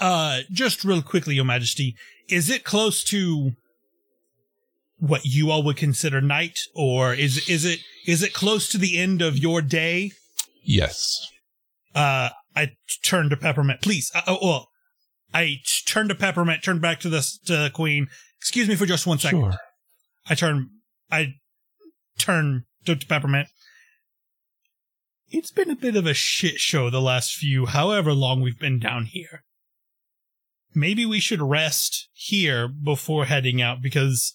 Uh, 0.00 0.40
just 0.50 0.84
real 0.84 1.02
quickly, 1.02 1.36
Your 1.36 1.44
Majesty, 1.44 1.94
is 2.28 2.50
it 2.50 2.64
close 2.64 3.04
to 3.04 3.52
what 4.98 5.24
you 5.24 5.50
all 5.50 5.62
would 5.62 5.76
consider 5.76 6.20
night, 6.20 6.60
or 6.74 7.14
is 7.14 7.48
is 7.48 7.64
it 7.64 7.80
is 8.06 8.22
it 8.22 8.32
close 8.32 8.68
to 8.68 8.78
the 8.78 8.98
end 8.98 9.22
of 9.22 9.38
your 9.38 9.60
day? 9.62 10.12
Yes. 10.62 11.26
Uh, 11.94 12.30
I 12.56 12.70
turn 13.04 13.30
to 13.30 13.36
Peppermint. 13.36 13.82
Please, 13.82 14.10
uh, 14.14 14.22
oh, 14.26 14.38
well, 14.42 14.68
I 15.32 15.56
turn 15.86 16.08
to 16.08 16.14
Peppermint. 16.14 16.62
Turn 16.62 16.80
back 16.80 17.00
to 17.00 17.08
the 17.08 17.20
to 17.46 17.56
the 17.56 17.70
Queen. 17.70 18.08
Excuse 18.38 18.68
me 18.68 18.76
for 18.76 18.86
just 18.86 19.06
one 19.06 19.18
second. 19.18 19.40
Sure. 19.40 19.54
I 20.28 20.34
turn. 20.34 20.70
I 21.10 21.34
turn 22.18 22.64
to, 22.86 22.96
to 22.96 23.06
Peppermint. 23.06 23.48
It's 25.28 25.50
been 25.50 25.70
a 25.70 25.76
bit 25.76 25.96
of 25.96 26.06
a 26.06 26.14
shit 26.14 26.58
show 26.58 26.90
the 26.90 27.00
last 27.00 27.34
few, 27.34 27.66
however 27.66 28.12
long 28.12 28.40
we've 28.40 28.58
been 28.58 28.78
down 28.78 29.06
here. 29.06 29.42
Maybe 30.74 31.06
we 31.06 31.20
should 31.20 31.40
rest 31.42 32.08
here 32.12 32.68
before 32.68 33.26
heading 33.26 33.62
out 33.62 33.82
because 33.82 34.34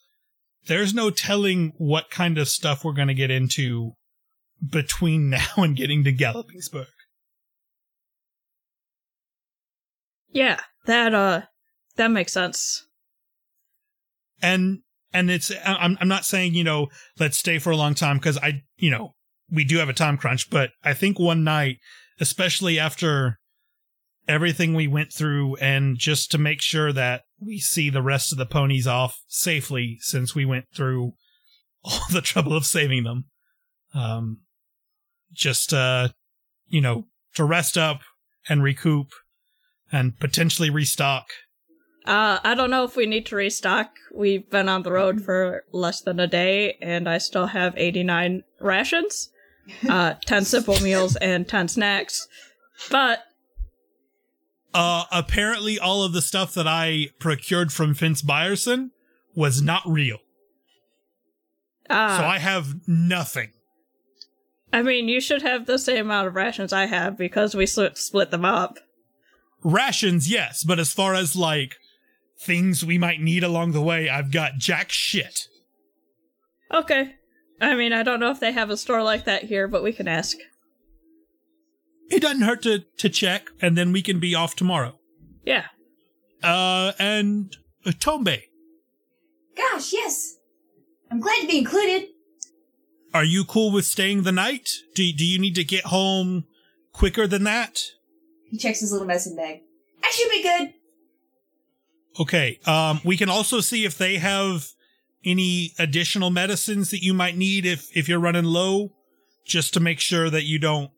there's 0.67 0.93
no 0.93 1.09
telling 1.09 1.73
what 1.77 2.09
kind 2.09 2.37
of 2.37 2.47
stuff 2.47 2.83
we're 2.83 2.93
going 2.93 3.07
to 3.07 3.13
get 3.13 3.31
into 3.31 3.93
between 4.67 5.29
now 5.29 5.47
and 5.57 5.75
getting 5.75 6.03
to 6.03 6.13
Gallopingsburg. 6.13 6.87
Yeah, 10.31 10.59
that 10.85 11.13
uh 11.15 11.41
that 11.95 12.09
makes 12.09 12.33
sense. 12.33 12.85
and 14.41 14.79
and 15.13 15.29
it's 15.29 15.51
I'm 15.65 15.97
I'm 15.99 16.07
not 16.07 16.25
saying 16.25 16.53
you 16.53 16.63
know 16.63 16.87
let's 17.17 17.37
stay 17.37 17.59
for 17.59 17.71
a 17.71 17.75
long 17.75 17.95
time 17.95 18.17
because 18.17 18.37
I 18.37 18.63
you 18.77 18.91
know 18.91 19.15
we 19.51 19.63
do 19.63 19.77
have 19.77 19.89
a 19.89 19.93
time 19.93 20.17
crunch, 20.17 20.49
but 20.49 20.71
I 20.83 20.93
think 20.93 21.17
one 21.17 21.43
night, 21.43 21.77
especially 22.19 22.77
after 22.77 23.38
everything 24.29 24.73
we 24.73 24.87
went 24.87 25.11
through, 25.11 25.55
and 25.57 25.97
just 25.97 26.31
to 26.31 26.37
make 26.37 26.61
sure 26.61 26.93
that 26.93 27.23
we 27.41 27.59
see 27.59 27.89
the 27.89 28.01
rest 28.01 28.31
of 28.31 28.37
the 28.37 28.45
ponies 28.45 28.87
off 28.87 29.19
safely, 29.27 29.97
since 29.99 30.33
we 30.33 30.45
went 30.45 30.65
through 30.73 31.13
all 31.83 32.01
the 32.11 32.21
trouble 32.21 32.55
of 32.55 32.65
saving 32.65 33.03
them, 33.03 33.25
um, 33.93 34.37
just 35.33 35.73
uh, 35.73 36.09
you 36.67 36.79
know 36.79 37.05
to 37.33 37.43
rest 37.43 37.77
up 37.77 38.01
and 38.47 38.63
recoup 38.63 39.07
and 39.91 40.19
potentially 40.19 40.69
restock. 40.69 41.25
Uh 42.05 42.39
I 42.43 42.55
don't 42.55 42.69
know 42.69 42.83
if 42.83 42.95
we 42.95 43.05
need 43.05 43.25
to 43.27 43.35
restock. 43.35 43.91
We've 44.15 44.49
been 44.49 44.69
on 44.69 44.83
the 44.83 44.91
road 44.91 45.23
for 45.23 45.63
less 45.71 46.01
than 46.01 46.19
a 46.19 46.27
day 46.27 46.77
and 46.81 47.09
I 47.09 47.17
still 47.17 47.47
have 47.47 47.73
89 47.77 48.43
rations. 48.59 49.29
Uh 49.87 50.13
10 50.25 50.45
simple 50.45 50.79
meals 50.81 51.15
and 51.17 51.47
10 51.47 51.67
snacks. 51.67 52.27
But 52.89 53.23
Uh, 54.73 55.05
apparently, 55.11 55.79
all 55.79 56.03
of 56.03 56.13
the 56.13 56.21
stuff 56.21 56.53
that 56.53 56.67
I 56.67 57.07
procured 57.19 57.73
from 57.73 57.93
Vince 57.93 58.21
Byerson 58.21 58.91
was 59.35 59.61
not 59.61 59.81
real. 59.85 60.19
uh 61.89 62.17
so 62.17 62.23
I 62.23 62.37
have 62.39 62.87
nothing. 62.87 63.51
I 64.71 64.83
mean, 64.83 65.07
you 65.07 65.19
should 65.19 65.41
have 65.41 65.65
the 65.65 65.79
same 65.79 66.05
amount 66.05 66.27
of 66.27 66.35
rations 66.35 66.71
I 66.71 66.85
have 66.85 67.17
because 67.17 67.55
we 67.55 67.65
split 67.65 68.29
them 68.29 68.45
up. 68.45 68.77
Rations, 69.63 70.29
yes, 70.29 70.63
but 70.63 70.77
as 70.79 70.93
far 70.93 71.15
as 71.15 71.35
like 71.35 71.77
things 72.39 72.85
we 72.85 72.97
might 72.97 73.19
need 73.19 73.43
along 73.43 73.71
the 73.71 73.81
way, 73.81 74.07
I've 74.09 74.31
got 74.31 74.57
jack 74.57 74.91
shit. 74.91 75.47
Okay. 76.71 77.15
I 77.59 77.75
mean, 77.75 77.91
I 77.91 78.03
don't 78.03 78.19
know 78.19 78.29
if 78.31 78.39
they 78.39 78.51
have 78.51 78.69
a 78.69 78.77
store 78.77 79.03
like 79.03 79.25
that 79.25 79.43
here, 79.45 79.67
but 79.67 79.83
we 79.83 79.91
can 79.91 80.07
ask. 80.07 80.37
It 82.09 82.21
doesn't 82.21 82.41
hurt 82.41 82.63
to, 82.63 82.79
to 82.97 83.09
check, 83.09 83.49
and 83.61 83.77
then 83.77 83.91
we 83.91 84.01
can 84.01 84.19
be 84.19 84.33
off 84.35 84.55
tomorrow. 84.55 84.97
Yeah. 85.45 85.65
Uh, 86.43 86.93
and 86.99 87.55
uh, 87.85 87.91
Tombe, 87.91 88.41
Gosh, 89.57 89.91
yes. 89.91 90.35
I'm 91.11 91.19
glad 91.19 91.41
to 91.41 91.47
be 91.47 91.57
included. 91.57 92.07
are 93.13 93.25
you 93.25 93.43
cool 93.43 93.71
with 93.71 93.85
staying 93.85 94.23
the 94.23 94.31
night? 94.31 94.69
Do, 94.95 95.11
do 95.11 95.25
you 95.25 95.37
need 95.39 95.55
to 95.55 95.63
get 95.65 95.85
home 95.85 96.45
quicker 96.93 97.27
than 97.27 97.43
that? 97.43 97.79
He 98.49 98.57
checks 98.57 98.79
his 98.79 98.91
little 98.91 99.07
medicine 99.07 99.35
bag. 99.35 99.61
I 100.03 100.11
should 100.11 100.29
be 100.31 100.41
good. 100.43 100.73
Okay. 102.21 102.59
Um, 102.65 103.01
we 103.03 103.17
can 103.17 103.29
also 103.29 103.59
see 103.59 103.83
if 103.85 103.97
they 103.97 104.15
have 104.17 104.67
any 105.25 105.73
additional 105.77 106.29
medicines 106.29 106.89
that 106.91 107.03
you 107.03 107.13
might 107.13 107.35
need 107.37 107.65
if 107.65 107.95
if 107.95 108.07
you're 108.07 108.19
running 108.19 108.45
low, 108.45 108.93
just 109.45 109.73
to 109.73 109.79
make 109.81 109.99
sure 109.99 110.29
that 110.29 110.45
you 110.45 110.57
don't, 110.57 110.91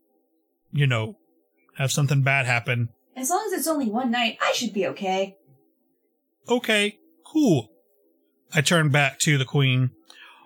you 0.72 0.88
know, 0.88 1.18
have 1.78 1.92
something 1.92 2.22
bad 2.22 2.46
happen. 2.46 2.90
As 3.16 3.30
long 3.30 3.44
as 3.48 3.54
it's 3.54 3.68
only 3.68 3.90
one 3.90 4.12
night, 4.12 4.38
I 4.42 4.52
should 4.54 4.74
be 4.74 4.88
okay. 4.88 5.38
Okay, 6.50 6.98
cool. 7.26 7.70
I 8.54 8.62
turn 8.62 8.90
back 8.90 9.20
to 9.20 9.38
the 9.38 9.46
queen. 9.46 9.92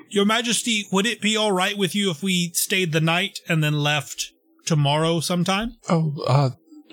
Your 0.10 0.26
Majesty, 0.26 0.86
would 0.92 1.06
it 1.06 1.22
be 1.22 1.36
all 1.36 1.52
right 1.52 1.78
with 1.78 1.96
you 1.96 2.12
if 2.12 2.22
we 2.22 2.52
stayed 2.54 2.92
the 2.92 3.02
night 3.02 3.40
and 3.50 3.64
then 3.64 3.74
left 3.74 4.32
tomorrow 4.66 5.20
sometime? 5.20 5.78
Oh, 5.90 6.14
uh, 6.28 6.50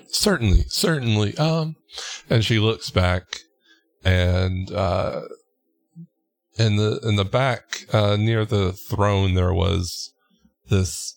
certainly, 0.07 0.63
certainly. 0.67 1.37
Um, 1.37 1.75
and 2.29 2.43
she 2.43 2.59
looks 2.59 2.89
back, 2.89 3.23
and 4.03 4.71
uh, 4.71 5.21
in 6.57 6.77
the 6.77 6.99
in 7.03 7.15
the 7.15 7.25
back 7.25 7.85
uh, 7.93 8.15
near 8.15 8.45
the 8.45 8.73
throne 8.73 9.33
there 9.33 9.53
was 9.53 10.13
this 10.69 11.12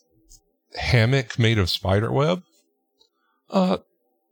hammock 0.77 1.37
made 1.37 1.57
of 1.57 1.69
spider 1.69 2.11
web. 2.11 2.43
Uh, 3.49 3.77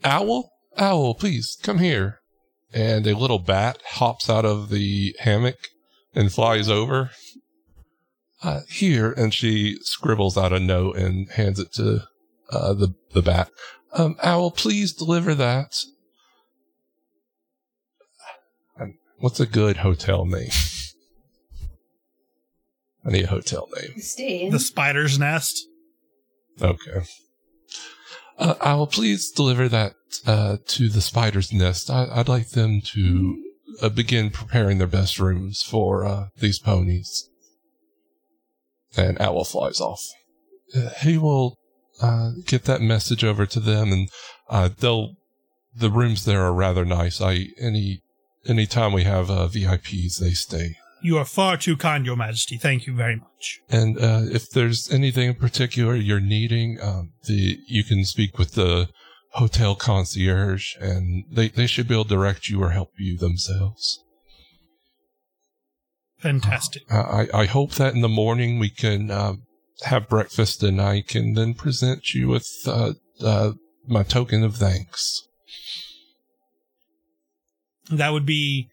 owl, 0.03 0.51
owl, 0.77 1.13
please 1.15 1.57
come 1.61 1.79
here. 1.79 2.19
And 2.73 3.07
a 3.07 3.15
little 3.15 3.39
bat 3.39 3.79
hops 3.85 4.29
out 4.29 4.45
of 4.45 4.69
the 4.69 5.15
hammock 5.19 5.57
and 6.13 6.31
flies 6.31 6.69
over. 6.69 7.11
Uh, 8.43 8.61
here, 8.69 9.11
and 9.11 9.33
she 9.33 9.77
scribbles 9.81 10.37
out 10.37 10.53
a 10.53 10.59
note 10.59 10.97
and 10.97 11.31
hands 11.31 11.57
it 11.57 11.73
to 11.73 12.03
uh, 12.51 12.73
the 12.73 12.93
the 13.13 13.21
bat. 13.21 13.49
Um, 13.93 14.17
Owl, 14.21 14.51
please 14.51 14.93
deliver 14.93 15.33
that. 15.33 15.83
Um, 18.79 18.99
What's 19.17 19.39
a 19.39 19.47
good 19.47 19.77
hotel 19.77 20.25
name? 20.25 20.49
I 23.05 23.11
need 23.11 23.23
a 23.23 23.29
hotel 23.29 23.69
name. 23.75 23.99
Stay. 23.99 24.49
The 24.49 24.59
spider's 24.59 25.17
nest. 25.17 25.65
Okay. 26.61 27.05
Uh, 28.37 28.75
will 28.75 28.87
please 28.87 29.31
deliver 29.31 29.69
that 29.69 29.93
uh, 30.25 30.57
to 30.67 30.89
the 30.89 31.01
spider's 31.01 31.53
nest. 31.53 31.89
I, 31.89 32.07
I'd 32.11 32.27
like 32.29 32.49
them 32.49 32.81
to 32.93 33.43
uh, 33.81 33.89
begin 33.89 34.29
preparing 34.29 34.77
their 34.77 34.87
best 34.87 35.19
rooms 35.19 35.61
for 35.61 36.05
uh, 36.05 36.27
these 36.39 36.59
ponies. 36.59 37.29
And 38.97 39.19
Owl 39.19 39.43
flies 39.43 39.79
off. 39.79 40.01
Uh, 40.75 40.89
he 41.01 41.17
will 41.17 41.57
uh, 42.01 42.31
get 42.45 42.63
that 42.65 42.81
message 42.81 43.23
over 43.23 43.45
to 43.45 43.59
them, 43.59 43.91
and 43.91 44.09
uh, 44.49 44.69
they'll. 44.79 45.15
The 45.77 45.89
rooms 45.89 46.23
there 46.23 46.41
are 46.41 46.53
rather 46.53 46.85
nice. 46.85 47.19
I 47.19 47.47
any 47.59 48.01
any 48.47 48.65
time 48.65 48.93
we 48.93 49.03
have 49.03 49.29
uh, 49.29 49.47
VIPs, 49.47 50.19
they 50.19 50.31
stay. 50.31 50.77
You 51.01 51.17
are 51.17 51.25
far 51.25 51.57
too 51.57 51.77
kind, 51.77 52.05
Your 52.05 52.15
Majesty. 52.15 52.57
Thank 52.57 52.87
you 52.87 52.95
very 52.95 53.17
much. 53.17 53.59
And 53.69 53.97
uh, 53.97 54.21
if 54.31 54.49
there's 54.49 54.91
anything 54.91 55.29
in 55.29 55.35
particular 55.35 55.95
you're 55.95 56.19
needing, 56.19 56.79
um, 56.81 57.13
the 57.25 57.59
you 57.67 57.83
can 57.83 58.05
speak 58.05 58.37
with 58.37 58.53
the 58.53 58.89
hotel 59.33 59.75
concierge, 59.75 60.75
and 60.79 61.25
they, 61.29 61.49
they 61.49 61.67
should 61.67 61.87
be 61.87 61.93
able 61.93 62.05
to 62.05 62.09
direct 62.09 62.47
you 62.47 62.63
or 62.63 62.69
help 62.69 62.91
you 62.97 63.17
themselves. 63.17 64.03
Fantastic. 66.19 66.83
Uh, 66.89 67.25
I 67.33 67.41
I 67.41 67.45
hope 67.45 67.73
that 67.73 67.93
in 67.93 68.01
the 68.01 68.09
morning 68.09 68.57
we 68.57 68.69
can 68.69 69.11
um, 69.11 69.43
have 69.83 70.09
breakfast, 70.09 70.63
and 70.63 70.81
I 70.81 71.01
can 71.01 71.33
then 71.33 71.53
present 71.53 72.13
you 72.13 72.29
with 72.29 72.47
uh, 72.65 72.93
uh, 73.21 73.51
my 73.87 74.03
token 74.03 74.43
of 74.43 74.55
thanks. 74.55 75.27
That 77.91 78.09
would 78.09 78.25
be 78.25 78.69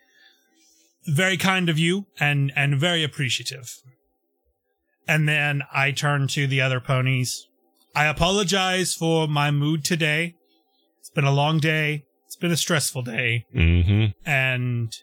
very 1.06 1.36
kind 1.36 1.68
of 1.68 1.78
you 1.78 2.06
and 2.18 2.52
and 2.56 2.78
very 2.78 3.02
appreciative. 3.02 3.78
And 5.06 5.28
then 5.28 5.62
I 5.72 5.90
turn 5.90 6.28
to 6.28 6.46
the 6.46 6.60
other 6.60 6.80
ponies. 6.80 7.48
I 7.94 8.06
apologize 8.06 8.94
for 8.94 9.26
my 9.26 9.50
mood 9.50 9.84
today. 9.84 10.36
It's 11.00 11.10
been 11.10 11.24
a 11.24 11.32
long 11.32 11.58
day. 11.58 12.04
It's 12.26 12.36
been 12.36 12.52
a 12.52 12.56
stressful 12.56 13.02
day. 13.02 13.46
Mm-hmm. 13.54 14.28
And 14.28 14.96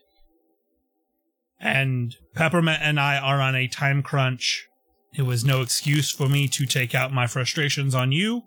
and 1.60 2.16
Peppermint 2.34 2.82
and 2.82 3.00
I 3.00 3.18
are 3.18 3.42
on 3.42 3.56
a 3.56 3.68
time 3.68 4.02
crunch. 4.02 4.68
It 5.14 5.24
was 5.24 5.44
no 5.44 5.62
excuse 5.62 6.12
for 6.12 6.30
me 6.30 6.48
to 6.48 6.66
take 6.66 6.96
out 6.96 7.12
my 7.12 7.28
frustrations 7.28 7.94
on 7.94 8.12
you. 8.12 8.44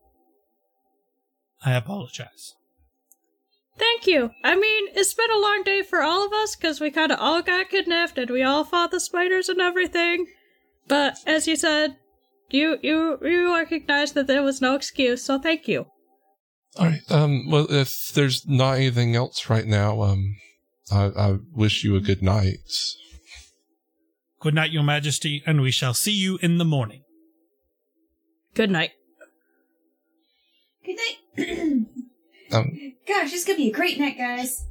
I 1.65 1.75
apologize. 1.75 2.55
Thank 3.83 4.07
you. 4.07 4.31
I 4.45 4.55
mean, 4.55 4.89
it's 4.95 5.13
been 5.13 5.33
a 5.33 5.41
long 5.41 5.65
day 5.65 5.83
for 5.83 6.03
all 6.03 6.25
of 6.25 6.33
us 6.33 6.55
because 6.55 6.81
we 6.81 6.93
kind 6.93 7.11
of 7.11 7.19
all 7.19 7.43
got 7.43 7.69
kidnapped 7.69 8.17
and 8.17 8.31
we 8.31 8.41
all 8.41 8.63
fought 8.63 8.93
the 8.93 9.01
spiders 9.01 9.49
and 9.49 9.61
everything. 9.61 10.27
But 10.87 11.17
as 11.27 11.49
you 11.49 11.57
said, 11.57 11.97
you 12.49 12.79
you 12.81 13.19
you 13.23 13.53
recognize 13.53 14.13
that 14.13 14.29
there 14.29 14.45
was 14.45 14.61
no 14.61 14.77
excuse, 14.77 15.25
so 15.25 15.41
thank 15.41 15.67
you. 15.67 15.87
All 16.77 16.87
right. 16.87 17.01
Um. 17.11 17.51
Well, 17.51 17.67
if 17.71 18.13
there's 18.15 18.47
not 18.47 18.75
anything 18.75 19.17
else 19.17 19.51
right 19.51 19.67
now, 19.67 20.03
um, 20.03 20.37
I, 20.93 21.07
I 21.17 21.39
wish 21.53 21.83
you 21.83 21.97
a 21.97 22.01
good 22.01 22.23
night. 22.23 22.61
Good 24.39 24.55
night, 24.55 24.71
Your 24.71 24.85
Majesty, 24.85 25.43
and 25.45 25.61
we 25.61 25.73
shall 25.73 25.95
see 25.95 26.13
you 26.13 26.39
in 26.41 26.59
the 26.59 26.65
morning. 26.65 27.03
Good 28.55 28.71
night. 28.71 28.93
Good 30.85 30.99
night. 31.37 31.87
Um. 32.53 32.95
Gosh, 33.07 33.31
this 33.31 33.41
is 33.41 33.45
gonna 33.45 33.57
be 33.57 33.69
a 33.69 33.73
great 33.73 33.99
night, 33.99 34.19
guys. 34.19 34.67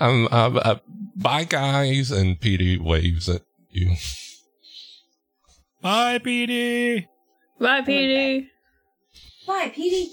Um. 0.00 0.28
Uh, 0.30 0.50
uh, 0.54 0.78
bye, 1.16 1.44
guys. 1.44 2.10
And 2.10 2.40
Petey 2.40 2.78
waves 2.78 3.28
at 3.28 3.42
you. 3.70 3.96
Bye, 5.80 6.18
Petey. 6.18 7.08
Bye, 7.58 7.82
Petey. 7.82 8.50
Bye, 9.46 9.72
Petey. 9.74 10.12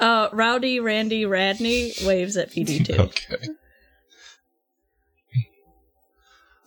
Uh, 0.00 0.28
Rowdy 0.32 0.80
Randy 0.80 1.26
Radney 1.26 1.92
waves 2.04 2.36
at 2.36 2.50
Petey 2.50 2.82
too. 2.82 2.94
Okay. 3.00 3.48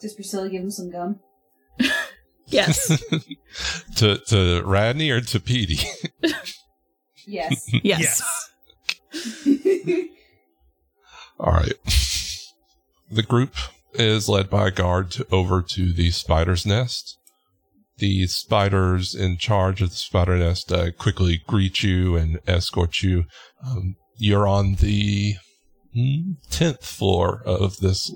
Does 0.01 0.13
Priscilla 0.13 0.49
give 0.49 0.61
him 0.61 0.71
some 0.71 0.91
gum? 0.91 1.19
Yes, 2.47 3.01
to 3.95 4.17
to 4.27 4.61
Radney 4.63 5.09
or 5.09 5.21
to 5.21 5.39
Petey? 5.39 5.79
Yes. 7.27 7.69
yes. 7.83 8.21
yes. 9.13 9.73
All 11.39 11.53
right. 11.53 11.73
The 13.11 13.23
group 13.23 13.55
is 13.93 14.27
led 14.27 14.49
by 14.49 14.67
a 14.67 14.71
guard 14.71 15.11
to, 15.11 15.27
over 15.31 15.61
to 15.61 15.93
the 15.93 16.11
spider's 16.11 16.65
nest. 16.65 17.17
The 17.97 18.25
spiders 18.27 19.13
in 19.13 19.37
charge 19.37 19.81
of 19.81 19.91
the 19.91 19.95
spider 19.95 20.37
nest 20.37 20.71
uh, 20.71 20.91
quickly 20.91 21.41
greet 21.47 21.83
you 21.83 22.15
and 22.15 22.39
escort 22.47 23.03
you. 23.03 23.25
Um, 23.65 23.95
you're 24.17 24.47
on 24.47 24.75
the 24.75 25.35
mm, 25.95 26.35
tenth 26.49 26.83
floor 26.83 27.43
of 27.45 27.77
this 27.77 28.11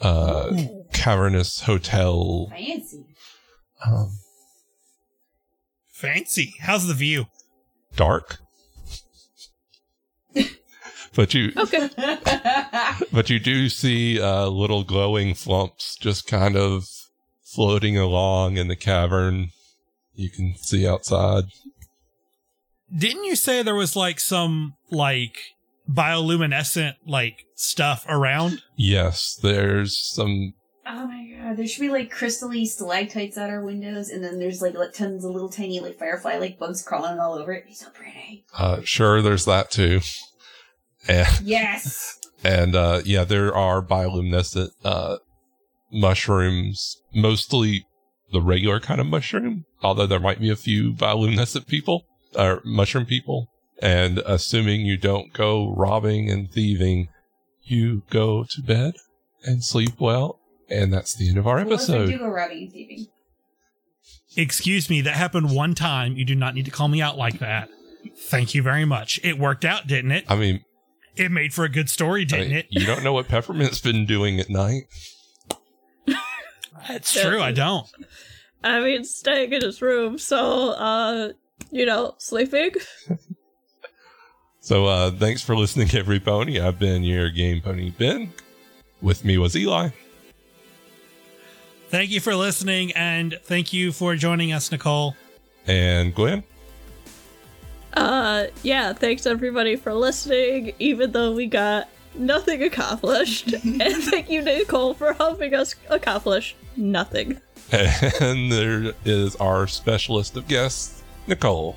uh, 0.00 0.56
cavernous 0.92 1.62
hotel. 1.62 2.48
Fancy. 2.50 3.04
Um, 3.84 4.18
Fancy. 5.92 6.54
How's 6.60 6.86
the 6.86 6.94
view? 6.94 7.26
Dark, 7.98 8.38
but 11.14 11.34
you 11.34 11.52
Okay. 11.56 11.90
But 13.12 13.28
you 13.30 13.38
do 13.38 13.68
see 13.68 14.20
uh, 14.20 14.46
little 14.46 14.84
glowing 14.84 15.34
flumps 15.34 15.96
just 15.96 16.26
kind 16.26 16.56
of 16.56 16.88
floating 17.42 17.98
along 17.98 18.56
in 18.56 18.68
the 18.68 18.76
cavern. 18.76 19.50
You 20.14 20.30
can 20.30 20.54
see 20.56 20.86
outside. 20.86 21.44
Didn't 22.96 23.24
you 23.24 23.36
say 23.36 23.62
there 23.62 23.74
was 23.74 23.96
like 23.96 24.20
some 24.20 24.74
like 24.90 25.36
bioluminescent 25.90 26.94
like 27.06 27.46
stuff 27.54 28.04
around? 28.08 28.62
Yes, 28.76 29.38
there's 29.42 29.98
some. 29.98 30.54
Oh 30.90 31.06
my 31.06 31.28
god, 31.36 31.56
there 31.56 31.66
should 31.66 31.82
be 31.82 31.90
like 31.90 32.12
crystally 32.12 32.66
stalactites 32.66 33.36
at 33.36 33.50
our 33.50 33.62
windows, 33.62 34.08
and 34.08 34.24
then 34.24 34.38
there's 34.38 34.62
like, 34.62 34.74
like 34.74 34.94
tons 34.94 35.24
of 35.24 35.32
little 35.32 35.50
tiny 35.50 35.80
like 35.80 35.98
firefly 35.98 36.38
like 36.38 36.58
bugs 36.58 36.82
crawling 36.82 37.18
all 37.18 37.34
over 37.34 37.52
it. 37.52 37.58
It'd 37.58 37.68
be 37.68 37.74
so 37.74 37.90
pretty. 37.90 38.44
Uh, 38.56 38.80
sure, 38.84 39.20
there's 39.20 39.44
that 39.44 39.70
too. 39.70 40.00
And, 41.06 41.28
Yes. 41.42 42.18
and 42.42 42.74
uh, 42.74 43.02
yeah, 43.04 43.24
there 43.24 43.54
are 43.54 43.82
bioluminescent 43.82 44.70
uh, 44.84 45.18
mushrooms, 45.92 46.96
mostly 47.14 47.86
the 48.32 48.40
regular 48.42 48.80
kind 48.80 49.00
of 49.00 49.06
mushroom, 49.06 49.64
although 49.82 50.06
there 50.06 50.20
might 50.20 50.40
be 50.40 50.50
a 50.50 50.56
few 50.56 50.92
bioluminescent 50.92 51.66
people 51.66 52.04
or 52.34 52.62
mushroom 52.64 53.06
people. 53.06 53.48
And 53.80 54.18
assuming 54.26 54.82
you 54.86 54.96
don't 54.96 55.32
go 55.32 55.72
robbing 55.74 56.30
and 56.30 56.50
thieving, 56.50 57.08
you 57.62 58.02
go 58.10 58.44
to 58.50 58.62
bed 58.62 58.94
and 59.44 59.62
sleep 59.62 60.00
well. 60.00 60.37
And 60.70 60.92
that's 60.92 61.14
the 61.14 61.28
end 61.28 61.38
of 61.38 61.46
our 61.46 61.56
Well, 61.56 61.74
episode. 61.74 62.06
do 62.06 62.18
go 62.18 62.28
robbing 62.28 62.70
thieving. 62.70 63.06
Excuse 64.36 64.88
me, 64.90 65.00
that 65.00 65.14
happened 65.14 65.50
one 65.54 65.74
time. 65.74 66.16
You 66.16 66.24
do 66.24 66.34
not 66.34 66.54
need 66.54 66.64
to 66.66 66.70
call 66.70 66.88
me 66.88 67.00
out 67.02 67.16
like 67.16 67.38
that. 67.40 67.70
Thank 68.16 68.54
you 68.54 68.62
very 68.62 68.84
much. 68.84 69.18
It 69.24 69.38
worked 69.38 69.64
out, 69.64 69.86
didn't 69.86 70.12
it? 70.12 70.24
I 70.28 70.36
mean, 70.36 70.64
It 71.16 71.30
made 71.32 71.52
for 71.52 71.64
a 71.64 71.68
good 71.68 71.90
story, 71.90 72.24
didn't 72.24 72.48
mean, 72.48 72.56
it? 72.58 72.66
you 72.70 72.86
don't 72.86 73.02
know 73.02 73.12
what 73.12 73.26
Peppermint's 73.28 73.80
been 73.80 74.06
doing 74.06 74.38
at 74.38 74.48
night. 74.50 74.84
That's 76.88 77.12
true. 77.20 77.40
I 77.40 77.50
don't. 77.52 77.86
I 78.62 78.80
mean, 78.80 79.04
staying 79.04 79.52
in 79.52 79.62
his 79.62 79.82
room, 79.82 80.18
so, 80.18 80.70
uh, 80.70 81.32
you 81.72 81.86
know, 81.86 82.14
sleeping. 82.18 82.70
So 84.60 84.84
uh 84.86 85.10
thanks 85.12 85.42
for 85.42 85.56
listening, 85.56 85.88
every 85.94 86.20
pony. 86.20 86.60
I've 86.60 86.78
been 86.78 87.02
your 87.02 87.30
game 87.30 87.62
pony 87.62 87.90
Ben. 87.90 88.32
With 89.00 89.24
me 89.24 89.38
was 89.38 89.56
Eli. 89.56 89.88
Thank 91.88 92.10
you 92.10 92.20
for 92.20 92.34
listening, 92.34 92.92
and 92.92 93.38
thank 93.44 93.72
you 93.72 93.92
for 93.92 94.14
joining 94.14 94.52
us, 94.52 94.70
Nicole. 94.70 95.16
And 95.66 96.14
Gwen. 96.14 96.44
Uh, 97.94 98.46
yeah, 98.62 98.92
thanks 98.92 99.24
everybody 99.26 99.74
for 99.74 99.94
listening, 99.94 100.74
even 100.78 101.12
though 101.12 101.32
we 101.32 101.46
got 101.46 101.88
nothing 102.14 102.62
accomplished. 102.62 103.52
and 103.64 104.02
thank 104.04 104.28
you, 104.30 104.42
Nicole, 104.42 104.92
for 104.92 105.14
helping 105.14 105.54
us 105.54 105.74
accomplish 105.88 106.54
nothing. 106.76 107.40
And 107.70 108.50
there 108.50 108.94
is 109.04 109.36
our 109.36 109.66
specialist 109.66 110.36
of 110.38 110.48
guests, 110.48 111.02
Nicole. 111.26 111.76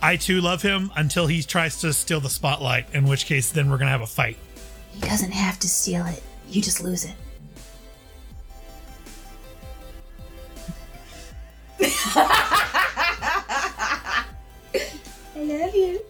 I 0.00 0.16
too 0.16 0.40
love 0.40 0.62
him 0.62 0.92
until 0.96 1.26
he 1.26 1.42
tries 1.42 1.80
to 1.80 1.92
steal 1.92 2.20
the 2.20 2.30
spotlight, 2.30 2.86
in 2.94 3.04
which 3.06 3.26
case, 3.26 3.50
then 3.50 3.68
we're 3.68 3.76
going 3.78 3.88
to 3.88 3.92
have 3.92 4.00
a 4.00 4.06
fight. 4.06 4.36
He 4.92 5.00
doesn't 5.00 5.32
have 5.32 5.58
to 5.60 5.68
steal 5.68 6.06
it. 6.06 6.22
You 6.48 6.62
just 6.62 6.82
lose 6.82 7.04
it. 7.04 7.14
I 11.80 11.84
love 15.36 15.74
you. 15.74 16.00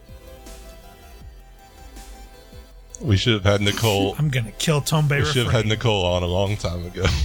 We 3.01 3.17
should 3.17 3.35
have 3.35 3.45
had 3.45 3.61
Nicole. 3.63 4.15
I'm 4.19 4.29
going 4.29 4.47
to 4.47 4.53
kill 4.53 4.81
Tombe 4.81 5.19
we 5.19 5.25
should 5.25 5.45
have 5.45 5.53
had 5.53 5.67
Nicole 5.67 6.05
on 6.05 6.23
a 6.23 6.27
long 6.27 6.57
time 6.57 6.87
ago. 6.87 7.05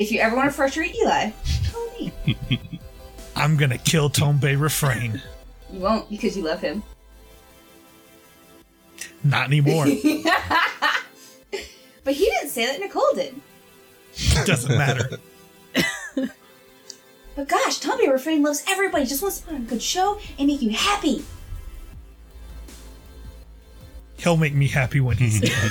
if 0.00 0.10
you 0.10 0.18
ever 0.18 0.34
want 0.34 0.48
to 0.48 0.52
frustrate 0.52 0.96
Eli, 0.96 1.30
call 1.70 1.88
me. 2.00 2.12
I'm 3.36 3.56
going 3.56 3.70
to 3.70 3.78
kill 3.78 4.10
Tombe 4.10 4.56
Refrain. 4.58 5.22
You 5.72 5.80
won't 5.80 6.10
because 6.10 6.36
you 6.36 6.42
love 6.42 6.60
him. 6.60 6.82
Not 9.22 9.46
anymore. 9.46 9.86
But 12.02 12.14
he 12.14 12.24
didn't 12.24 12.48
say 12.48 12.64
that. 12.66 12.80
Nicole 12.80 13.12
did. 13.14 13.38
Doesn't 14.46 14.76
matter. 14.76 15.18
But 17.36 17.48
gosh, 17.48 17.78
Tommy 17.78 18.08
Refrain 18.08 18.42
loves 18.42 18.64
everybody. 18.66 19.04
Just 19.04 19.22
wants 19.22 19.40
to 19.40 19.46
put 19.46 19.54
on 19.54 19.60
a 19.60 19.64
good 19.64 19.82
show 19.82 20.18
and 20.38 20.48
make 20.48 20.62
you 20.62 20.70
happy. 20.70 21.24
He'll 24.16 24.38
make 24.38 24.54
me 24.54 24.66
happy 24.66 25.00
when 25.00 25.18
he's 25.18 25.40
dead. 25.40 25.70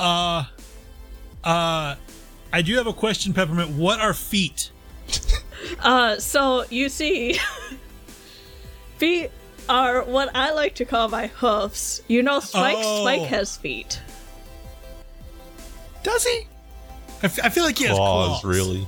Uh, 0.00 0.44
uh, 1.44 1.94
I 2.52 2.62
do 2.62 2.74
have 2.76 2.86
a 2.86 2.92
question, 2.92 3.32
Peppermint. 3.34 3.70
What 3.70 4.00
are 4.00 4.14
feet? 4.14 4.70
Uh, 5.78 6.16
so 6.18 6.64
you 6.70 6.88
see, 6.88 7.38
feet 8.96 9.30
are 9.68 10.02
what 10.04 10.34
I 10.34 10.52
like 10.52 10.74
to 10.76 10.84
call 10.86 11.08
my 11.08 11.26
hoofs. 11.28 12.02
You 12.08 12.22
know, 12.22 12.40
Spike. 12.40 12.76
Oh. 12.78 13.04
Spike 13.04 13.28
has 13.28 13.56
feet. 13.58 14.00
Does 16.02 16.24
he? 16.24 16.46
I, 17.22 17.26
f- 17.26 17.44
I 17.44 17.48
feel 17.50 17.64
like 17.64 17.76
he 17.78 17.84
has 17.84 17.96
Claws, 17.96 18.40
claws. 18.40 18.44
really. 18.44 18.86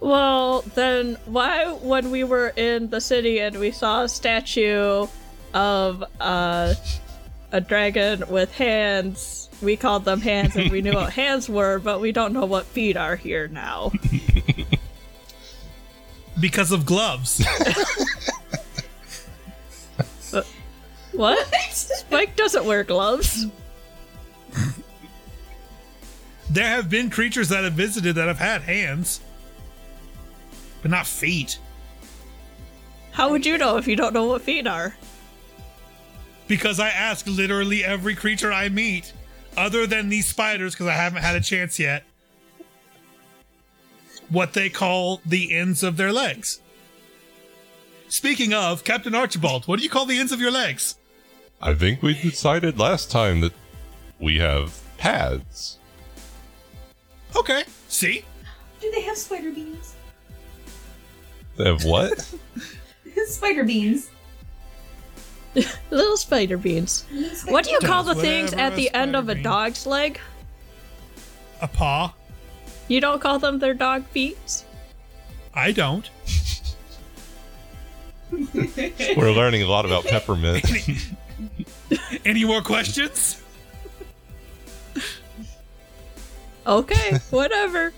Well, 0.00 0.62
then 0.74 1.18
why, 1.26 1.72
when 1.72 2.10
we 2.10 2.22
were 2.24 2.48
in 2.56 2.90
the 2.90 3.00
city 3.00 3.40
and 3.40 3.58
we 3.58 3.70
saw 3.72 4.04
a 4.04 4.08
statue 4.08 5.06
of 5.52 6.04
uh, 6.20 6.74
a 7.54 7.60
dragon 7.60 8.24
with 8.28 8.52
hands, 8.52 9.48
we 9.62 9.76
called 9.76 10.04
them 10.04 10.20
hands 10.20 10.56
and 10.56 10.72
we 10.72 10.82
knew 10.82 10.92
what 10.92 11.12
hands 11.22 11.48
were, 11.48 11.78
but 11.78 12.00
we 12.00 12.10
don't 12.10 12.32
know 12.32 12.44
what 12.44 12.66
feet 12.66 12.96
are 12.96 13.16
here 13.16 13.48
now. 13.48 13.92
Because 16.40 16.72
of 16.72 16.84
gloves. 16.84 17.42
Uh, 20.32 20.42
what? 21.12 21.38
Spike 21.70 22.34
doesn't 22.34 22.64
wear 22.64 22.82
gloves. 22.82 23.46
There 26.50 26.66
have 26.66 26.90
been 26.90 27.08
creatures 27.08 27.50
that 27.50 27.62
have 27.62 27.74
visited 27.74 28.16
that 28.16 28.26
have 28.26 28.40
had 28.40 28.62
hands, 28.62 29.20
but 30.82 30.90
not 30.90 31.06
feet. 31.06 31.60
How 33.12 33.30
would 33.30 33.46
you 33.46 33.56
know 33.58 33.76
if 33.76 33.86
you 33.86 33.94
don't 33.94 34.12
know 34.12 34.24
what 34.24 34.42
feet 34.42 34.66
are? 34.66 34.96
Because 36.46 36.78
I 36.78 36.88
ask 36.88 37.26
literally 37.26 37.84
every 37.84 38.14
creature 38.14 38.52
I 38.52 38.68
meet, 38.68 39.12
other 39.56 39.86
than 39.86 40.08
these 40.08 40.26
spiders, 40.26 40.74
because 40.74 40.86
I 40.86 40.92
haven't 40.94 41.22
had 41.22 41.36
a 41.36 41.40
chance 41.40 41.78
yet, 41.78 42.04
what 44.28 44.52
they 44.52 44.68
call 44.68 45.20
the 45.24 45.54
ends 45.54 45.82
of 45.82 45.96
their 45.96 46.12
legs. 46.12 46.60
Speaking 48.08 48.52
of, 48.52 48.84
Captain 48.84 49.14
Archibald, 49.14 49.66
what 49.66 49.78
do 49.78 49.82
you 49.82 49.90
call 49.90 50.06
the 50.06 50.18
ends 50.18 50.32
of 50.32 50.40
your 50.40 50.50
legs? 50.50 50.96
I 51.60 51.74
think 51.74 52.02
we 52.02 52.14
decided 52.14 52.78
last 52.78 53.10
time 53.10 53.40
that 53.40 53.52
we 54.20 54.38
have 54.38 54.78
pads. 54.98 55.78
Okay, 57.36 57.64
see? 57.88 58.24
Do 58.80 58.90
they 58.90 59.02
have 59.02 59.16
spider 59.16 59.50
beans? 59.50 59.94
They 61.56 61.64
have 61.64 61.84
what? 61.84 62.34
spider 63.26 63.64
beans. 63.64 64.10
Little 65.90 66.16
spider 66.16 66.56
beans. 66.56 67.04
Spider 67.34 67.52
What 67.52 67.64
do 67.64 67.70
you 67.70 67.78
call 67.80 68.02
the 68.02 68.14
things 68.14 68.52
at 68.52 68.74
the 68.76 68.92
end 68.94 69.14
of 69.14 69.28
a 69.28 69.32
spider 69.32 69.34
bean. 69.36 69.42
dog's 69.44 69.86
leg? 69.86 70.20
A 71.62 71.68
paw? 71.68 72.12
You 72.88 73.00
don't 73.00 73.20
call 73.20 73.38
them 73.38 73.58
their 73.58 73.74
dog 73.74 74.04
feet? 74.06 74.64
I 75.54 75.72
don't. 75.72 76.10
We're 79.16 79.30
learning 79.30 79.62
a 79.62 79.66
lot 79.66 79.84
about 79.84 80.04
peppermint. 80.04 80.64
Any 82.24 82.44
more 82.44 82.60
questions? 82.60 83.40
Okay, 86.66 87.18
whatever. 87.30 87.92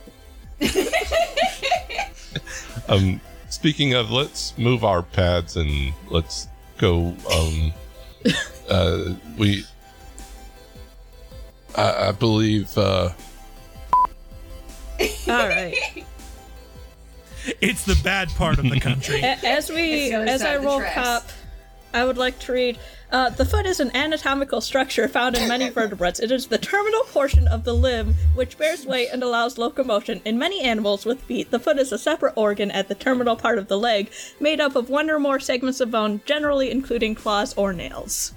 Um, 2.88 3.20
speaking 3.48 3.94
of, 3.94 4.10
let's 4.10 4.56
move 4.58 4.84
our 4.84 5.02
pads 5.02 5.56
and 5.56 5.92
let's 6.08 6.48
go. 6.78 7.14
Um, 7.32 7.72
uh, 8.68 9.14
we, 9.38 9.64
I, 11.76 12.08
I 12.08 12.12
believe, 12.12 12.76
uh, 12.76 13.10
All 15.00 15.48
right. 15.48 15.74
It's 17.60 17.84
the 17.84 17.98
bad 18.02 18.28
part 18.30 18.58
of 18.58 18.68
the 18.68 18.80
country. 18.80 19.20
A- 19.20 19.38
As 19.44 19.70
we, 19.70 19.92
It's 19.92 20.10
the 20.10 20.16
other 20.16 20.26
as 20.30 20.42
I 20.42 20.54
of 20.54 20.62
the 20.62 20.66
roll 20.66 20.78
tracks. 20.80 20.94
cop, 20.94 21.28
I 21.92 22.04
would 22.04 22.18
like 22.18 22.38
to 22.40 22.52
read. 22.52 22.78
Uh, 23.10 23.30
the 23.30 23.44
foot 23.44 23.66
is 23.66 23.80
an 23.80 23.94
anatomical 23.96 24.60
structure 24.60 25.08
found 25.08 25.36
in 25.36 25.48
many 25.48 25.68
vertebrates. 25.70 26.20
It 26.20 26.30
is 26.30 26.46
the 26.46 26.58
terminal 26.58 27.02
portion 27.04 27.46
of 27.48 27.64
the 27.64 27.74
limb 27.74 28.14
which 28.34 28.58
bears 28.58 28.84
weight 28.84 29.08
and 29.12 29.22
allows 29.22 29.58
locomotion. 29.58 30.20
In 30.24 30.38
many 30.38 30.62
animals 30.62 31.04
with 31.04 31.22
feet, 31.22 31.50
the 31.50 31.60
foot 31.60 31.78
is 31.78 31.92
a 31.92 31.98
separate 31.98 32.34
organ 32.36 32.70
at 32.70 32.88
the 32.88 32.94
terminal 32.94 33.36
part 33.36 33.58
of 33.58 33.68
the 33.68 33.78
leg, 33.78 34.10
made 34.40 34.60
up 34.60 34.76
of 34.76 34.90
one 34.90 35.08
or 35.08 35.18
more 35.18 35.40
segments 35.40 35.80
of 35.80 35.90
bone, 35.90 36.20
generally 36.26 36.70
including 36.70 37.14
claws 37.14 37.54
or 37.54 37.72
nails. 37.72 38.32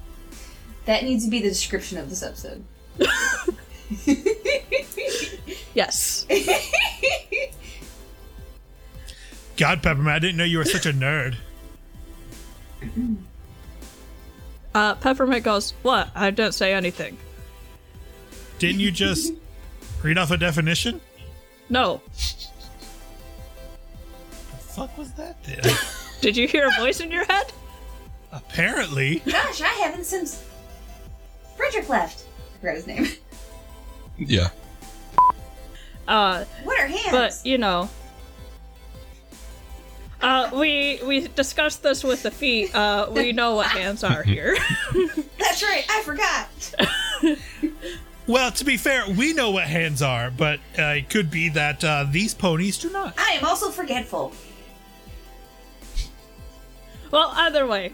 That 0.86 1.04
needs 1.04 1.26
to 1.26 1.32
be 1.32 1.41
the 1.41 1.50
description 1.50 1.97
of 1.97 2.10
this 2.10 2.24
episode. 2.24 2.64
Yes. 5.74 6.26
God, 9.58 9.84
Peppermint, 9.84 10.10
I 10.10 10.20
didn't 10.20 10.38
know 10.38 10.43
you 10.43 10.58
were 10.58 10.66
such 10.66 10.86
a 10.86 10.91
nerd. 10.91 11.36
Uh, 14.74 14.96
Peppermint 14.96 15.44
goes, 15.44 15.72
What? 15.82 16.10
I 16.16 16.32
don't 16.32 16.54
say 16.54 16.74
anything. 16.74 17.18
Didn't 18.60 18.80
you 18.82 18.92
just 18.92 19.34
read 20.04 20.18
off 20.18 20.32
a 20.32 20.38
definition? 20.38 21.02
No. 21.70 22.02
The 24.52 24.58
fuck 24.58 24.98
was 24.98 25.12
that 25.14 25.44
then? 25.44 25.62
Did 26.22 26.36
you 26.38 26.48
hear 26.48 26.68
a 26.68 26.72
voice 26.82 27.00
in 27.00 27.12
your 27.12 27.26
head? 27.26 27.52
Apparently. 28.32 29.20
Gosh, 29.26 29.62
I 29.62 29.68
haven't 29.84 30.04
since 30.06 30.44
Frederick 31.58 31.90
left. 31.90 32.24
I 32.56 32.60
forgot 32.60 32.76
his 32.76 32.88
name. 32.88 33.08
yeah. 34.18 34.50
Uh, 36.08 36.44
What 36.64 36.80
are 36.80 36.88
hands? 36.88 37.12
but 37.12 37.40
you 37.46 37.58
know 37.58 37.90
uh 40.22 40.50
we 40.54 41.00
we 41.06 41.28
discussed 41.30 41.82
this 41.84 42.04
with 42.04 42.24
the 42.24 42.32
feet 42.32 42.74
uh 42.76 43.08
we 43.12 43.32
know 43.40 43.56
what 43.56 43.68
hands 43.68 44.04
are 44.04 44.24
here 44.24 44.56
That's 45.40 45.64
right, 45.64 45.86
I 45.90 46.02
forgot. 46.04 46.50
Well, 48.28 48.52
to 48.52 48.64
be 48.64 48.78
fair, 48.78 49.10
we 49.10 49.34
know 49.34 49.50
what 49.50 49.64
hands 49.64 50.04
are, 50.04 50.30
but 50.30 50.60
uh, 50.78 50.84
it 51.02 51.10
could 51.10 51.32
be 51.32 51.50
that 51.50 51.84
uh, 51.84 52.06
these 52.12 52.36
ponies 52.36 52.78
do 52.78 52.92
not. 52.92 53.16
I 53.18 53.32
am 53.32 53.44
also 53.44 53.72
forgetful. 53.72 54.34
well 57.10 57.32
either 57.38 57.66
way 57.66 57.92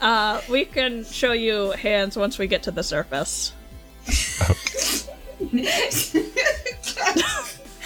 uh 0.00 0.40
we 0.50 0.64
can 0.64 1.04
show 1.04 1.30
you 1.32 1.70
hands 1.72 2.16
once 2.16 2.38
we 2.38 2.48
get 2.48 2.64
to 2.64 2.72
the 2.72 2.82
surface 2.82 3.52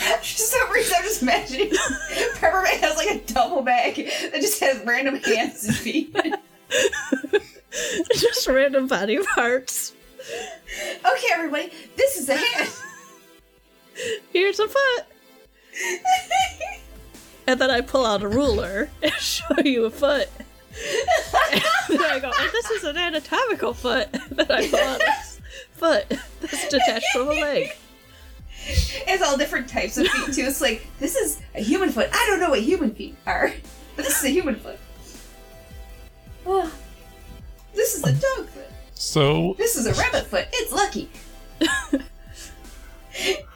For 0.21 0.25
some 0.25 0.71
reason, 0.71 0.95
I'm 0.99 1.05
just 1.05 1.23
imagining 1.23 1.71
Peppermint 2.35 2.81
has 2.81 2.97
like 2.97 3.09
a 3.09 3.33
double 3.33 3.63
bag 3.63 3.97
that 3.97 4.41
just 4.41 4.61
has 4.61 4.85
random 4.85 5.17
hands 5.17 5.65
and 5.65 5.77
feet. 5.77 6.15
just 8.15 8.47
random 8.47 8.87
body 8.87 9.19
parts. 9.35 9.95
Okay, 10.99 11.29
everybody, 11.33 11.73
this 11.97 12.17
is 12.17 12.29
a 12.29 12.37
hand. 12.37 12.71
here's 14.33 14.61
a 14.61 14.69
foot. 14.69 15.07
And 17.49 17.61
then 17.61 17.71
i 17.71 17.81
pull 17.81 18.07
out 18.07 18.23
a 18.23 18.29
ruler 18.29 18.91
and 19.03 19.13
show 19.15 19.59
you 19.65 19.87
a 19.87 19.91
foot. 19.91 20.29
And 21.89 21.99
then 21.99 22.11
i 22.11 22.19
go 22.21 22.31
oh, 22.33 22.51
this 22.53 22.71
is 22.71 22.85
an 22.85 22.97
anatomical 22.97 23.75
foot. 23.75 24.09
And 24.13 24.39
then 24.39 24.51
i 24.51 24.69
pull 24.69 24.79
out 24.79 24.99
this 25.01 25.41
foot 25.73 26.09
that's 26.41 26.69
detached 26.69 27.07
from 27.13 27.29
a 27.29 27.33
leg 27.33 27.77
it's 29.07 29.23
all 29.23 29.37
different 29.37 29.69
types 29.69 29.97
of 29.97 30.09
feet 30.09 30.35
too. 30.35 30.43
It's 30.43 30.61
like 30.61 30.87
this 30.99 31.15
is 31.15 31.41
a 31.55 31.61
human 31.61 31.91
foot. 31.91 32.09
I 32.13 32.27
don't 32.27 32.41
know 32.41 32.51
what 32.51 32.61
human 32.61 32.93
feet 32.93 33.15
are, 33.27 33.53
but 33.95 34.05
this 34.05 34.19
is 34.19 34.25
a 34.25 34.31
human 34.31 34.57
foot. 34.57 34.79
Oh, 36.45 36.73
this 37.75 37.95
is 37.95 38.03
a 38.03 38.13
dog 38.13 38.49
foot. 38.49 38.71
So 38.95 39.55
this 39.59 39.77
is 39.77 39.87
a 39.87 39.95
rabbit 39.95 40.27
foot. 40.27 40.49
It's 40.53 40.73
lucky. 40.73 41.09